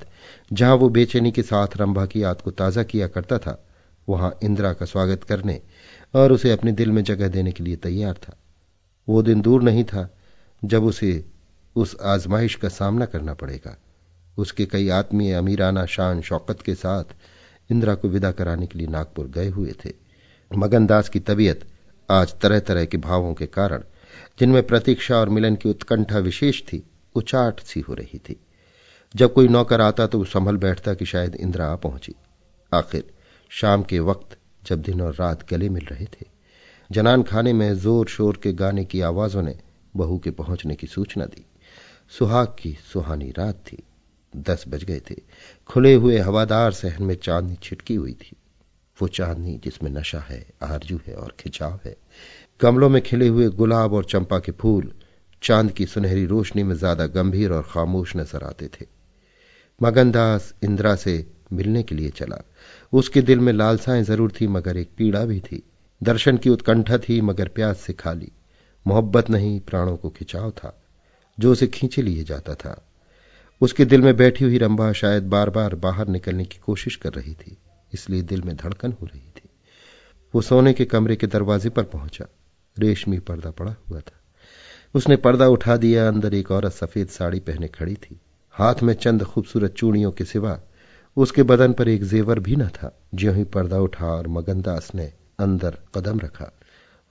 जहाँ 0.53 0.76
वो 0.76 0.89
बेचैनी 0.89 1.32
के 1.32 1.43
साथ 1.43 1.78
रंभा 1.78 2.05
की 2.05 2.24
याद 2.24 2.41
को 2.41 2.51
ताज़ा 2.51 2.84
किया 2.84 3.07
करता 3.07 3.38
था, 3.38 3.66
वहाँ 4.07 4.38
इंदिरा 4.43 4.74
का 4.74 4.86
स्वागत 4.86 5.24
करने 5.24 5.61
और 6.13 6.32
उसे 6.32 6.51
अपने 6.51 6.72
दिल 6.72 6.91
में 6.91 7.03
जगह 7.03 7.28
देने 7.28 7.51
के 7.51 7.63
लिए 7.63 7.76
तैयार 7.76 8.13
था। 8.13 8.38
वो 9.07 9.22
दिन 9.22 9.41
दूर 9.41 9.63
नहीं 9.63 9.84
था, 9.84 10.09
जब 10.63 10.84
उसे 10.84 11.26
उस 11.76 11.95
आजमाइश 12.01 12.55
का 12.55 12.70
सामना 12.70 13.05
करना 13.05 13.34
पड़ेगा। 13.34 13.78
उसके 14.38 14.66
कई 14.66 14.89
आत्मीय 14.89 15.34
अमीराना 15.34 15.86
शान 15.86 16.22
शौकत 16.22 16.61
के 16.61 16.76
साथ 16.76 17.16
इंदिरा 17.70 17.95
को 17.95 18.07
विदा 18.07 18.32
कराने 18.32 18.68
के 18.68 18.80
लिए 18.80 18.88
नागपुर 18.88 19.28
गए 19.28 19.49
हुए 19.49 19.74
थे। 19.86 19.93
मगनदास 20.51 21.09
की 21.09 21.20
तबीयत 21.20 21.66
आज 22.09 22.34
तरह 22.34 22.59
तरह 22.59 22.86
के 22.86 22.97
भावों 22.97 23.34
के 23.34 23.45
कारण, 23.45 23.84
जिनमें 24.39 24.63
प्रतीक्षा 24.63 25.18
और 25.18 25.30
मिलन 25.30 25.55
की 25.55 25.70
उत्कंठा 25.70 26.20
विशेष 26.20 26.61
थी 26.61 26.84
उचाट 27.16 27.59
सी 27.59 27.80
हो 27.80 27.93
रही 27.93 28.20
थी। 28.20 28.39
जब 29.16 29.34
कोई 29.34 29.47
नौकर 29.47 29.82
आता 29.82 30.07
तो 30.07 30.18
वो 30.18 30.26
संभल 30.26 30.57
बैठता 30.57 30.93
कि 30.93 31.05
शायद 31.05 31.36
इंदिरा 31.36 31.68
आ 31.68 31.76
पहुँची। 31.76 32.16
आखिर 32.72 33.03
शाम 33.51 33.84
के 33.84 33.99
वक्त 33.99 34.38
जब 34.63 34.82
दिन 34.82 35.01
और 35.01 35.13
रात 35.13 35.49
गले 35.49 35.70
मिल 35.70 35.86
रहे 35.86 36.05
थे, 36.05 36.26
जनान 36.89 37.24
खाने 37.24 37.53
में 37.53 37.74
ज़ोर 37.74 38.07
शोर 38.07 38.39
के 38.43 38.53
गाने 38.53 38.86
की 38.86 39.01
आवाजों 39.01 39.41
ने 39.41 39.55
बहू 39.93 40.18
के 40.20 40.32
पहुँचने 40.32 40.76
की 40.76 40.88
सूचना 40.88 41.26
दी। 41.26 41.45
सुहाग 42.09 42.55
की 42.59 42.78
सुहानी 42.93 43.30
रात 43.30 43.63
थी। 43.68 43.84
दस 44.34 44.63
बज 44.68 44.84
गए 44.84 44.99
थे। 45.09 45.16
खुले 45.70 45.93
हुए 45.93 46.18
हवादार 46.20 46.72
सहन 46.72 47.03
में 47.03 47.16
चांदनी 47.16 47.55
छिटकी 47.63 47.95
हुई 47.95 48.13
थी। 48.13 48.36
वो 48.97 49.07
चांदनी 49.07 49.59
जिसमें 49.63 49.89
नशा 49.91 50.20
है, 50.20 50.45
आरज़ू 50.63 50.99
है 51.07 51.16
और 51.16 51.36
खिंचाव 51.39 51.80
है। 51.86 51.95
गमलों 52.61 52.89
में 52.89 53.01
खिले 53.01 53.28
हुए 53.28 53.47
गुलाब 53.49 53.93
और 53.93 54.05
चंपा 54.05 54.39
के 54.39 54.51
फूल 54.51 54.91
चाँद 55.41 55.71
की 55.71 55.86
सुनहरी 55.86 56.25
रोशनी 56.25 56.63
में 56.63 56.75
ज़्यादा 56.75 57.07
गंभीर 57.07 57.51
और 57.51 57.63
खामोश 57.63 58.15
नज़र 58.15 58.43
आते 58.43 58.67
थे। 58.67 58.86
मगनदास 59.81 60.53
इंदिरा 60.63 60.95
से 60.95 61.27
मिलने 61.53 61.83
के 61.83 61.95
लिए 61.95 62.09
चला। 62.09 62.43
उसके 62.93 63.21
दिल 63.21 63.39
में 63.39 63.53
लालसाएँ 63.53 64.03
ज़रूर 64.03 64.31
थी, 64.31 64.47
मगर 64.47 64.77
एक 64.77 64.89
पीड़ा 64.97 65.25
भी 65.25 65.39
थी। 65.39 65.63
दर्शन 66.03 66.38
की 66.38 66.49
उत्कंठा 66.49 66.97
थी, 66.97 67.21
मगर 67.21 67.47
प्यास 67.47 67.79
से 67.79 67.93
खाली। 67.93 68.31
मोहब्बत 68.88 69.29
नहीं, 69.29 69.59
प्राणों 69.59 69.97
को 69.97 70.09
खिंचाव 70.09 70.51
था, 70.51 70.83
जो 71.39 71.51
उसे 71.51 71.67
खींचे 71.67 72.01
लिए 72.01 72.23
जाता 72.23 72.55
था। 72.55 72.88
उसके 73.61 73.86
दिल 73.86 74.01
में 74.01 74.15
बैठी 74.17 74.45
हुई 74.45 74.57
रंभा 74.57 74.91
शायद 74.93 75.23
बार 75.23 75.49
बार 75.49 75.75
बाहर 75.75 76.07
निकलने 76.07 76.45
की 76.45 76.57
कोशिश 76.57 76.95
कर 76.95 77.13
रही 77.13 77.33
थी, 77.33 77.57
इसलिए 77.93 78.21
दिल 78.21 78.41
में 78.41 78.55
धड़कन 78.55 78.91
हो 78.91 79.05
रही 79.05 79.31
थी। 79.38 79.49
वो 80.33 80.41
सोने 80.41 80.73
के 80.73 80.86
कमरे 80.86 81.15
के 81.15 81.27
दरवाजे 81.27 81.69
पर 81.69 81.83
पहुँचा। 81.83 82.25
रेशमी 82.79 83.19
पर्दा 83.19 83.51
पड़ा 83.51 83.75
हुआ 83.89 83.99
था। 83.99 84.21
उसने 84.95 85.15
पर्दा 85.15 85.47
उठा 85.47 85.77
दिया, 85.77 86.07
अंदर 86.07 86.33
एक 86.33 86.51
औरत 86.51 86.71
सफ़ेद 86.71 87.07
साड़ी 87.07 87.39
पहने 87.39 87.67
खड़ी 87.67 87.95
थी। 87.95 88.19
हाथ 88.51 88.75
में 88.83 88.93
चंद 88.93 89.23
खूबसूरत 89.23 89.73
चूड़ियों 89.73 90.11
के 90.11 90.25
सिवा 90.25 90.59
उसके 91.17 91.43
बदन 91.43 91.73
पर 91.73 91.87
एक 91.87 92.03
जेवर 92.03 92.39
भी 92.39 92.55
न 92.55 92.67
था। 92.67 93.01
ज्यो 93.15 93.33
ही 93.33 93.43
पर्दा 93.43 93.79
उठा 93.79 94.05
और 94.05 94.27
मगनदास 94.27 94.91
ने 94.95 95.13
अंदर 95.39 95.77
कदम 95.95 96.19
रखा, 96.19 96.51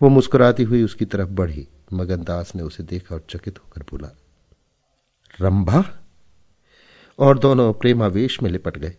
वो 0.03 0.09
मुस्कुराती 0.09 0.63
हुई 0.63 0.83
उसकी 0.83 1.05
तरफ़ 1.05 1.29
बढ़ी। 1.29 1.69
मगनदास 1.93 2.57
ने 2.57 2.63
उसे 2.63 2.83
देखा 2.83 3.15
और 3.15 3.25
चकित 3.31 3.59
होकर 3.59 3.83
बोला, 3.83 4.09
रंभा! 5.41 5.85
और 7.19 7.39
दोनों 7.39 7.73
प्रेमावेश 7.73 8.43
में 8.43 8.51
लिपट 8.51 8.79
गए। 8.79 8.95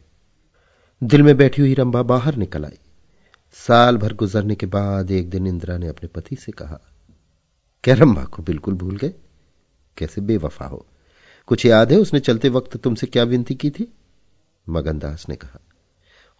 दिल 1.03 1.23
में 1.23 1.37
बैठी 1.37 1.61
हुई 1.61 1.73
रंभा 1.73 2.01
बाहर 2.03 2.35
निकल 2.35 2.65
आई। 2.65 2.77
साल 3.53 3.97
भर 3.97 4.13
गुजरने 4.13 4.55
के 4.55 4.65
बाद 4.65 5.11
एक 5.11 5.29
दिन 5.29 5.47
इंदिरा 5.47 5.77
ने 5.77 5.87
अपने 5.87 6.07
पति 6.07 6.35
से 6.35 6.51
कहा 6.51 6.79
रंभा 7.93 8.23
को 8.23 8.43
बिल्कुल 8.43 8.73
भूल 8.73 8.97
गए? 8.97 9.13
कैसे 9.97 10.21
बेवफा 10.21 10.65
हो? 10.65 10.85
कुछ 11.47 11.65
याद 11.65 11.91
है 11.91 11.97
उसने 11.97 12.19
चलते 12.19 12.49
वक्त 12.49 12.77
तुमसे 12.77 13.07
क्या 13.07 13.23
विनती 13.23 13.55
की 13.55 13.69
थी? 13.69 13.87
मगनदास 14.69 15.25
ने 15.29 15.35
कहा, 15.35 15.59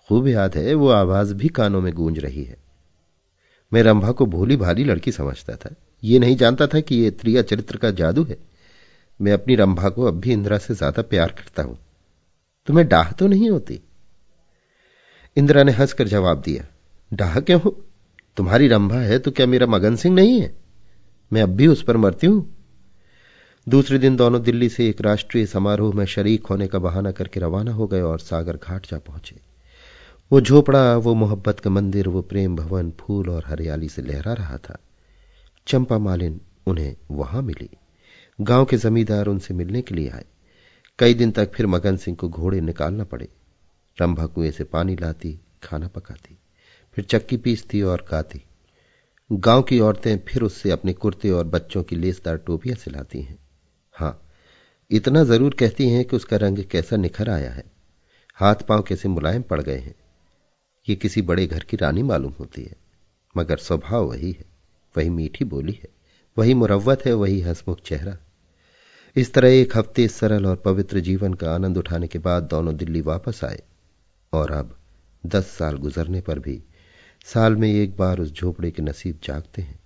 खूब 0.09 0.27
याद 0.27 0.55
है, 0.55 0.73
वो 0.73 0.89
आवाज़ 0.89 1.33
भी 1.33 1.47
कानों 1.47 1.81
में 1.81 1.93
गूंज 1.93 2.19
रही 2.19 2.43
है। 2.43 2.57
मैं 3.73 3.83
रंभा 3.83 4.11
को 4.11 4.25
भोली 4.25 4.57
भाली 4.57 4.83
लड़की 4.83 5.11
समझता 5.11 5.55
था। 5.55 5.75
ये 6.03 6.19
नहीं 6.19 6.35
जानता 6.35 6.67
था 6.67 6.79
कि 6.79 6.95
ये 6.95 7.11
त्रिया 7.11 7.41
चरित्र 7.41 7.77
का 7.77 7.91
जादू 7.91 8.23
है। 8.23 8.37
मैं 9.21 9.33
अपनी 9.33 9.55
रंभा 9.55 9.89
को 9.89 10.03
अब 10.03 10.19
भी 10.19 10.31
इंदिरा 10.33 10.57
से 10.57 10.73
ज़्यादा 10.73 11.01
प्यार 11.01 11.31
करता 11.31 11.63
हूँ। 11.63 11.77
तुम्हें 12.67 12.87
डाह 12.87 13.11
तो 13.11 13.27
नहीं 13.27 13.49
होती? 13.49 13.81
इंदिरा 15.37 15.63
ने 15.63 15.71
हंसकर 15.71 16.07
जवाब 16.07 16.41
दिया, 16.41 16.65
डाह 17.13 17.39
क्यों 17.39 17.61
हो? 17.61 17.69
तुम्हारी 18.37 18.67
रंभा 18.67 18.95
है 18.95 19.19
तो 19.19 19.31
क्या 19.31 19.45
मेरा 19.45 19.67
मगन 19.67 19.95
सिंह 19.95 20.15
नहीं 20.15 20.41
है? 20.41 20.64
मैं 21.33 21.43
अब 21.43 21.49
भी 21.49 21.67
उस 21.67 21.83
पर 21.83 21.97
मरती 21.97 22.27
हूँ। 22.27 22.55
दूसरे 23.69 23.97
दिन 23.97 24.15
दोनों 24.15 24.43
दिल्ली 24.43 24.69
से 24.69 24.89
एक 24.89 25.01
राष्ट्रीय 25.01 25.45
समारोह 25.45 25.95
में 25.95 26.05
शरीक 26.05 26.45
होने 26.45 26.67
का 26.67 26.79
बहाना 26.79 27.11
करके 27.11 27.39
रवाना 27.39 27.71
हो 27.71 27.87
गए 27.87 28.01
और 28.01 28.19
सागर 28.19 28.59
घाट 28.63 28.85
जा 28.85 28.99
पहुँचे। 28.99 29.35
वो 30.31 30.41
झोपड़ा, 30.41 30.97
वो 30.97 31.13
मोहब्बत 31.13 31.59
का 31.59 31.69
मंदिर, 31.69 32.07
वो 32.07 32.21
प्रेम 32.21 32.55
भवन, 32.55 32.93
फूल 32.99 33.29
और 33.29 33.43
हरियाली 33.45 33.89
से 33.89 34.01
लहरा 34.01 34.33
रहा 34.33 34.57
था। 34.57 34.77
चंपा 35.67 35.97
मालिन 35.97 36.41
उन्हें 36.67 36.95
वहाँ 37.11 37.41
मिली। 37.41 37.69
गाँव 38.41 38.65
के 38.65 38.77
जमींदार 38.77 39.25
उनसे 39.25 39.53
मिलने 39.53 39.81
के 39.81 39.95
लिए 39.95 40.09
आए। 40.09 40.25
कई 40.99 41.13
दिन 41.13 41.31
तक 41.31 41.51
फिर 41.53 41.67
मगन 41.67 41.97
सिंह 41.97 42.17
को 42.17 42.29
घोड़े 42.29 42.61
निकालना 42.61 43.03
पड़े। 43.03 43.29
रंभा 44.01 44.25
कुएँ 44.25 44.51
से 44.51 44.63
पानी 44.63 44.95
लाती, 44.95 45.39
खाना 45.63 45.87
पकाती, 45.87 46.37
फिर 46.93 47.05
चक्की 47.05 47.37
पीसती 47.37 47.81
और 47.81 48.05
काती 48.09 48.43
गाँव 49.29 49.61
की 49.61 49.79
औरतें 49.79 50.17
फिर 50.27 50.43
उससे 50.43 50.71
अपने 50.71 50.93
कुर्ते 50.93 51.29
और 51.29 51.45
बच्चों 51.45 51.81
की 51.83 51.95
लेसदार 51.95 52.37
टोपियाँ 52.37 52.75
सिलाती 52.75 53.21
हैं। 53.21 53.37
हाँ, 53.95 54.21
इतना 54.91 55.23
ज़रूर 55.23 55.55
कहती 55.59 55.89
हैं 55.89 56.03
कि 56.05 56.15
उसका 56.15 56.37
रंग 56.37 56.63
कैसा 56.71 56.97
निखर 56.97 57.29
आया 57.29 57.51
है। 57.51 57.63
हाथ 58.39 58.55
पाँव 58.67 58.81
कैसे 58.81 59.09
मुलायम 59.09 59.41
पड़ 59.41 59.61
गए 59.61 59.77
हैं। 59.77 59.95
ये 60.87 60.95
किसी 60.95 61.21
बड़े 61.21 61.45
घर 61.47 61.63
की 61.63 61.77
रानी 61.77 62.03
मालूम 62.03 62.33
होती 62.39 62.63
है, 62.63 62.75
मगर 63.35 63.57
स्वभाव 63.57 64.05
वही 64.05 64.31
है, 64.31 64.45
वही 64.95 65.09
मीठी 65.09 65.45
बोली 65.45 65.73
है, 65.73 65.89
वही 66.37 66.53
मुरवत 66.53 67.05
है, 67.05 67.13
वही 67.13 67.39
हंसमुख 67.41 67.81
चेहरा। 67.81 68.17
इस 69.15 69.33
तरह 69.33 69.49
एक 69.51 69.77
हफ़्ते 69.77 70.07
सरल 70.07 70.45
और 70.45 70.55
पवित्र 70.55 70.99
जीवन 70.99 71.33
का 71.33 71.53
आनंद 71.53 71.77
उठाने 71.77 72.07
के 72.07 72.19
बाद 72.19 72.43
दोनों 72.43 72.75
दिल्ली 72.77 73.01
वापस 73.01 73.43
आए, 73.43 73.61
और 74.33 74.51
अब 74.51 74.77
दस 75.23 75.47
साल 75.47 75.77
गुजरने 75.77 76.21
पर 76.21 76.39
भी 76.39 76.61
साल 77.33 77.55
में 77.55 77.73
एक 77.73 77.97
बार 77.97 78.19
उस 78.19 78.33
झोपड़े 78.33 78.71
के 78.71 78.81
नसीब 78.81 79.19
जागते 79.23 79.61
हैं। 79.61 79.79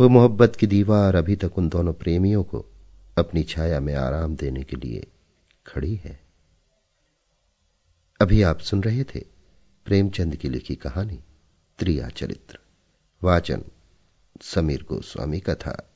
वो 0.00 0.08
मोहब्बत 0.08 0.56
की 0.56 0.66
दीवार 0.66 1.16
अभी 1.16 1.36
तक 1.36 1.58
उन 1.58 1.68
दोनों 1.68 1.92
प्रेमियों 1.92 2.42
को 2.42 2.66
अपनी 3.18 3.42
छाया 3.42 3.80
में 3.80 3.94
आराम 3.94 4.36
देने 4.36 4.62
के 4.62 4.76
लिए 4.76 5.06
खड़ी 5.66 5.94
है। 5.94 6.20
अभी 8.20 8.42
आप 8.42 8.58
सुन 8.58 8.82
रहे 8.82 9.04
थे 9.04 9.20
प्रेमचंद 9.84 10.36
की 10.36 10.48
लिखी 10.48 10.74
कहानी, 10.74 11.20
त्रिया 11.78 12.08
चरित्र। 12.08 12.58
वाचन 13.22 13.64
समीर 14.42 14.82
गोस्वामी 14.82 15.40
का 15.40 15.54
था। 15.54 15.89